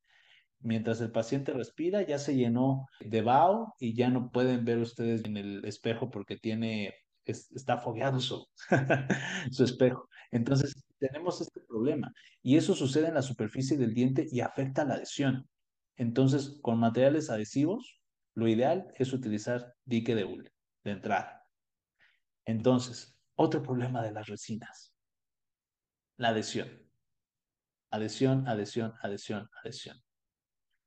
Mientras 0.62 1.02
el 1.02 1.12
paciente 1.12 1.52
respira, 1.52 2.04
ya 2.04 2.20
se 2.20 2.38
llenó 2.38 2.88
de 3.02 3.22
vaho 3.22 3.76
y 3.82 3.93
ya 3.93 4.10
no 4.10 4.32
pueden 4.32 4.64
ver 4.64 4.78
ustedes 4.78 5.26
en 5.26 5.36
el 5.36 5.66
espejo 5.66 6.10
porque 6.10 6.38
tiene, 6.38 6.93
está 7.26 7.80
fogueado 7.80 8.22
su, 8.22 8.48
su 9.52 9.66
espejo. 9.66 10.08
Entonces, 10.32 10.86
tenemos 11.00 11.41
este 11.41 11.60
problema 11.68 12.14
y 12.41 12.56
eso 12.56 12.76
sucede 12.76 13.10
en 13.10 13.16
la 13.16 13.24
superficie 13.24 13.78
del 13.78 13.93
diente 13.93 14.26
y 14.32 14.39
afecta 14.39 14.86
la 14.86 14.93
adhesión. 14.93 15.50
Entonces, 15.98 16.60
con 16.62 16.80
materiales 16.80 17.30
adhesivos, 17.30 18.00
lo 18.36 18.48
ideal 18.48 18.88
es 18.95 19.12
utilizar 19.12 19.74
dique 19.84 20.16
de 20.16 20.24
hule 20.24 20.54
de 20.86 20.91
entrada. 20.91 21.45
Entonces, 22.45 23.20
otro 23.36 23.62
problema 23.62 24.02
de 24.02 24.14
las 24.14 24.28
resinas, 24.28 24.97
la 26.18 26.30
adhesión. 26.30 26.70
Adhesión, 27.89 28.47
adhesión, 28.47 28.93
adhesión, 29.01 29.49
adhesión. 29.63 29.97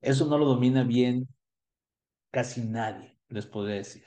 Eso 0.01 0.27
no 0.27 0.39
lo 0.39 0.47
domina 0.47 0.85
bien 0.85 1.29
casi 2.31 2.63
nadie, 2.63 3.19
les 3.29 3.47
podría 3.47 3.77
decir. 3.77 4.05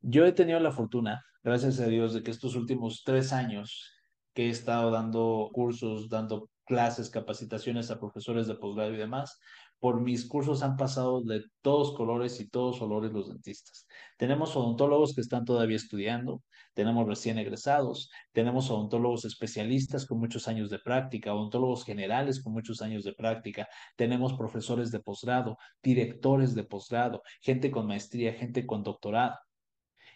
Yo 0.00 0.24
he 0.26 0.32
tenido 0.32 0.60
la 0.60 0.72
fortuna, 0.72 1.24
gracias 1.42 1.80
a 1.80 1.86
Dios, 1.86 2.14
de 2.14 2.22
que 2.22 2.30
estos 2.30 2.54
últimos 2.54 3.02
tres 3.04 3.32
años 3.32 3.92
que 4.34 4.46
he 4.46 4.50
estado 4.50 4.90
dando 4.90 5.50
cursos, 5.52 6.08
dando 6.08 6.50
clases, 6.64 7.10
capacitaciones 7.10 7.90
a 7.90 7.98
profesores 7.98 8.46
de 8.46 8.56
posgrado 8.56 8.92
y 8.92 8.96
demás, 8.96 9.38
por 9.78 10.00
mis 10.00 10.26
cursos 10.26 10.62
han 10.62 10.76
pasado 10.76 11.22
de 11.22 11.44
todos 11.62 11.94
colores 11.96 12.40
y 12.40 12.48
todos 12.48 12.80
olores 12.80 13.12
los 13.12 13.28
dentistas. 13.28 13.86
Tenemos 14.16 14.56
odontólogos 14.56 15.14
que 15.14 15.20
están 15.20 15.44
todavía 15.44 15.76
estudiando, 15.76 16.42
tenemos 16.76 17.08
recién 17.08 17.38
egresados, 17.38 18.10
tenemos 18.32 18.70
odontólogos 18.70 19.24
especialistas 19.24 20.04
con 20.04 20.18
muchos 20.18 20.46
años 20.46 20.68
de 20.68 20.78
práctica, 20.78 21.32
odontólogos 21.32 21.86
generales 21.86 22.42
con 22.42 22.52
muchos 22.52 22.82
años 22.82 23.02
de 23.02 23.14
práctica, 23.14 23.66
tenemos 23.96 24.34
profesores 24.34 24.90
de 24.90 25.00
posgrado, 25.00 25.56
directores 25.82 26.54
de 26.54 26.64
posgrado, 26.64 27.22
gente 27.40 27.70
con 27.70 27.86
maestría, 27.86 28.34
gente 28.34 28.66
con 28.66 28.82
doctorado. 28.82 29.38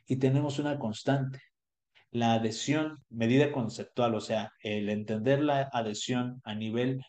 Y 0.06 0.16
tenemos 0.16 0.58
una 0.58 0.78
constante, 0.78 1.40
la 2.10 2.34
adhesión, 2.34 2.98
medida 3.08 3.52
conceptual, 3.52 4.14
o 4.14 4.20
sea, 4.20 4.52
el 4.62 4.90
entender 4.90 5.42
la 5.42 5.70
adhesión 5.72 6.42
a 6.44 6.54
nivel 6.54 7.00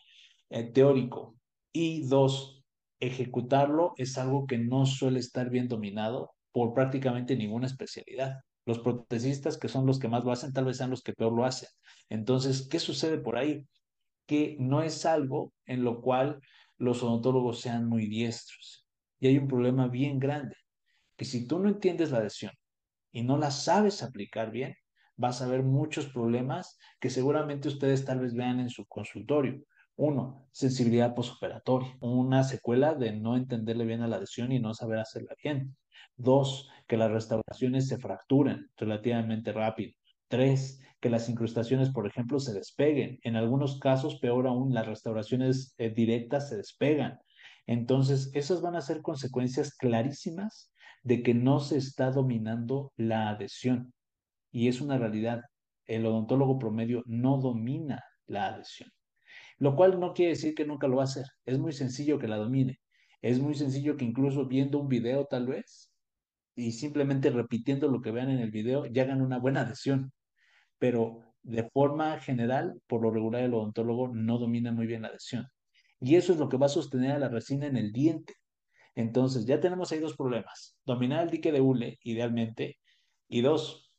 eh, 0.48 0.64
teórico, 0.64 1.36
y 1.74 2.08
dos, 2.08 2.62
ejecutarlo 3.00 3.92
es 3.98 4.16
algo 4.16 4.46
que 4.46 4.56
no 4.56 4.86
suele 4.86 5.18
estar 5.18 5.50
bien 5.50 5.68
dominado 5.68 6.30
por 6.52 6.72
prácticamente 6.72 7.36
ninguna 7.36 7.66
especialidad. 7.66 8.40
Los 8.66 8.78
protecistas, 8.80 9.58
que 9.58 9.68
son 9.68 9.86
los 9.86 9.98
que 9.98 10.08
más 10.08 10.24
lo 10.24 10.32
hacen, 10.32 10.52
tal 10.52 10.66
vez 10.66 10.76
sean 10.78 10.90
los 10.90 11.02
que 11.02 11.12
peor 11.12 11.32
lo 11.32 11.44
hacen. 11.44 11.68
Entonces, 12.08 12.68
¿qué 12.68 12.78
sucede 12.78 13.18
por 13.18 13.36
ahí? 13.36 13.66
Que 14.26 14.56
no 14.60 14.82
es 14.82 15.06
algo 15.06 15.52
en 15.66 15.84
lo 15.84 16.00
cual 16.00 16.40
los 16.78 17.02
odontólogos 17.02 17.60
sean 17.60 17.88
muy 17.88 18.06
diestros. 18.08 18.86
Y 19.20 19.28
hay 19.28 19.38
un 19.38 19.48
problema 19.48 19.88
bien 19.88 20.18
grande, 20.18 20.56
que 21.16 21.24
si 21.24 21.46
tú 21.46 21.58
no 21.58 21.68
entiendes 21.68 22.10
la 22.10 22.18
adhesión 22.18 22.52
y 23.12 23.22
no 23.22 23.38
la 23.38 23.50
sabes 23.50 24.02
aplicar 24.02 24.50
bien, 24.50 24.76
vas 25.16 25.42
a 25.42 25.48
ver 25.48 25.62
muchos 25.62 26.06
problemas 26.06 26.78
que 27.00 27.10
seguramente 27.10 27.68
ustedes 27.68 28.04
tal 28.04 28.20
vez 28.20 28.34
vean 28.34 28.60
en 28.60 28.70
su 28.70 28.86
consultorio 28.86 29.62
Uno, 29.96 30.48
sensibilidad 30.52 31.14
posoperatoria, 31.14 31.96
una 32.00 32.44
secuela 32.44 32.94
de 32.94 33.12
no 33.12 33.36
entenderle 33.36 33.84
bien 33.84 34.02
a 34.02 34.08
la 34.08 34.18
lesión 34.18 34.52
y 34.52 34.58
no 34.60 34.74
saber 34.74 34.98
hacerla 34.98 35.34
bien. 35.42 35.76
Dos, 36.16 36.68
que 36.86 36.96
las 36.96 37.10
restauraciones 37.10 37.88
se 37.88 37.98
fracturen 37.98 38.70
relativamente 38.76 39.52
rápido. 39.52 39.92
Tres, 40.28 40.80
que 41.00 41.10
las 41.10 41.28
incrustaciones, 41.28 41.90
por 41.90 42.06
ejemplo, 42.06 42.38
se 42.38 42.54
despeguen. 42.54 43.18
En 43.22 43.36
algunos 43.36 43.78
casos, 43.80 44.18
peor 44.20 44.46
aún, 44.46 44.72
las 44.72 44.86
restauraciones 44.86 45.74
eh, 45.78 45.90
directas 45.90 46.48
se 46.48 46.56
despegan. 46.56 47.18
Entonces, 47.66 48.30
esas 48.34 48.60
van 48.62 48.76
a 48.76 48.80
ser 48.80 49.02
consecuencias 49.02 49.76
clarísimas 49.76 50.72
de 51.02 51.22
que 51.22 51.34
no 51.34 51.60
se 51.60 51.78
está 51.78 52.10
dominando 52.10 52.92
la 52.96 53.30
adhesión. 53.30 53.92
Y 54.52 54.68
es 54.68 54.80
una 54.80 54.98
realidad. 54.98 55.40
El 55.86 56.06
odontólogo 56.06 56.58
promedio 56.58 57.02
no 57.06 57.38
domina 57.38 58.04
la 58.26 58.46
adhesión. 58.46 58.90
Lo 59.58 59.74
cual 59.76 59.98
no 59.98 60.12
quiere 60.12 60.32
decir 60.32 60.54
que 60.54 60.64
nunca 60.64 60.88
lo 60.88 60.96
va 60.96 61.02
a 61.02 61.04
hacer. 61.04 61.26
Es 61.44 61.58
muy 61.58 61.72
sencillo 61.72 62.18
que 62.18 62.28
la 62.28 62.36
domine. 62.36 62.78
Es 63.20 63.40
muy 63.40 63.54
sencillo 63.54 63.96
que 63.96 64.04
incluso 64.04 64.46
viendo 64.46 64.78
un 64.78 64.88
video 64.88 65.26
tal 65.26 65.46
vez 65.46 65.91
y 66.54 66.72
simplemente 66.72 67.30
repitiendo 67.30 67.88
lo 67.88 68.00
que 68.00 68.10
vean 68.10 68.30
en 68.30 68.38
el 68.38 68.50
video, 68.50 68.86
ya 68.86 69.02
hagan 69.02 69.22
una 69.22 69.38
buena 69.38 69.62
adhesión. 69.62 70.12
Pero 70.78 71.20
de 71.42 71.68
forma 71.70 72.18
general, 72.20 72.80
por 72.86 73.02
lo 73.02 73.10
regular, 73.10 73.42
el 73.42 73.54
odontólogo 73.54 74.08
no 74.08 74.38
domina 74.38 74.72
muy 74.72 74.86
bien 74.86 75.02
la 75.02 75.08
adhesión. 75.08 75.46
Y 76.00 76.16
eso 76.16 76.32
es 76.32 76.38
lo 76.38 76.48
que 76.48 76.56
va 76.56 76.66
a 76.66 76.70
sostener 76.70 77.12
a 77.12 77.18
la 77.18 77.28
resina 77.28 77.66
en 77.66 77.76
el 77.76 77.92
diente. 77.92 78.34
Entonces, 78.94 79.46
ya 79.46 79.60
tenemos 79.60 79.92
ahí 79.92 80.00
dos 80.00 80.16
problemas. 80.16 80.76
Dominar 80.84 81.24
el 81.24 81.30
dique 81.30 81.52
de 81.52 81.60
hule, 81.60 81.98
idealmente, 82.02 82.78
y 83.28 83.40
dos, 83.40 83.90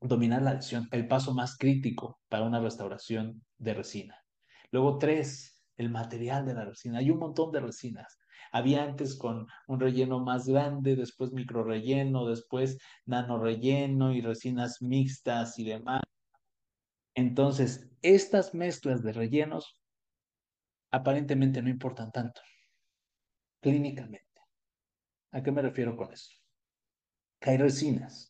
dominar 0.00 0.42
la 0.42 0.50
adhesión, 0.50 0.88
el 0.92 1.08
paso 1.08 1.34
más 1.34 1.56
crítico 1.56 2.20
para 2.28 2.44
una 2.44 2.60
restauración 2.60 3.44
de 3.56 3.74
resina. 3.74 4.16
Luego, 4.70 4.98
tres, 4.98 5.62
el 5.76 5.90
material 5.90 6.44
de 6.46 6.54
la 6.54 6.64
resina. 6.66 6.98
Hay 6.98 7.10
un 7.10 7.18
montón 7.18 7.50
de 7.50 7.60
resinas. 7.60 8.17
Había 8.52 8.84
antes 8.84 9.16
con 9.16 9.46
un 9.66 9.80
relleno 9.80 10.20
más 10.20 10.46
grande, 10.46 10.96
después 10.96 11.32
micro 11.32 11.64
relleno, 11.64 12.26
después 12.26 12.78
nano 13.06 13.38
relleno 13.38 14.12
y 14.12 14.20
resinas 14.20 14.80
mixtas 14.82 15.58
y 15.58 15.64
demás. 15.64 16.02
Entonces, 17.14 17.90
estas 18.02 18.54
mezclas 18.54 19.02
de 19.02 19.12
rellenos 19.12 19.80
aparentemente 20.90 21.62
no 21.62 21.68
importan 21.68 22.10
tanto 22.12 22.40
clínicamente. 23.60 24.24
¿A 25.32 25.42
qué 25.42 25.50
me 25.50 25.62
refiero 25.62 25.96
con 25.96 26.12
eso? 26.12 26.30
Que 27.40 27.50
hay 27.50 27.56
resinas 27.58 28.27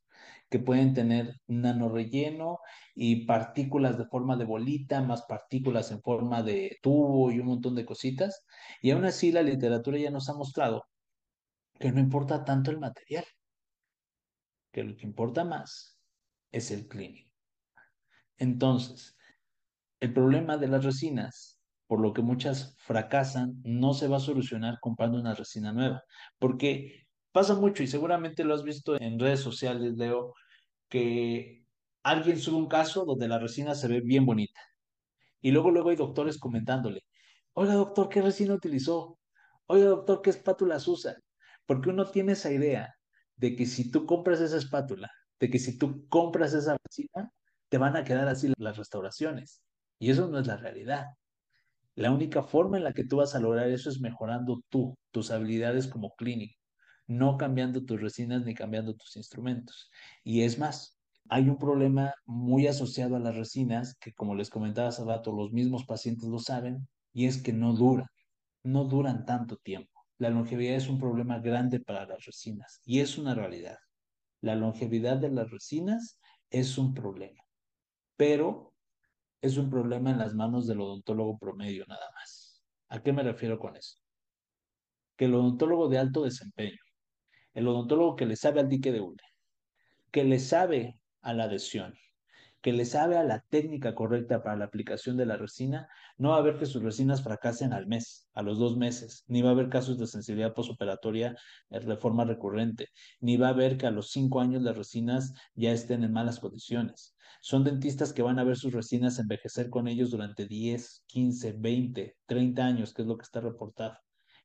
que 0.50 0.58
pueden 0.58 0.94
tener 0.94 1.34
nanorelleno 1.46 2.58
y 2.94 3.26
partículas 3.26 3.98
de 3.98 4.06
forma 4.06 4.36
de 4.36 4.44
bolita, 4.44 5.02
más 5.02 5.22
partículas 5.22 5.90
en 5.90 6.00
forma 6.02 6.42
de 6.42 6.78
tubo 6.82 7.30
y 7.30 7.38
un 7.40 7.46
montón 7.46 7.74
de 7.74 7.84
cositas. 7.84 8.44
Y 8.80 8.90
aún 8.90 9.04
así 9.04 9.32
la 9.32 9.42
literatura 9.42 9.98
ya 9.98 10.10
nos 10.10 10.28
ha 10.28 10.34
mostrado 10.34 10.84
que 11.78 11.92
no 11.92 12.00
importa 12.00 12.44
tanto 12.44 12.70
el 12.70 12.78
material, 12.78 13.24
que 14.72 14.84
lo 14.84 14.96
que 14.96 15.06
importa 15.06 15.44
más 15.44 15.98
es 16.50 16.70
el 16.70 16.88
clínico. 16.88 17.30
Entonces, 18.36 19.16
el 20.00 20.12
problema 20.12 20.56
de 20.56 20.68
las 20.68 20.84
resinas, 20.84 21.60
por 21.86 22.00
lo 22.00 22.12
que 22.12 22.22
muchas 22.22 22.76
fracasan, 22.78 23.60
no 23.64 23.94
se 23.94 24.08
va 24.08 24.18
a 24.18 24.20
solucionar 24.20 24.78
comprando 24.80 25.18
una 25.18 25.34
resina 25.34 25.72
nueva, 25.72 26.02
porque 26.38 27.07
pasa 27.32 27.54
mucho 27.54 27.82
y 27.82 27.86
seguramente 27.86 28.44
lo 28.44 28.54
has 28.54 28.62
visto 28.62 29.00
en 29.00 29.18
redes 29.18 29.40
sociales, 29.40 29.94
Leo, 29.96 30.34
que 30.88 31.64
alguien 32.02 32.38
sube 32.38 32.56
un 32.56 32.68
caso 32.68 33.04
donde 33.04 33.28
la 33.28 33.38
resina 33.38 33.74
se 33.74 33.88
ve 33.88 34.00
bien 34.00 34.26
bonita. 34.26 34.60
Y 35.40 35.52
luego, 35.52 35.70
luego 35.70 35.90
hay 35.90 35.96
doctores 35.96 36.38
comentándole, 36.38 37.04
oiga 37.54 37.74
doctor, 37.74 38.08
¿qué 38.08 38.22
resina 38.22 38.54
utilizó? 38.54 39.18
Oiga 39.66 39.88
doctor, 39.88 40.22
¿qué 40.22 40.30
espátulas 40.30 40.88
usa? 40.88 41.16
Porque 41.66 41.90
uno 41.90 42.10
tiene 42.10 42.32
esa 42.32 42.52
idea 42.52 42.94
de 43.36 43.56
que 43.56 43.66
si 43.66 43.90
tú 43.90 44.06
compras 44.06 44.40
esa 44.40 44.56
espátula, 44.58 45.10
de 45.40 45.50
que 45.50 45.58
si 45.58 45.78
tú 45.78 46.08
compras 46.08 46.54
esa 46.54 46.76
resina, 46.84 47.30
te 47.68 47.78
van 47.78 47.96
a 47.96 48.04
quedar 48.04 48.28
así 48.28 48.52
las 48.58 48.76
restauraciones. 48.78 49.62
Y 49.98 50.10
eso 50.10 50.28
no 50.28 50.38
es 50.38 50.46
la 50.46 50.56
realidad. 50.56 51.06
La 51.94 52.12
única 52.12 52.42
forma 52.42 52.78
en 52.78 52.84
la 52.84 52.92
que 52.92 53.04
tú 53.04 53.16
vas 53.16 53.34
a 53.34 53.40
lograr 53.40 53.68
eso 53.68 53.90
es 53.90 54.00
mejorando 54.00 54.62
tú, 54.68 54.96
tus 55.10 55.30
habilidades 55.30 55.88
como 55.88 56.14
clínico, 56.16 56.54
no 57.08 57.36
cambiando 57.36 57.84
tus 57.84 58.00
resinas 58.00 58.44
ni 58.44 58.54
cambiando 58.54 58.94
tus 58.94 59.16
instrumentos. 59.16 59.90
Y 60.22 60.42
es 60.42 60.58
más, 60.58 60.96
hay 61.28 61.48
un 61.48 61.58
problema 61.58 62.14
muy 62.24 62.68
asociado 62.68 63.16
a 63.16 63.20
las 63.20 63.34
resinas 63.34 63.96
que, 63.96 64.12
como 64.12 64.34
les 64.34 64.50
comentaba 64.50 64.88
hace 64.88 65.04
rato, 65.04 65.32
los 65.32 65.50
mismos 65.50 65.84
pacientes 65.84 66.28
lo 66.28 66.38
saben, 66.38 66.86
y 67.12 67.26
es 67.26 67.42
que 67.42 67.52
no 67.52 67.72
duran, 67.72 68.06
no 68.62 68.84
duran 68.84 69.24
tanto 69.24 69.56
tiempo. 69.56 70.04
La 70.18 70.30
longevidad 70.30 70.76
es 70.76 70.88
un 70.88 70.98
problema 70.98 71.38
grande 71.38 71.80
para 71.80 72.06
las 72.06 72.24
resinas 72.24 72.80
y 72.84 73.00
es 73.00 73.18
una 73.18 73.34
realidad. 73.34 73.78
La 74.40 74.54
longevidad 74.54 75.16
de 75.16 75.30
las 75.30 75.50
resinas 75.50 76.20
es 76.50 76.76
un 76.78 76.94
problema, 76.94 77.42
pero 78.16 78.72
es 79.40 79.56
un 79.56 79.70
problema 79.70 80.10
en 80.10 80.18
las 80.18 80.34
manos 80.34 80.66
del 80.66 80.80
odontólogo 80.80 81.38
promedio 81.38 81.84
nada 81.86 82.10
más. 82.14 82.62
¿A 82.88 83.02
qué 83.02 83.12
me 83.12 83.22
refiero 83.22 83.58
con 83.58 83.76
eso? 83.76 83.98
Que 85.16 85.26
el 85.26 85.34
odontólogo 85.34 85.88
de 85.88 85.98
alto 85.98 86.24
desempeño, 86.24 86.78
el 87.58 87.66
odontólogo 87.66 88.14
que 88.14 88.24
le 88.24 88.36
sabe 88.36 88.60
al 88.60 88.68
dique 88.68 88.92
de 88.92 89.00
hule, 89.00 89.24
que 90.12 90.22
le 90.22 90.38
sabe 90.38 91.00
a 91.22 91.34
la 91.34 91.44
adhesión, 91.44 91.94
que 92.60 92.72
le 92.72 92.84
sabe 92.84 93.16
a 93.16 93.24
la 93.24 93.40
técnica 93.48 93.96
correcta 93.96 94.44
para 94.44 94.56
la 94.56 94.66
aplicación 94.66 95.16
de 95.16 95.26
la 95.26 95.36
resina, 95.36 95.88
no 96.18 96.30
va 96.30 96.36
a 96.36 96.38
haber 96.38 96.56
que 96.56 96.66
sus 96.66 96.84
resinas 96.84 97.24
fracasen 97.24 97.72
al 97.72 97.88
mes, 97.88 98.28
a 98.32 98.42
los 98.42 98.60
dos 98.60 98.76
meses, 98.76 99.24
ni 99.26 99.42
va 99.42 99.48
a 99.48 99.52
haber 99.54 99.70
casos 99.70 99.98
de 99.98 100.06
sensibilidad 100.06 100.54
posoperatoria 100.54 101.36
de 101.68 101.96
forma 101.96 102.24
recurrente, 102.24 102.90
ni 103.18 103.36
va 103.36 103.48
a 103.48 103.50
haber 103.50 103.76
que 103.76 103.88
a 103.88 103.90
los 103.90 104.10
cinco 104.10 104.40
años 104.40 104.62
las 104.62 104.76
resinas 104.76 105.34
ya 105.56 105.72
estén 105.72 106.04
en 106.04 106.12
malas 106.12 106.38
condiciones. 106.38 107.16
Son 107.40 107.64
dentistas 107.64 108.12
que 108.12 108.22
van 108.22 108.38
a 108.38 108.44
ver 108.44 108.56
sus 108.56 108.72
resinas 108.72 109.18
envejecer 109.18 109.68
con 109.68 109.88
ellos 109.88 110.12
durante 110.12 110.46
10, 110.46 111.02
15, 111.06 111.54
20, 111.58 112.16
30 112.24 112.64
años, 112.64 112.94
que 112.94 113.02
es 113.02 113.08
lo 113.08 113.16
que 113.16 113.24
está 113.24 113.40
reportado. 113.40 113.98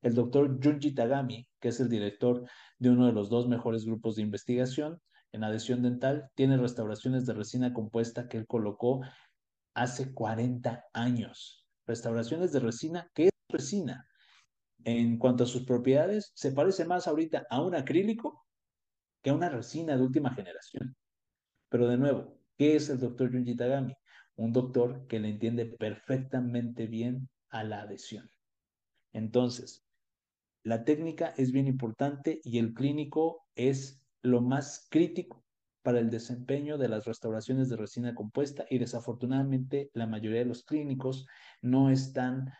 El 0.03 0.15
doctor 0.15 0.59
Junji 0.61 0.93
Tagami, 0.93 1.47
que 1.61 1.69
es 1.69 1.79
el 1.79 1.87
director 1.87 2.45
de 2.77 2.89
uno 2.89 3.05
de 3.05 3.13
los 3.13 3.29
dos 3.29 3.47
mejores 3.47 3.85
grupos 3.85 4.17
de 4.17 4.21
investigación, 4.21 5.01
en 5.31 5.45
adhesión 5.45 5.81
dental, 5.81 6.29
tiene 6.35 6.57
restauraciones 6.57 7.25
de 7.25 7.33
resina 7.33 7.73
compuesta 7.73 8.27
que 8.27 8.37
él 8.37 8.45
colocó 8.45 9.01
hace 9.73 10.13
40 10.13 10.83
años. 10.93 11.65
Restauraciones 11.87 12.51
de 12.51 12.59
resina, 12.59 13.09
¿qué 13.13 13.27
es 13.27 13.31
resina? 13.47 14.05
En 14.83 15.17
cuanto 15.17 15.45
a 15.45 15.47
sus 15.47 15.63
propiedades, 15.63 16.33
se 16.35 16.51
parece 16.51 16.83
más 16.83 17.07
ahorita 17.07 17.47
a 17.49 17.61
un 17.61 17.73
acrílico 17.73 18.45
que 19.21 19.29
a 19.29 19.35
una 19.35 19.47
resina 19.47 19.95
de 19.95 20.03
última 20.03 20.33
generación. 20.33 20.97
Pero 21.69 21.87
de 21.87 21.97
nuevo, 21.97 22.37
¿qué 22.57 22.75
es 22.75 22.89
el 22.89 22.99
doctor 22.99 23.31
Junji 23.31 23.55
Tagami? 23.55 23.95
Un 24.35 24.51
doctor 24.51 25.07
que 25.07 25.21
le 25.21 25.29
entiende 25.29 25.65
perfectamente 25.65 26.87
bien 26.87 27.29
a 27.49 27.63
la 27.63 27.83
adhesión. 27.83 28.29
Entonces, 29.13 29.85
la 30.63 30.85
técnica 30.85 31.33
es 31.37 31.51
bien 31.51 31.67
importante 31.67 32.39
y 32.43 32.57
el 32.57 32.73
clínico 32.73 33.45
es 33.55 34.01
lo 34.21 34.41
más 34.41 34.87
crítico 34.89 35.43
para 35.81 35.99
el 35.99 36.09
desempeño 36.09 36.77
de 36.77 36.87
las 36.87 37.03
restauraciones 37.05 37.67
de 37.67 37.75
resina 37.75 38.15
compuesta 38.15 38.65
y 38.69 38.77
desafortunadamente 38.77 39.91
la 39.93 40.07
mayoría 40.07 40.39
de 40.39 40.45
los 40.45 40.63
clínicos 40.63 41.27
no 41.61 41.89
están 41.89 42.53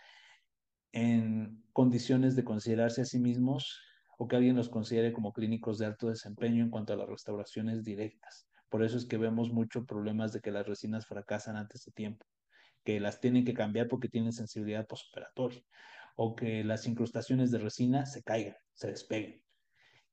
en 0.91 1.63
condiciones 1.71 2.35
de 2.35 2.43
considerarse 2.43 3.01
a 3.01 3.05
sí 3.05 3.19
mismos 3.19 3.79
o 4.17 4.27
que 4.27 4.35
alguien 4.35 4.57
los 4.57 4.67
considere 4.67 5.13
como 5.13 5.31
clínicos 5.31 5.77
de 5.77 5.85
alto 5.85 6.09
desempeño 6.09 6.63
en 6.63 6.69
cuanto 6.69 6.91
a 6.91 6.97
las 6.97 7.07
restauraciones 7.07 7.83
directas. 7.85 8.47
Por 8.67 8.83
eso 8.83 8.97
es 8.97 9.05
que 9.05 9.17
vemos 9.17 9.51
muchos 9.51 9.85
problemas 9.85 10.33
de 10.33 10.41
que 10.41 10.51
las 10.51 10.67
resinas 10.67 11.05
fracasan 11.07 11.55
antes 11.55 11.85
de 11.85 11.93
tiempo, 11.93 12.25
que 12.83 12.99
las 12.99 13.21
tienen 13.21 13.45
que 13.45 13.53
cambiar 13.53 13.87
porque 13.87 14.09
tienen 14.09 14.33
sensibilidad 14.33 14.85
postoperatoria 14.85 15.63
o 16.15 16.35
que 16.35 16.63
las 16.63 16.87
incrustaciones 16.87 17.51
de 17.51 17.59
resina 17.59 18.05
se 18.05 18.23
caigan, 18.23 18.55
se 18.73 18.87
despeguen. 18.87 19.43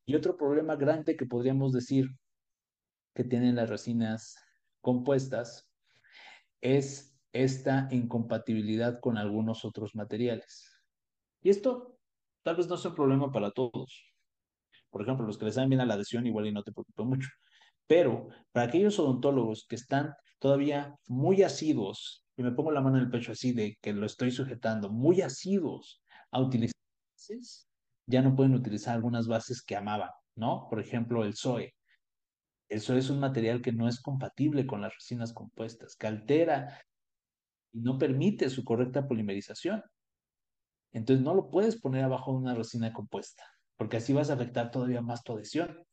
Y 0.07 0.15
otro 0.15 0.37
problema 0.37 0.77
grande 0.77 1.17
que 1.17 1.27
podríamos 1.27 1.73
decir 1.73 2.09
que 3.15 3.25
tienen 3.25 3.57
las 3.57 3.69
resinas 3.69 4.37
compuestas 4.81 5.71
es 6.61 7.19
esta 7.33 7.89
incompatibilidad 7.91 9.01
con 9.01 9.19
algunos 9.19 9.65
otros 9.65 9.95
materiales. 9.95 10.71
Y 11.43 11.51
esto 11.51 11.99
tal 12.43 12.57
vez 12.57 12.69
no 12.69 12.77
sea 12.77 12.91
un 12.91 12.97
problema 12.97 13.31
para 13.31 13.51
todos. 13.51 14.05
Por 14.91 15.03
ejemplo, 15.03 15.27
los 15.27 15.39
que 15.39 15.45
les 15.45 15.55
dan 15.55 15.69
bien 15.69 15.81
a 15.81 15.87
la 15.87 15.95
adhesión, 15.95 16.27
igual 16.27 16.47
y 16.47 16.53
no 16.53 16.63
te 16.63 16.73
preocupa 16.73 17.05
mucho. 17.05 17.29
Pero 17.87 18.29
para 18.53 18.67
aquellos 18.67 18.99
odontólogos 18.99 19.67
que 19.69 19.77
están 19.77 20.15
todavía 20.39 20.95
muy 21.07 21.43
asiduos, 21.43 22.25
y 22.41 22.43
me 22.43 22.53
pongo 22.53 22.73
la 22.73 22.81
mano 22.81 22.97
en 22.97 23.03
el 23.03 23.11
pecho 23.11 23.33
así 23.33 23.53
de 23.53 23.77
que 23.83 23.93
lo 23.93 24.07
estoy 24.07 24.31
sujetando, 24.31 24.89
muy 24.89 25.21
asiduos 25.21 26.03
a 26.31 26.41
utilizar 26.41 26.73
ya 28.07 28.23
no 28.23 28.35
pueden 28.35 28.55
utilizar 28.55 28.95
algunas 28.95 29.29
bases 29.29 29.63
que 29.63 29.77
amaban, 29.77 30.09
¿no? 30.37 30.67
Por 30.71 30.81
ejemplo, 30.81 31.23
el 31.23 31.35
SOE. 31.35 31.75
El 32.71 32.81
SOE 32.81 32.99
es 32.99 33.11
un 33.11 33.21
material 33.21 33.61
que 33.61 33.73
no 33.73 33.87
es 33.87 34.01
compatible 34.01 34.67
con 34.67 34.81
las 34.81 34.95
resinas 34.95 35.35
compuestas, 35.35 35.97
que 35.97 36.07
altera 36.07 36.83
y 37.73 37.81
no 37.81 37.99
permite 37.99 38.49
su 38.49 38.65
correcta 38.65 39.07
polimerización. 39.07 39.85
Entonces 40.93 41.23
no 41.23 41.35
lo 41.35 41.51
puedes 41.51 41.79
poner 41.79 42.05
abajo 42.05 42.33
de 42.33 42.39
una 42.39 42.55
resina 42.55 42.95
compuesta, 42.95 43.45
porque 43.77 43.99
así 43.99 44.15
vas 44.15 44.31
a 44.31 44.35
afectar 44.35 44.71
todavía 44.71 45.03
más 45.03 45.23
tu 45.23 45.35
adhesión. 45.35 45.85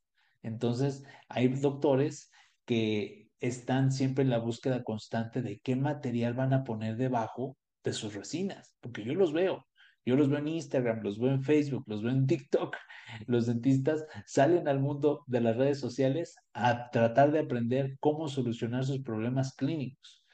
Entonces 0.43 1.03
hay 1.27 1.49
doctores 1.49 2.31
que 2.65 3.26
están 3.39 3.91
siempre 3.91 4.23
en 4.23 4.29
la 4.29 4.39
búsqueda 4.39 4.83
constante 4.83 5.41
de 5.41 5.59
qué 5.59 5.75
material 5.75 6.33
van 6.33 6.53
a 6.53 6.63
poner 6.63 6.97
debajo 6.97 7.57
de 7.83 7.93
sus 7.93 8.13
resinas, 8.13 8.75
porque 8.81 9.03
yo 9.03 9.13
los 9.13 9.33
veo. 9.33 9.65
Yo 10.05 10.15
los 10.15 10.29
veo 10.29 10.39
en 10.39 10.47
Instagram, 10.47 11.01
los 11.01 11.19
veo 11.19 11.31
en 11.31 11.43
Facebook, 11.43 11.83
los 11.85 12.01
veo 12.01 12.13
en 12.13 12.27
TikTok. 12.27 12.77
Los 13.27 13.45
dentistas 13.45 14.05
salen 14.25 14.67
al 14.67 14.79
mundo 14.79 15.23
de 15.27 15.41
las 15.41 15.57
redes 15.57 15.79
sociales 15.79 16.35
a 16.53 16.89
tratar 16.91 17.31
de 17.31 17.39
aprender 17.39 17.97
cómo 17.99 18.27
solucionar 18.27 18.85
sus 18.85 19.01
problemas 19.01 19.53
clínicos. 19.55 20.25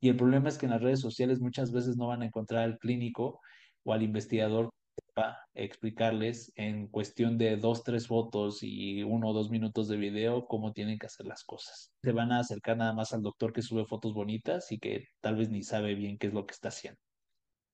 Y 0.00 0.08
el 0.08 0.16
problema 0.16 0.48
es 0.48 0.58
que 0.58 0.66
en 0.66 0.72
las 0.72 0.82
redes 0.82 1.00
sociales 1.00 1.40
muchas 1.40 1.72
veces 1.72 1.96
no 1.96 2.08
van 2.08 2.22
a 2.22 2.26
encontrar 2.26 2.62
al 2.64 2.78
clínico 2.78 3.40
o 3.84 3.92
al 3.92 4.02
investigador 4.02 4.70
para 5.16 5.38
explicarles 5.54 6.52
en 6.56 6.88
cuestión 6.88 7.38
de 7.38 7.56
dos, 7.56 7.82
tres 7.82 8.06
fotos 8.06 8.58
y 8.60 9.02
uno 9.02 9.30
o 9.30 9.32
dos 9.32 9.50
minutos 9.50 9.88
de 9.88 9.96
video 9.96 10.46
cómo 10.46 10.74
tienen 10.74 10.98
que 10.98 11.06
hacer 11.06 11.24
las 11.24 11.42
cosas. 11.42 11.90
Se 12.02 12.12
van 12.12 12.32
a 12.32 12.40
acercar 12.40 12.76
nada 12.76 12.92
más 12.92 13.14
al 13.14 13.22
doctor 13.22 13.54
que 13.54 13.62
sube 13.62 13.86
fotos 13.86 14.12
bonitas 14.12 14.70
y 14.72 14.78
que 14.78 15.08
tal 15.22 15.36
vez 15.36 15.48
ni 15.48 15.62
sabe 15.62 15.94
bien 15.94 16.18
qué 16.18 16.26
es 16.26 16.34
lo 16.34 16.44
que 16.44 16.52
está 16.52 16.68
haciendo. 16.68 17.00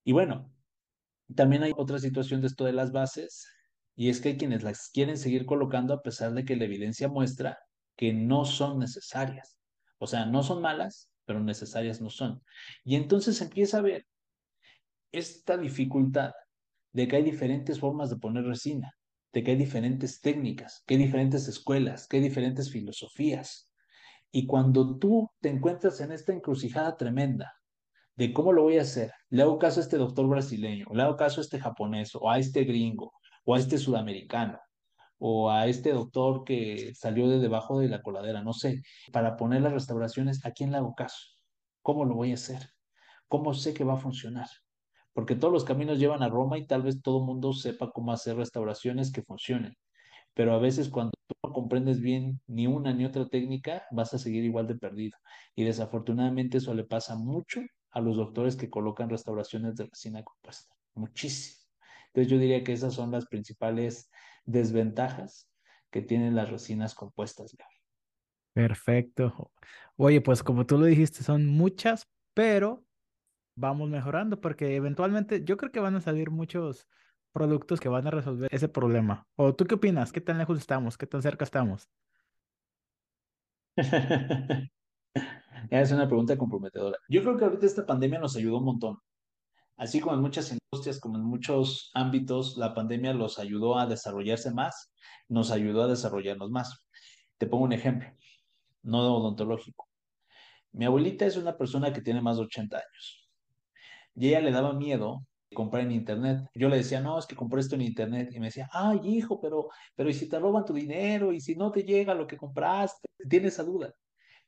Y 0.05 0.13
bueno, 0.13 0.53
también 1.35 1.65
hay 1.65 1.73
otra 1.77 1.99
situación 1.99 2.43
de 2.43 2.47
esto 2.47 2.65
de 2.65 2.75
las 2.75 2.93
bases 2.93 3.45
y 3.97 4.09
es 4.09 4.21
que 4.21 4.31
hay 4.31 4.37
quienes 4.37 4.63
las 4.63 4.91
quieren 4.91 5.19
seguir 5.19 5.45
colocando 5.45 5.95
a 5.95 6.03
pesar 6.03 6.33
de 6.35 6.45
que 6.45 6.55
la 6.55 6.67
evidencia 6.67 7.09
muestra 7.09 7.59
que 7.97 8.13
no 8.13 8.45
son 8.45 8.79
necesarias. 8.79 9.59
O 9.99 10.07
sea, 10.07 10.27
no 10.27 10.45
son 10.45 10.63
malas, 10.63 11.11
pero 11.25 11.41
necesarias 11.41 12.01
no 12.01 12.09
son. 12.09 12.41
Y 12.85 12.95
entonces 12.95 13.41
empieza 13.41 13.79
a 13.79 13.83
ver 13.83 14.07
esta 15.11 15.57
dificultad 15.59 16.31
de 16.93 17.09
que 17.09 17.17
hay 17.17 17.23
diferentes 17.23 17.81
formas 17.81 18.11
de 18.11 18.17
poner 18.17 18.45
resina, 18.45 18.93
de 19.33 19.43
que 19.43 19.53
hay 19.53 19.57
diferentes 19.57 20.21
técnicas, 20.21 20.83
que 20.87 20.95
hay 20.95 21.01
diferentes 21.01 21.49
escuelas, 21.49 22.07
que 22.07 22.19
hay 22.19 22.23
diferentes 22.23 22.71
filosofías. 22.71 23.71
Y 24.31 24.47
cuando 24.47 24.99
tú 24.99 25.31
te 25.41 25.49
encuentras 25.49 26.01
en 26.01 26.13
esta 26.13 26.33
encrucijada 26.33 26.97
tremenda 26.97 27.53
de 28.17 28.33
cómo 28.33 28.53
lo 28.53 28.63
voy 28.63 28.79
a 28.79 28.83
hacer, 28.83 29.13
le 29.31 29.43
hago 29.43 29.59
caso 29.59 29.81
a 29.81 29.83
este 29.83 29.97
doctor 29.97 30.29
brasileño, 30.29 30.87
le 30.93 31.03
hago 31.03 31.17
caso 31.17 31.41
a 31.41 31.45
este 31.45 31.59
japonés, 31.59 32.15
o 32.15 32.31
a 32.31 32.39
este 32.39 32.65
gringo, 32.65 33.13
o 33.45 33.55
a 33.55 33.59
este 33.59 33.79
sudamericano, 33.79 34.59
o 35.19 35.51
a 35.51 35.67
este 35.67 35.93
doctor 35.93 36.45
que 36.45 36.95
salió 36.95 37.29
de 37.29 37.39
debajo 37.39 37.79
de 37.79 37.89
la 37.89 38.03
coladera, 38.03 38.43
no 38.43 38.53
sé, 38.53 38.83
para 39.13 39.37
poner 39.37 39.63
las 39.63 39.73
restauraciones, 39.73 40.45
¿a 40.45 40.51
quién 40.51 40.71
le 40.73 40.79
hago 40.79 40.95
caso? 40.95 41.19
¿Cómo 41.81 42.05
lo 42.05 42.15
voy 42.15 42.33
a 42.33 42.35
hacer? 42.35 42.71
¿Cómo 43.29 43.55
sé 43.55 43.73
que 43.73 43.85
va 43.85 43.95
a 43.95 43.99
funcionar? 43.99 44.49
Porque 45.13 45.35
todos 45.35 45.53
los 45.53 45.65
caminos 45.65 45.99
llevan 45.99 46.23
a 46.23 46.29
Roma 46.29 46.59
y 46.59 46.67
tal 46.67 46.83
vez 46.83 47.03
todo 47.03 47.21
el 47.21 47.27
mundo 47.27 47.53
sepa 47.53 47.91
cómo 47.93 48.13
hacer 48.13 48.37
restauraciones 48.37 49.13
que 49.13 49.23
funcionen. 49.23 49.75
Pero 50.35 50.55
a 50.55 50.59
veces 50.59 50.89
cuando 50.89 51.13
tú 51.27 51.35
no 51.45 51.53
comprendes 51.53 52.01
bien 52.01 52.41
ni 52.47 52.67
una 52.67 52.95
ni 52.95 53.05
otra 53.05 53.29
técnica, 53.29 53.85
vas 53.91 54.15
a 54.15 54.19
seguir 54.19 54.45
igual 54.45 54.67
de 54.67 54.77
perdido. 54.77 55.19
Y 55.55 55.65
desafortunadamente 55.65 56.59
eso 56.59 56.75
le 56.75 56.85
pasa 56.85 57.17
mucho 57.17 57.61
a 57.91 58.01
los 58.01 58.17
doctores 58.17 58.57
que 58.57 58.71
colocan 58.71 59.11
restauraciones 59.11 59.77
de 59.77 59.85
resina 59.85 60.23
compuesta. 60.23 60.75
Muchísimo. 60.95 61.61
Entonces 62.07 62.31
yo 62.31 62.39
diría 62.39 62.65
que 62.65 62.73
esas 62.73 62.95
son 62.95 63.11
las 63.11 63.27
principales 63.27 64.11
desventajas 64.45 65.51
que 65.91 66.03
tienen 66.03 66.35
las 66.35 66.51
resinas 66.51 66.95
compuestas. 66.95 67.55
Perfecto. 68.55 69.51
Oye, 69.97 70.21
pues 70.21 70.43
como 70.43 70.67
tú 70.67 70.79
lo 70.79 70.87
dijiste, 70.87 71.23
son 71.23 71.47
muchas, 71.47 72.07
pero 72.35 72.85
vamos 73.55 73.89
mejorando 73.91 74.41
porque 74.41 74.77
eventualmente 74.77 75.45
yo 75.45 75.57
creo 75.57 75.73
que 75.73 75.81
van 75.81 75.97
a 75.97 76.01
salir 76.01 76.31
muchos 76.31 76.89
productos 77.33 77.81
que 77.81 77.89
van 77.89 78.07
a 78.07 78.11
resolver 78.11 78.49
ese 78.53 78.69
problema. 78.69 79.27
¿O 79.37 79.55
tú 79.55 79.65
qué 79.65 79.75
opinas? 79.77 80.13
¿Qué 80.13 80.21
tan 80.21 80.39
lejos 80.39 80.59
estamos? 80.59 80.99
¿Qué 80.99 81.07
tan 81.07 81.23
cerca 81.23 81.45
estamos? 81.45 81.89
es 85.71 85.93
una 85.93 86.07
pregunta 86.07 86.37
comprometedora. 86.37 86.99
Yo 87.09 87.23
creo 87.23 87.37
que 87.37 87.45
ahorita 87.45 87.67
esta 87.67 87.87
pandemia 87.87 88.19
nos 88.19 88.37
ayudó 88.37 88.59
un 88.59 88.65
montón. 88.65 88.99
Así 89.77 90.01
como 90.01 90.15
en 90.15 90.21
muchas 90.21 90.53
industrias, 90.53 91.01
como 91.01 91.17
en 91.17 91.25
muchos 91.25 91.91
ámbitos, 91.95 92.57
la 92.59 92.75
pandemia 92.75 93.15
los 93.15 93.39
ayudó 93.39 93.79
a 93.79 93.87
desarrollarse 93.87 94.53
más, 94.53 94.93
nos 95.29 95.51
ayudó 95.51 95.85
a 95.85 95.89
desarrollarnos 95.89 96.51
más. 96.51 96.87
Te 97.39 97.47
pongo 97.47 97.65
un 97.65 97.73
ejemplo, 97.73 98.09
no 98.83 99.17
odontológico. 99.17 99.89
Mi 100.73 100.85
abuelita 100.85 101.27
es 101.27 101.37
una 101.37 101.57
persona 101.57 101.93
que 101.93 102.03
tiene 102.03 102.21
más 102.21 102.37
de 102.37 102.45
80 102.45 102.77
años 102.77 103.22
y 104.15 104.29
ella 104.29 104.41
le 104.41 104.51
daba 104.51 104.73
miedo 104.75 105.27
comprar 105.55 105.85
en 105.85 105.93
internet. 105.93 106.47
Yo 106.55 106.69
le 106.69 106.79
decía, 106.79 107.01
no, 107.01 107.19
es 107.19 107.27
que 107.27 107.37
compré 107.37 107.61
esto 107.61 107.75
en 107.75 107.83
internet. 107.83 108.31
Y 108.33 108.41
me 108.41 108.47
decía, 108.47 108.69
ay, 108.73 109.01
hijo, 109.05 109.41
pero, 109.41 109.69
pero 109.95 110.11
¿y 110.11 110.15
si 110.15 110.29
te 110.29 110.39
roban 110.39 110.65
tu 110.65 110.73
dinero? 110.73 111.33
¿Y 111.33 111.41
si 111.41 111.55
no 111.55 111.71
te 111.71 111.85
llega 111.85 112.15
lo 112.15 112.27
que 112.27 112.37
compraste? 112.37 113.09
Tiene 113.29 113.49
esa 113.49 113.63
duda. 113.63 113.93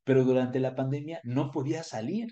Pero 0.05 0.25
durante 0.25 0.61
la 0.61 0.75
pandemia 0.75 1.21
no 1.25 1.51
podía 1.51 1.83
salir 1.83 2.29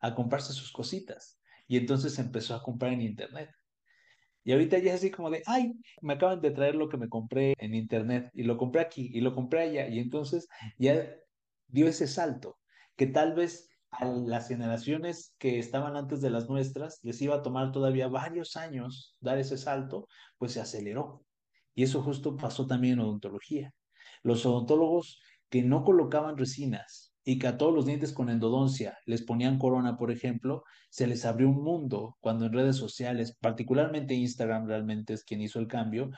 a 0.00 0.14
comprarse 0.14 0.52
sus 0.52 0.72
cositas. 0.72 1.40
Y 1.66 1.76
entonces 1.76 2.18
empezó 2.18 2.54
a 2.54 2.62
comprar 2.62 2.92
en 2.92 3.02
internet. 3.02 3.50
Y 4.44 4.52
ahorita 4.52 4.78
ya 4.78 4.92
es 4.92 5.00
así 5.00 5.10
como 5.10 5.28
de, 5.30 5.42
ay, 5.46 5.72
me 6.02 6.14
acaban 6.14 6.40
de 6.40 6.52
traer 6.52 6.76
lo 6.76 6.88
que 6.88 6.96
me 6.96 7.08
compré 7.08 7.54
en 7.58 7.74
internet 7.74 8.30
y 8.32 8.44
lo 8.44 8.56
compré 8.56 8.80
aquí 8.80 9.10
y 9.12 9.20
lo 9.20 9.34
compré 9.34 9.62
allá. 9.62 9.88
Y 9.88 9.98
entonces 9.98 10.46
ya 10.78 11.04
dio 11.66 11.88
ese 11.88 12.06
salto 12.06 12.58
que 12.94 13.08
tal 13.08 13.34
vez 13.34 13.68
a 13.90 14.04
las 14.04 14.48
generaciones 14.48 15.34
que 15.38 15.58
estaban 15.58 15.96
antes 15.96 16.20
de 16.20 16.30
las 16.30 16.48
nuestras 16.48 17.00
les 17.02 17.20
iba 17.22 17.36
a 17.36 17.42
tomar 17.42 17.72
todavía 17.72 18.08
varios 18.08 18.56
años 18.56 19.16
dar 19.20 19.38
ese 19.38 19.56
salto, 19.56 20.06
pues 20.38 20.52
se 20.52 20.60
aceleró. 20.60 21.24
Y 21.74 21.84
eso 21.84 22.02
justo 22.02 22.36
pasó 22.36 22.66
también 22.66 22.94
en 22.94 23.00
odontología. 23.00 23.72
Los 24.22 24.44
odontólogos 24.46 25.20
que 25.48 25.62
no 25.62 25.84
colocaban 25.84 26.36
resinas 26.36 27.12
y 27.24 27.38
que 27.38 27.48
a 27.48 27.58
todos 27.58 27.74
los 27.74 27.86
dientes 27.86 28.12
con 28.12 28.30
endodoncia 28.30 28.96
les 29.04 29.22
ponían 29.22 29.58
corona, 29.58 29.96
por 29.96 30.10
ejemplo, 30.10 30.62
se 30.90 31.06
les 31.06 31.24
abrió 31.24 31.48
un 31.48 31.62
mundo 31.62 32.16
cuando 32.20 32.46
en 32.46 32.52
redes 32.52 32.76
sociales, 32.76 33.36
particularmente 33.40 34.14
Instagram 34.14 34.66
realmente 34.66 35.12
es 35.12 35.24
quien 35.24 35.40
hizo 35.40 35.58
el 35.58 35.66
cambio, 35.66 36.10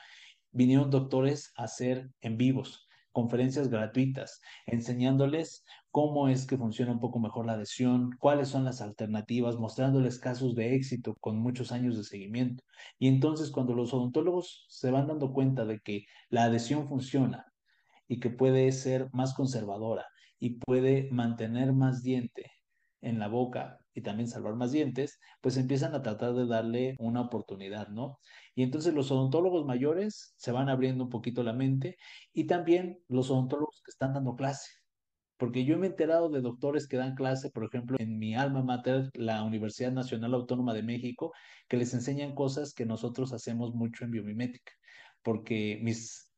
vinieron 0.51 0.89
doctores 0.89 1.51
a 1.55 1.63
hacer 1.63 2.09
en 2.21 2.37
vivos, 2.37 2.87
conferencias 3.11 3.69
gratuitas, 3.69 4.39
enseñándoles 4.65 5.63
cómo 5.91 6.27
es 6.29 6.45
que 6.45 6.57
funciona 6.57 6.91
un 6.91 6.99
poco 6.99 7.19
mejor 7.19 7.45
la 7.45 7.53
adhesión, 7.53 8.11
cuáles 8.19 8.49
son 8.49 8.63
las 8.65 8.81
alternativas, 8.81 9.57
mostrándoles 9.57 10.19
casos 10.19 10.55
de 10.55 10.75
éxito 10.75 11.15
con 11.19 11.37
muchos 11.37 11.71
años 11.71 11.97
de 11.97 12.03
seguimiento. 12.03 12.63
Y 12.99 13.07
entonces 13.07 13.51
cuando 13.51 13.73
los 13.73 13.93
odontólogos 13.93 14.65
se 14.69 14.91
van 14.91 15.07
dando 15.07 15.33
cuenta 15.33 15.65
de 15.65 15.79
que 15.79 16.05
la 16.29 16.43
adhesión 16.45 16.87
funciona 16.87 17.45
y 18.07 18.19
que 18.19 18.29
puede 18.29 18.71
ser 18.71 19.09
más 19.13 19.33
conservadora 19.33 20.05
y 20.39 20.59
puede 20.59 21.09
mantener 21.11 21.73
más 21.73 22.03
diente 22.03 22.51
en 23.01 23.19
la 23.19 23.27
boca 23.27 23.79
y 23.93 24.01
también 24.01 24.27
salvar 24.27 24.55
más 24.55 24.71
dientes, 24.71 25.19
pues 25.41 25.57
empiezan 25.57 25.95
a 25.95 26.01
tratar 26.01 26.33
de 26.33 26.45
darle 26.47 26.95
una 26.99 27.21
oportunidad, 27.21 27.87
¿no? 27.89 28.19
Y 28.55 28.63
entonces 28.63 28.93
los 28.93 29.11
odontólogos 29.11 29.65
mayores 29.65 30.33
se 30.37 30.51
van 30.51 30.69
abriendo 30.69 31.05
un 31.05 31.09
poquito 31.09 31.43
la 31.43 31.53
mente 31.53 31.97
y 32.33 32.45
también 32.47 32.99
los 33.07 33.29
odontólogos 33.31 33.81
que 33.83 33.91
están 33.91 34.13
dando 34.13 34.35
clase. 34.35 34.78
Porque 35.39 35.63
yo 35.63 35.77
me 35.79 35.87
he 35.87 35.89
enterado 35.89 36.29
de 36.29 36.41
doctores 36.41 36.85
que 36.85 36.97
dan 36.97 37.15
clase, 37.15 37.49
por 37.49 37.63
ejemplo, 37.63 37.95
en 37.97 38.19
mi 38.19 38.35
alma 38.35 38.61
mater, 38.61 39.09
la 39.13 39.41
Universidad 39.41 39.93
Nacional 39.93 40.33
Autónoma 40.33 40.73
de 40.73 40.83
México, 40.83 41.31
que 41.69 41.77
les 41.77 41.93
enseñan 41.93 42.35
cosas 42.35 42.73
que 42.73 42.85
nosotros 42.85 43.31
hacemos 43.31 43.73
mucho 43.73 44.03
en 44.03 44.11
biomimética. 44.11 44.73
Porque 45.23 45.79
mis 45.81 46.29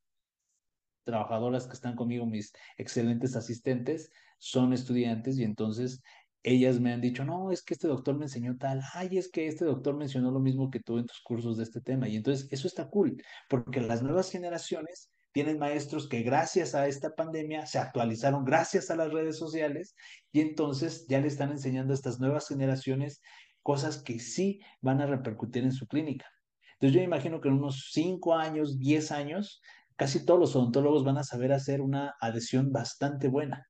trabajadoras 1.03 1.65
que 1.65 1.73
están 1.73 1.95
conmigo, 1.95 2.27
mis 2.27 2.53
excelentes 2.77 3.35
asistentes, 3.35 4.11
son 4.37 4.71
estudiantes 4.71 5.39
y 5.39 5.45
entonces 5.45 6.03
ellas 6.43 6.79
me 6.79 6.93
han 6.93 7.01
dicho, 7.01 7.25
no, 7.25 7.51
es 7.51 7.63
que 7.63 7.73
este 7.73 7.87
doctor 7.87 8.15
me 8.15 8.25
enseñó 8.25 8.55
tal, 8.57 8.83
ay, 8.93 9.17
es 9.17 9.31
que 9.31 9.47
este 9.47 9.65
doctor 9.65 9.97
mencionó 9.97 10.29
lo 10.29 10.39
mismo 10.39 10.69
que 10.69 10.79
tú 10.79 10.99
en 10.99 11.07
tus 11.07 11.21
cursos 11.21 11.57
de 11.57 11.63
este 11.63 11.81
tema. 11.81 12.07
Y 12.07 12.17
entonces 12.17 12.47
eso 12.51 12.67
está 12.67 12.87
cool, 12.87 13.19
porque 13.49 13.81
las 13.81 14.03
nuevas 14.03 14.29
generaciones 14.29 15.09
tienen 15.31 15.59
maestros 15.59 16.09
que 16.09 16.23
gracias 16.23 16.75
a 16.75 16.87
esta 16.87 17.15
pandemia 17.15 17.65
se 17.65 17.79
actualizaron 17.79 18.43
gracias 18.43 18.91
a 18.91 18.95
las 18.95 19.11
redes 19.11 19.37
sociales 19.37 19.95
y 20.31 20.41
entonces 20.41 21.05
ya 21.07 21.19
le 21.19 21.27
están 21.27 21.51
enseñando 21.51 21.93
a 21.93 21.95
estas 21.95 22.19
nuevas 22.19 22.47
generaciones 22.47 23.21
cosas 23.63 24.01
que 24.01 24.19
sí 24.19 24.59
van 24.81 25.01
a 25.01 25.05
repercutir 25.05 25.63
en 25.63 25.71
su 25.71 25.87
clínica. 25.87 26.25
Entonces 26.73 26.97
yo 26.97 27.03
imagino 27.03 27.39
que 27.39 27.49
en 27.49 27.55
unos 27.55 27.89
5 27.91 28.35
años, 28.35 28.79
10 28.79 29.11
años, 29.11 29.61
casi 29.95 30.25
todos 30.25 30.39
los 30.39 30.55
odontólogos 30.55 31.03
van 31.03 31.17
a 31.17 31.23
saber 31.23 31.53
hacer 31.53 31.79
una 31.79 32.15
adhesión 32.19 32.71
bastante 32.71 33.27
buena. 33.27 33.67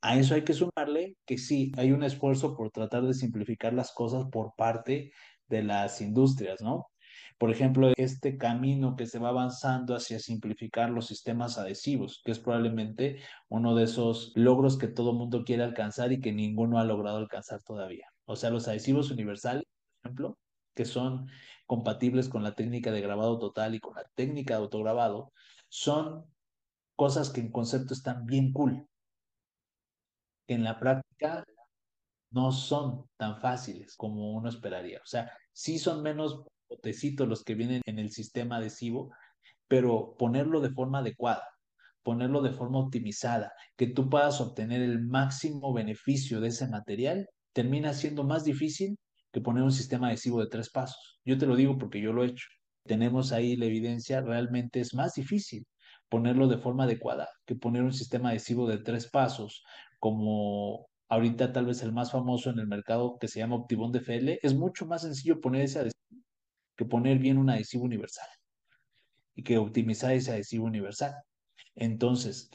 A 0.00 0.16
eso 0.16 0.34
hay 0.34 0.44
que 0.44 0.54
sumarle 0.54 1.16
que 1.26 1.38
sí, 1.38 1.72
hay 1.76 1.92
un 1.92 2.04
esfuerzo 2.04 2.56
por 2.56 2.70
tratar 2.70 3.04
de 3.04 3.14
simplificar 3.14 3.74
las 3.74 3.92
cosas 3.92 4.24
por 4.30 4.54
parte 4.56 5.12
de 5.48 5.62
las 5.62 6.00
industrias, 6.00 6.60
¿no? 6.62 6.86
Por 7.38 7.52
ejemplo, 7.52 7.92
este 7.96 8.36
camino 8.36 8.96
que 8.96 9.06
se 9.06 9.20
va 9.20 9.28
avanzando 9.28 9.94
hacia 9.94 10.18
simplificar 10.18 10.90
los 10.90 11.06
sistemas 11.06 11.56
adhesivos, 11.56 12.20
que 12.24 12.32
es 12.32 12.40
probablemente 12.40 13.22
uno 13.48 13.76
de 13.76 13.84
esos 13.84 14.32
logros 14.34 14.76
que 14.76 14.88
todo 14.88 15.12
mundo 15.12 15.44
quiere 15.44 15.62
alcanzar 15.62 16.12
y 16.12 16.20
que 16.20 16.32
ninguno 16.32 16.80
ha 16.80 16.84
logrado 16.84 17.18
alcanzar 17.18 17.62
todavía. 17.62 18.08
O 18.24 18.34
sea, 18.34 18.50
los 18.50 18.66
adhesivos 18.66 19.12
universales, 19.12 19.64
por 20.02 20.10
ejemplo, 20.10 20.38
que 20.74 20.84
son 20.84 21.28
compatibles 21.66 22.28
con 22.28 22.42
la 22.42 22.56
técnica 22.56 22.90
de 22.90 23.02
grabado 23.02 23.38
total 23.38 23.76
y 23.76 23.80
con 23.80 23.94
la 23.94 24.04
técnica 24.16 24.54
de 24.54 24.62
autograbado, 24.62 25.32
son 25.68 26.24
cosas 26.96 27.30
que 27.30 27.40
en 27.40 27.52
concepto 27.52 27.94
están 27.94 28.26
bien 28.26 28.52
cool, 28.52 28.84
que 30.48 30.54
en 30.54 30.64
la 30.64 30.80
práctica 30.80 31.44
no 32.32 32.50
son 32.50 33.08
tan 33.16 33.40
fáciles 33.40 33.96
como 33.96 34.32
uno 34.32 34.48
esperaría. 34.48 34.98
O 34.98 35.06
sea, 35.06 35.32
sí 35.52 35.78
son 35.78 36.02
menos 36.02 36.42
botecitos 36.68 37.28
los 37.28 37.44
que 37.44 37.54
vienen 37.54 37.82
en 37.86 37.98
el 37.98 38.10
sistema 38.10 38.56
adhesivo, 38.56 39.10
pero 39.68 40.16
ponerlo 40.18 40.60
de 40.60 40.70
forma 40.70 40.98
adecuada, 41.00 41.44
ponerlo 42.02 42.42
de 42.42 42.52
forma 42.52 42.78
optimizada, 42.78 43.52
que 43.76 43.88
tú 43.88 44.08
puedas 44.08 44.40
obtener 44.40 44.82
el 44.82 45.00
máximo 45.00 45.72
beneficio 45.72 46.40
de 46.40 46.48
ese 46.48 46.68
material, 46.68 47.28
termina 47.52 47.92
siendo 47.92 48.24
más 48.24 48.44
difícil 48.44 48.98
que 49.32 49.40
poner 49.40 49.62
un 49.62 49.72
sistema 49.72 50.08
adhesivo 50.08 50.40
de 50.40 50.48
tres 50.48 50.70
pasos. 50.70 51.20
Yo 51.24 51.36
te 51.38 51.46
lo 51.46 51.56
digo 51.56 51.76
porque 51.78 52.00
yo 52.00 52.12
lo 52.12 52.24
he 52.24 52.28
hecho. 52.28 52.46
Tenemos 52.84 53.32
ahí 53.32 53.56
la 53.56 53.66
evidencia, 53.66 54.20
realmente 54.22 54.80
es 54.80 54.94
más 54.94 55.14
difícil 55.14 55.66
ponerlo 56.08 56.48
de 56.48 56.58
forma 56.58 56.84
adecuada 56.84 57.28
que 57.46 57.54
poner 57.54 57.82
un 57.82 57.92
sistema 57.92 58.30
adhesivo 58.30 58.66
de 58.66 58.78
tres 58.78 59.10
pasos, 59.10 59.62
como 59.98 60.86
ahorita 61.08 61.52
tal 61.52 61.66
vez 61.66 61.82
el 61.82 61.92
más 61.92 62.12
famoso 62.12 62.50
en 62.50 62.58
el 62.58 62.66
mercado 62.66 63.18
que 63.20 63.28
se 63.28 63.40
llama 63.40 63.56
Optibond 63.56 63.94
DFL, 63.96 64.38
es 64.42 64.54
mucho 64.54 64.86
más 64.86 65.02
sencillo 65.02 65.40
poner 65.40 65.62
ese 65.62 65.80
que 66.78 66.84
poner 66.84 67.18
bien 67.18 67.36
un 67.38 67.50
adhesivo 67.50 67.84
universal 67.84 68.28
y 69.34 69.42
que 69.42 69.58
optimizar 69.58 70.12
ese 70.12 70.30
adhesivo 70.30 70.64
universal. 70.64 71.12
Entonces, 71.74 72.50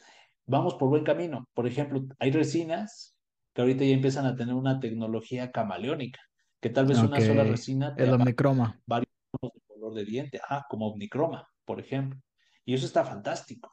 vamos 0.46 0.76
por 0.76 0.90
buen 0.90 1.04
camino. 1.04 1.46
Por 1.54 1.68
ejemplo, 1.68 2.02
hay 2.20 2.32
resinas 2.32 3.16
que 3.54 3.62
ahorita 3.62 3.84
ya 3.84 3.94
empiezan 3.94 4.26
a 4.26 4.36
tener 4.36 4.56
una 4.56 4.80
tecnología 4.80 5.52
camaleónica, 5.52 6.22
que 6.62 6.70
tal 6.70 6.86
vez 6.86 7.00
una 7.00 7.20
sola 7.20 7.44
resina 7.44 7.94
te 7.96 8.04
el 8.04 8.14
omnicroma. 8.14 8.80
varios 8.88 9.12
tonos 9.30 9.54
de 9.54 9.62
color 9.68 9.94
de 9.94 10.06
diente, 10.06 10.40
ajá, 10.42 10.66
como 10.70 10.88
omnicroma, 10.88 11.46
por 11.66 11.82
ejemplo. 11.82 12.18
Y 12.64 12.74
eso 12.74 12.86
está 12.86 13.04
fantástico. 13.04 13.70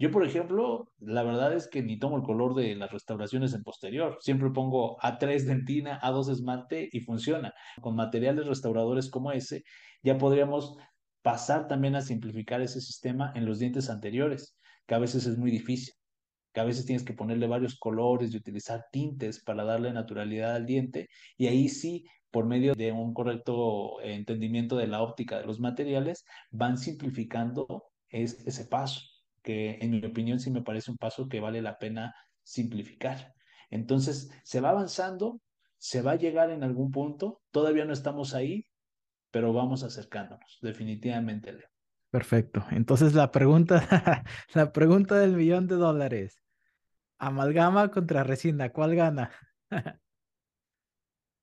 Yo, 0.00 0.12
por 0.12 0.24
ejemplo, 0.24 0.92
la 1.00 1.24
verdad 1.24 1.52
es 1.54 1.66
que 1.66 1.82
ni 1.82 1.98
tomo 1.98 2.16
el 2.16 2.22
color 2.22 2.54
de 2.54 2.76
las 2.76 2.92
restauraciones 2.92 3.52
en 3.52 3.64
posterior. 3.64 4.16
Siempre 4.20 4.50
pongo 4.50 4.96
A3 4.98 5.44
dentina, 5.44 6.00
A2 6.00 6.30
esmalte 6.30 6.88
y 6.92 7.00
funciona. 7.00 7.52
Con 7.80 7.96
materiales 7.96 8.46
restauradores 8.46 9.10
como 9.10 9.32
ese, 9.32 9.64
ya 10.04 10.16
podríamos 10.16 10.76
pasar 11.22 11.66
también 11.66 11.96
a 11.96 12.00
simplificar 12.00 12.60
ese 12.60 12.80
sistema 12.80 13.32
en 13.34 13.44
los 13.44 13.58
dientes 13.58 13.90
anteriores, 13.90 14.56
que 14.86 14.94
a 14.94 15.00
veces 15.00 15.26
es 15.26 15.36
muy 15.36 15.50
difícil, 15.50 15.94
que 16.54 16.60
a 16.60 16.64
veces 16.64 16.86
tienes 16.86 17.02
que 17.02 17.12
ponerle 17.12 17.48
varios 17.48 17.76
colores 17.76 18.32
y 18.32 18.36
utilizar 18.36 18.84
tintes 18.92 19.42
para 19.42 19.64
darle 19.64 19.92
naturalidad 19.92 20.54
al 20.54 20.64
diente. 20.64 21.08
Y 21.36 21.48
ahí 21.48 21.68
sí, 21.68 22.06
por 22.30 22.46
medio 22.46 22.74
de 22.76 22.92
un 22.92 23.12
correcto 23.14 24.00
entendimiento 24.00 24.76
de 24.76 24.86
la 24.86 25.02
óptica 25.02 25.40
de 25.40 25.46
los 25.46 25.58
materiales, 25.58 26.24
van 26.52 26.78
simplificando 26.78 27.66
ese 28.10 28.64
paso 28.66 29.17
que 29.48 29.78
en 29.80 29.92
mi 29.92 30.04
opinión 30.04 30.38
sí 30.38 30.50
me 30.50 30.60
parece 30.60 30.90
un 30.90 30.98
paso 30.98 31.26
que 31.26 31.40
vale 31.40 31.62
la 31.62 31.78
pena 31.78 32.14
simplificar. 32.42 33.32
Entonces, 33.70 34.30
se 34.44 34.60
va 34.60 34.68
avanzando, 34.68 35.40
se 35.78 36.02
va 36.02 36.10
a 36.10 36.16
llegar 36.16 36.50
en 36.50 36.62
algún 36.62 36.90
punto, 36.90 37.40
todavía 37.50 37.86
no 37.86 37.94
estamos 37.94 38.34
ahí, 38.34 38.66
pero 39.30 39.54
vamos 39.54 39.84
acercándonos, 39.84 40.58
definitivamente, 40.60 41.54
Leo. 41.54 41.66
Perfecto. 42.10 42.62
Entonces, 42.72 43.14
la 43.14 43.30
pregunta, 43.30 43.88
la 44.54 44.70
pregunta 44.70 45.18
del 45.18 45.32
millón 45.32 45.66
de 45.66 45.76
dólares. 45.76 46.42
Amalgama 47.16 47.90
contra 47.90 48.24
resina, 48.24 48.70
¿cuál 48.70 48.96
gana? 48.96 49.30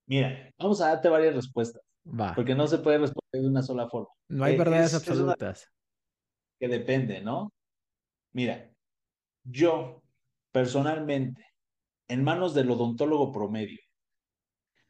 Mira, 0.06 0.54
vamos 0.60 0.80
a 0.80 0.90
darte 0.90 1.10
varias 1.10 1.34
respuestas. 1.34 1.82
Va. 2.06 2.36
Porque 2.36 2.54
no 2.54 2.68
se 2.68 2.78
puede 2.78 3.00
responder 3.00 3.42
de 3.42 3.48
una 3.48 3.64
sola 3.64 3.90
forma. 3.90 4.10
No 4.28 4.44
hay 4.44 4.54
eh, 4.54 4.58
verdades 4.60 4.94
absolutas. 4.94 5.72
que 6.60 6.68
depende, 6.68 7.22
¿no? 7.22 7.52
Mira, 8.36 8.70
yo 9.46 10.04
personalmente, 10.52 11.42
en 12.10 12.22
manos 12.22 12.54
del 12.54 12.70
odontólogo 12.70 13.32
promedio, 13.32 13.80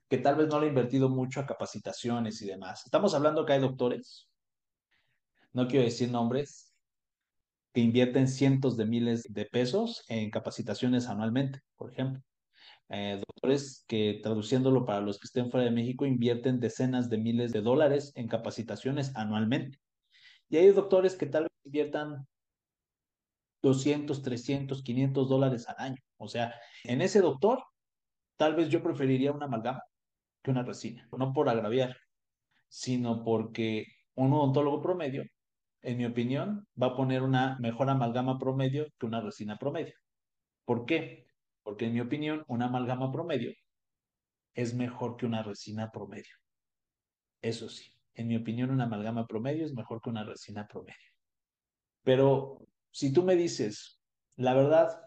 que 0.09 0.17
tal 0.17 0.37
vez 0.37 0.47
no 0.47 0.59
le 0.59 0.65
ha 0.65 0.69
invertido 0.69 1.09
mucho 1.09 1.41
a 1.41 1.45
capacitaciones 1.45 2.41
y 2.41 2.47
demás. 2.47 2.81
Estamos 2.85 3.13
hablando 3.13 3.45
que 3.45 3.53
hay 3.53 3.59
doctores, 3.59 4.27
no 5.53 5.67
quiero 5.67 5.85
decir 5.85 6.09
nombres, 6.09 6.73
que 7.71 7.81
invierten 7.81 8.27
cientos 8.27 8.77
de 8.77 8.85
miles 8.85 9.21
de 9.29 9.45
pesos 9.45 10.03
en 10.07 10.31
capacitaciones 10.31 11.07
anualmente, 11.07 11.59
por 11.75 11.91
ejemplo. 11.91 12.23
Eh, 12.89 13.21
doctores 13.27 13.85
que, 13.87 14.21
traduciéndolo 14.23 14.85
para 14.85 15.01
los 15.01 15.19
que 15.19 15.25
estén 15.25 15.51
fuera 15.51 15.65
de 15.65 15.71
México, 15.71 16.07
invierten 16.07 16.59
decenas 16.59 17.11
de 17.11 17.19
miles 17.19 17.51
de 17.51 17.61
dólares 17.61 18.11
en 18.15 18.27
capacitaciones 18.27 19.15
anualmente. 19.15 19.77
Y 20.49 20.57
hay 20.57 20.71
doctores 20.71 21.15
que 21.15 21.27
tal 21.27 21.43
vez 21.43 21.51
inviertan 21.63 22.25
200, 23.65 24.21
300, 24.21 24.83
500 24.83 25.27
dólares 25.27 25.67
al 25.67 25.75
año. 25.79 26.01
O 26.17 26.27
sea, 26.27 26.53
en 26.83 27.01
ese 27.01 27.19
doctor, 27.19 27.63
tal 28.37 28.55
vez 28.55 28.69
yo 28.69 28.83
preferiría 28.83 29.31
una 29.31 29.47
amalgama 29.47 29.81
que 30.43 30.51
una 30.51 30.61
resina. 30.61 31.07
No 31.17 31.33
por 31.33 31.49
agraviar, 31.49 31.97
sino 32.67 33.23
porque 33.23 33.87
un 34.13 34.33
odontólogo 34.33 34.83
promedio, 34.83 35.23
en 35.81 35.97
mi 35.97 36.05
opinión, 36.05 36.67
va 36.79 36.87
a 36.87 36.95
poner 36.95 37.23
una 37.23 37.57
mejor 37.59 37.89
amalgama 37.89 38.37
promedio 38.37 38.85
que 38.99 39.07
una 39.07 39.19
resina 39.19 39.57
promedio. 39.57 39.95
¿Por 40.63 40.85
qué? 40.85 41.25
Porque 41.63 41.85
en 41.87 41.93
mi 41.93 42.01
opinión, 42.01 42.43
una 42.47 42.65
amalgama 42.65 43.11
promedio 43.11 43.51
es 44.53 44.75
mejor 44.75 45.17
que 45.17 45.25
una 45.25 45.41
resina 45.41 45.89
promedio. 45.91 46.35
Eso 47.41 47.67
sí, 47.67 47.85
en 48.13 48.27
mi 48.27 48.35
opinión, 48.35 48.69
una 48.69 48.83
amalgama 48.83 49.25
promedio 49.25 49.65
es 49.65 49.73
mejor 49.73 50.01
que 50.01 50.11
una 50.11 50.23
resina 50.23 50.67
promedio. 50.67 51.11
Pero 52.03 52.59
si 52.95 53.11
tú 53.11 53.23
me 53.23 53.35
dices, 53.35 54.01
la 54.37 54.53
verdad 54.53 55.01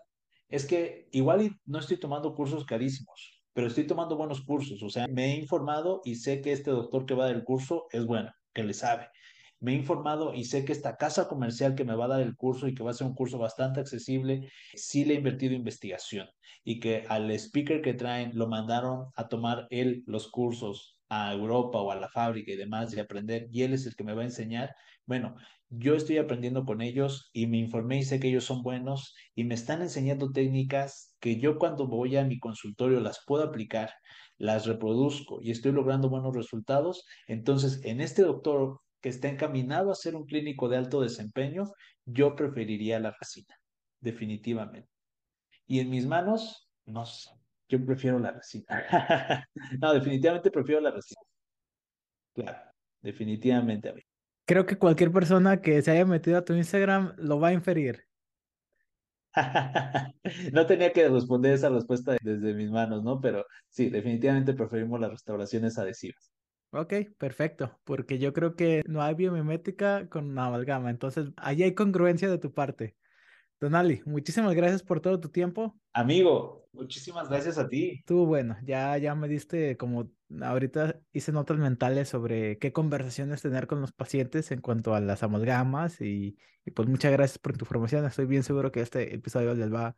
es 0.50 0.66
que 0.66 1.08
igual 1.10 1.58
no 1.64 1.78
estoy 1.78 1.96
tomando 1.96 2.34
cursos 2.34 2.66
carísimos, 2.66 3.42
pero 3.54 3.66
estoy 3.66 3.86
tomando 3.86 4.14
buenos 4.14 4.42
cursos, 4.42 4.82
o 4.82 4.90
sea, 4.90 5.08
me 5.08 5.32
he 5.32 5.36
informado 5.38 6.02
y 6.04 6.16
sé 6.16 6.42
que 6.42 6.52
este 6.52 6.70
doctor 6.70 7.06
que 7.06 7.14
va 7.14 7.24
a 7.24 7.26
dar 7.28 7.36
el 7.36 7.44
curso 7.44 7.86
es 7.90 8.04
bueno, 8.04 8.30
que 8.52 8.62
le 8.62 8.74
sabe. 8.74 9.08
Me 9.58 9.72
he 9.72 9.74
informado 9.74 10.34
y 10.34 10.44
sé 10.44 10.66
que 10.66 10.72
esta 10.72 10.98
casa 10.98 11.28
comercial 11.28 11.74
que 11.74 11.86
me 11.86 11.96
va 11.96 12.04
a 12.04 12.08
dar 12.08 12.20
el 12.20 12.36
curso 12.36 12.68
y 12.68 12.74
que 12.74 12.82
va 12.82 12.90
a 12.90 12.94
ser 12.94 13.06
un 13.06 13.14
curso 13.14 13.38
bastante 13.38 13.80
accesible, 13.80 14.52
sí 14.74 15.06
le 15.06 15.14
he 15.14 15.16
invertido 15.16 15.54
investigación 15.54 16.28
y 16.64 16.80
que 16.80 17.06
al 17.08 17.30
speaker 17.30 17.80
que 17.80 17.94
traen 17.94 18.32
lo 18.34 18.48
mandaron 18.48 19.06
a 19.16 19.28
tomar 19.28 19.66
él 19.70 20.02
los 20.06 20.30
cursos 20.30 20.98
a 21.08 21.32
Europa 21.32 21.80
o 21.80 21.90
a 21.90 21.96
la 21.96 22.10
fábrica 22.10 22.52
y 22.52 22.56
demás 22.56 22.94
y 22.94 23.00
aprender 23.00 23.48
y 23.50 23.62
él 23.62 23.72
es 23.72 23.86
el 23.86 23.96
que 23.96 24.04
me 24.04 24.12
va 24.12 24.20
a 24.20 24.26
enseñar. 24.26 24.76
Bueno, 25.06 25.36
yo 25.70 25.94
estoy 25.94 26.18
aprendiendo 26.18 26.64
con 26.64 26.80
ellos 26.80 27.30
y 27.32 27.46
me 27.46 27.58
informé 27.58 27.98
y 27.98 28.02
sé 28.02 28.20
que 28.20 28.28
ellos 28.28 28.44
son 28.44 28.62
buenos 28.62 29.14
y 29.34 29.44
me 29.44 29.54
están 29.54 29.82
enseñando 29.82 30.30
técnicas 30.30 31.14
que 31.20 31.38
yo 31.38 31.58
cuando 31.58 31.86
voy 31.86 32.16
a 32.16 32.24
mi 32.24 32.38
consultorio 32.38 33.00
las 33.00 33.22
puedo 33.26 33.44
aplicar, 33.44 33.90
las 34.38 34.66
reproduzco 34.66 35.40
y 35.42 35.50
estoy 35.50 35.72
logrando 35.72 36.08
buenos 36.08 36.34
resultados. 36.34 37.04
Entonces, 37.26 37.84
en 37.84 38.00
este 38.00 38.22
doctor 38.22 38.80
que 39.00 39.10
está 39.10 39.28
encaminado 39.28 39.90
a 39.90 39.94
ser 39.94 40.16
un 40.16 40.24
clínico 40.24 40.68
de 40.68 40.78
alto 40.78 41.00
desempeño, 41.02 41.64
yo 42.06 42.34
preferiría 42.34 42.98
la 42.98 43.14
resina, 43.18 43.54
definitivamente. 44.00 44.88
Y 45.66 45.80
en 45.80 45.90
mis 45.90 46.06
manos, 46.06 46.68
no 46.86 47.04
sé, 47.04 47.30
yo 47.68 47.84
prefiero 47.84 48.18
la 48.18 48.32
resina. 48.32 48.66
no, 49.80 49.92
definitivamente 49.92 50.50
prefiero 50.50 50.80
la 50.80 50.90
resina. 50.90 51.20
Claro, 52.34 52.72
definitivamente. 53.02 53.92
Creo 54.48 54.64
que 54.64 54.78
cualquier 54.78 55.12
persona 55.12 55.60
que 55.60 55.82
se 55.82 55.90
haya 55.90 56.06
metido 56.06 56.38
a 56.38 56.44
tu 56.46 56.54
Instagram 56.54 57.12
lo 57.18 57.38
va 57.38 57.48
a 57.48 57.52
inferir. 57.52 58.06
no 60.54 60.66
tenía 60.66 60.90
que 60.94 61.06
responder 61.06 61.52
esa 61.52 61.68
respuesta 61.68 62.16
desde 62.22 62.54
mis 62.54 62.70
manos, 62.70 63.04
¿no? 63.04 63.20
Pero 63.20 63.44
sí, 63.68 63.90
definitivamente 63.90 64.54
preferimos 64.54 64.98
las 65.00 65.10
restauraciones 65.10 65.76
adhesivas. 65.76 66.32
Ok, 66.70 66.94
perfecto, 67.18 67.78
porque 67.84 68.18
yo 68.18 68.32
creo 68.32 68.56
que 68.56 68.82
no 68.86 69.02
hay 69.02 69.14
biomimética 69.14 70.08
con 70.08 70.30
una 70.30 70.46
amalgama, 70.46 70.88
entonces 70.88 71.28
ahí 71.36 71.62
hay 71.62 71.74
congruencia 71.74 72.30
de 72.30 72.38
tu 72.38 72.54
parte. 72.54 72.96
Donali, 73.60 74.02
muchísimas 74.04 74.54
gracias 74.54 74.82
por 74.82 75.00
todo 75.00 75.18
tu 75.18 75.30
tiempo. 75.30 75.76
Amigo, 75.92 76.68
muchísimas 76.72 77.28
gracias 77.28 77.58
a 77.58 77.68
ti. 77.68 78.02
Tú, 78.06 78.24
bueno, 78.24 78.56
ya, 78.64 78.96
ya 78.98 79.14
me 79.14 79.26
diste 79.26 79.76
como 79.76 80.10
ahorita 80.40 81.00
hice 81.12 81.32
notas 81.32 81.58
mentales 81.58 82.08
sobre 82.08 82.58
qué 82.58 82.72
conversaciones 82.72 83.42
tener 83.42 83.66
con 83.66 83.80
los 83.80 83.92
pacientes 83.92 84.50
en 84.52 84.60
cuanto 84.60 84.94
a 84.94 85.00
las 85.00 85.22
amalgamas 85.22 86.00
y, 86.00 86.38
y 86.64 86.70
pues 86.70 86.88
muchas 86.88 87.10
gracias 87.12 87.38
por 87.38 87.56
tu 87.56 87.64
información. 87.64 88.04
Estoy 88.04 88.26
bien 88.26 88.44
seguro 88.44 88.70
que 88.70 88.80
este 88.80 89.14
episodio 89.14 89.54
les 89.54 89.72
va 89.72 89.88
a 89.88 89.96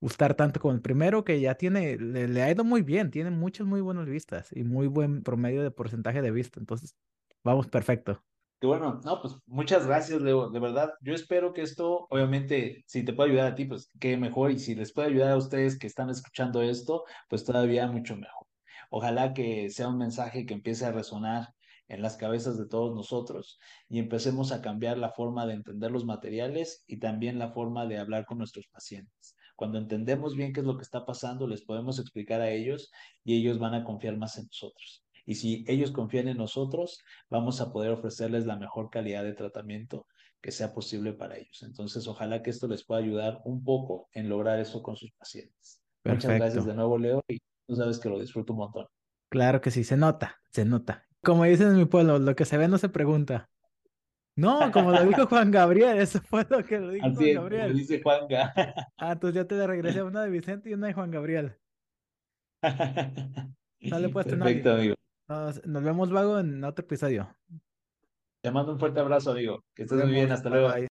gustar 0.00 0.34
tanto 0.34 0.60
como 0.60 0.74
el 0.74 0.82
primero, 0.82 1.24
que 1.24 1.40
ya 1.40 1.54
tiene, 1.54 1.96
le, 1.96 2.28
le 2.28 2.42
ha 2.42 2.50
ido 2.50 2.62
muy 2.64 2.82
bien, 2.82 3.10
tiene 3.10 3.30
muchas 3.30 3.66
muy 3.66 3.80
buenas 3.80 4.06
vistas 4.06 4.48
y 4.52 4.64
muy 4.64 4.86
buen 4.86 5.22
promedio 5.22 5.62
de 5.62 5.70
porcentaje 5.70 6.22
de 6.22 6.30
vista. 6.30 6.60
Entonces, 6.60 6.94
vamos, 7.42 7.68
perfecto. 7.68 8.22
Que 8.60 8.66
bueno, 8.66 9.00
no, 9.04 9.20
pues 9.20 9.34
muchas 9.46 9.86
gracias, 9.86 10.20
Leo, 10.20 10.50
de 10.50 10.58
verdad. 10.58 10.90
Yo 11.00 11.14
espero 11.14 11.52
que 11.52 11.62
esto, 11.62 12.06
obviamente, 12.10 12.82
si 12.86 13.04
te 13.04 13.12
puede 13.12 13.30
ayudar 13.30 13.52
a 13.52 13.54
ti, 13.54 13.64
pues 13.66 13.88
qué 14.00 14.16
mejor. 14.16 14.50
Y 14.50 14.58
si 14.58 14.74
les 14.74 14.92
puede 14.92 15.08
ayudar 15.08 15.32
a 15.32 15.36
ustedes 15.36 15.78
que 15.78 15.86
están 15.86 16.10
escuchando 16.10 16.62
esto, 16.62 17.04
pues 17.28 17.44
todavía 17.44 17.86
mucho 17.86 18.16
mejor. 18.16 18.46
Ojalá 18.90 19.32
que 19.34 19.70
sea 19.70 19.88
un 19.88 19.98
mensaje 19.98 20.44
que 20.46 20.54
empiece 20.54 20.84
a 20.86 20.92
resonar 20.92 21.54
en 21.88 22.02
las 22.02 22.16
cabezas 22.16 22.58
de 22.58 22.66
todos 22.66 22.94
nosotros 22.94 23.58
y 23.88 23.98
empecemos 23.98 24.52
a 24.52 24.60
cambiar 24.60 24.98
la 24.98 25.10
forma 25.10 25.46
de 25.46 25.54
entender 25.54 25.90
los 25.90 26.04
materiales 26.04 26.84
y 26.86 26.98
también 26.98 27.38
la 27.38 27.52
forma 27.52 27.86
de 27.86 27.98
hablar 27.98 28.26
con 28.26 28.38
nuestros 28.38 28.66
pacientes. 28.68 29.36
Cuando 29.56 29.78
entendemos 29.78 30.36
bien 30.36 30.52
qué 30.52 30.60
es 30.60 30.66
lo 30.66 30.76
que 30.76 30.82
está 30.82 31.04
pasando, 31.06 31.46
les 31.46 31.64
podemos 31.64 31.98
explicar 31.98 32.40
a 32.40 32.50
ellos 32.50 32.90
y 33.24 33.36
ellos 33.38 33.58
van 33.58 33.74
a 33.74 33.84
confiar 33.84 34.16
más 34.16 34.38
en 34.38 34.46
nosotros. 34.46 35.04
Y 35.28 35.34
si 35.34 35.62
ellos 35.68 35.90
confían 35.90 36.26
en 36.28 36.38
nosotros, 36.38 37.04
vamos 37.28 37.60
a 37.60 37.70
poder 37.70 37.90
ofrecerles 37.90 38.46
la 38.46 38.56
mejor 38.56 38.88
calidad 38.88 39.24
de 39.24 39.34
tratamiento 39.34 40.06
que 40.40 40.50
sea 40.50 40.72
posible 40.72 41.12
para 41.12 41.36
ellos. 41.36 41.62
Entonces, 41.62 42.08
ojalá 42.08 42.42
que 42.42 42.48
esto 42.48 42.66
les 42.66 42.82
pueda 42.82 43.02
ayudar 43.02 43.42
un 43.44 43.62
poco 43.62 44.08
en 44.14 44.30
lograr 44.30 44.58
eso 44.58 44.82
con 44.82 44.96
sus 44.96 45.12
pacientes. 45.12 45.82
Muchas 46.02 46.34
gracias 46.34 46.64
de 46.64 46.72
nuevo, 46.72 46.96
Leo, 46.96 47.22
y 47.28 47.40
tú 47.66 47.76
sabes 47.76 47.98
que 47.98 48.08
lo 48.08 48.18
disfruto 48.18 48.54
un 48.54 48.60
montón. 48.60 48.86
Claro 49.28 49.60
que 49.60 49.70
sí, 49.70 49.84
se 49.84 49.98
nota, 49.98 50.40
se 50.50 50.64
nota. 50.64 51.06
Como 51.22 51.44
dicen 51.44 51.68
en 51.68 51.76
mi 51.76 51.84
pueblo, 51.84 52.18
lo 52.18 52.34
que 52.34 52.46
se 52.46 52.56
ve 52.56 52.66
no 52.66 52.78
se 52.78 52.88
pregunta. 52.88 53.50
No, 54.34 54.72
como 54.72 54.92
lo 54.92 55.04
dijo 55.04 55.26
Juan 55.28 55.50
Gabriel, 55.50 55.98
eso 55.98 56.22
fue 56.22 56.46
lo 56.48 56.64
que 56.64 56.78
lo 56.78 56.90
dijo 56.90 57.04
Así 57.04 57.34
Juan 57.34 57.34
Gabriel. 57.34 57.76
dice 57.76 58.00
Juanga. 58.02 58.54
Ah, 58.96 59.12
entonces 59.12 59.34
ya 59.34 59.44
te 59.46 59.56
le 59.56 59.66
regresé 59.66 60.02
una 60.02 60.22
de 60.22 60.30
Vicente 60.30 60.70
y 60.70 60.72
una 60.72 60.86
de 60.86 60.94
Juan 60.94 61.10
Gabriel. 61.10 61.54
Sale 62.62 64.08
pues. 64.08 64.24
Perfecto, 64.24 64.72
amigo. 64.72 64.94
Nos, 65.28 65.64
nos 65.66 65.82
vemos 65.82 66.08
luego 66.10 66.38
en 66.38 66.64
otro 66.64 66.84
episodio. 66.84 67.36
Te 68.42 68.50
mando 68.50 68.72
un 68.72 68.78
fuerte 68.78 69.00
abrazo, 69.00 69.32
amigo. 69.32 69.64
Que 69.74 69.82
estés 69.82 69.98
muy 70.02 70.12
bien. 70.12 70.32
Hasta 70.32 70.48
luego. 70.50 70.68
bye. 70.68 70.86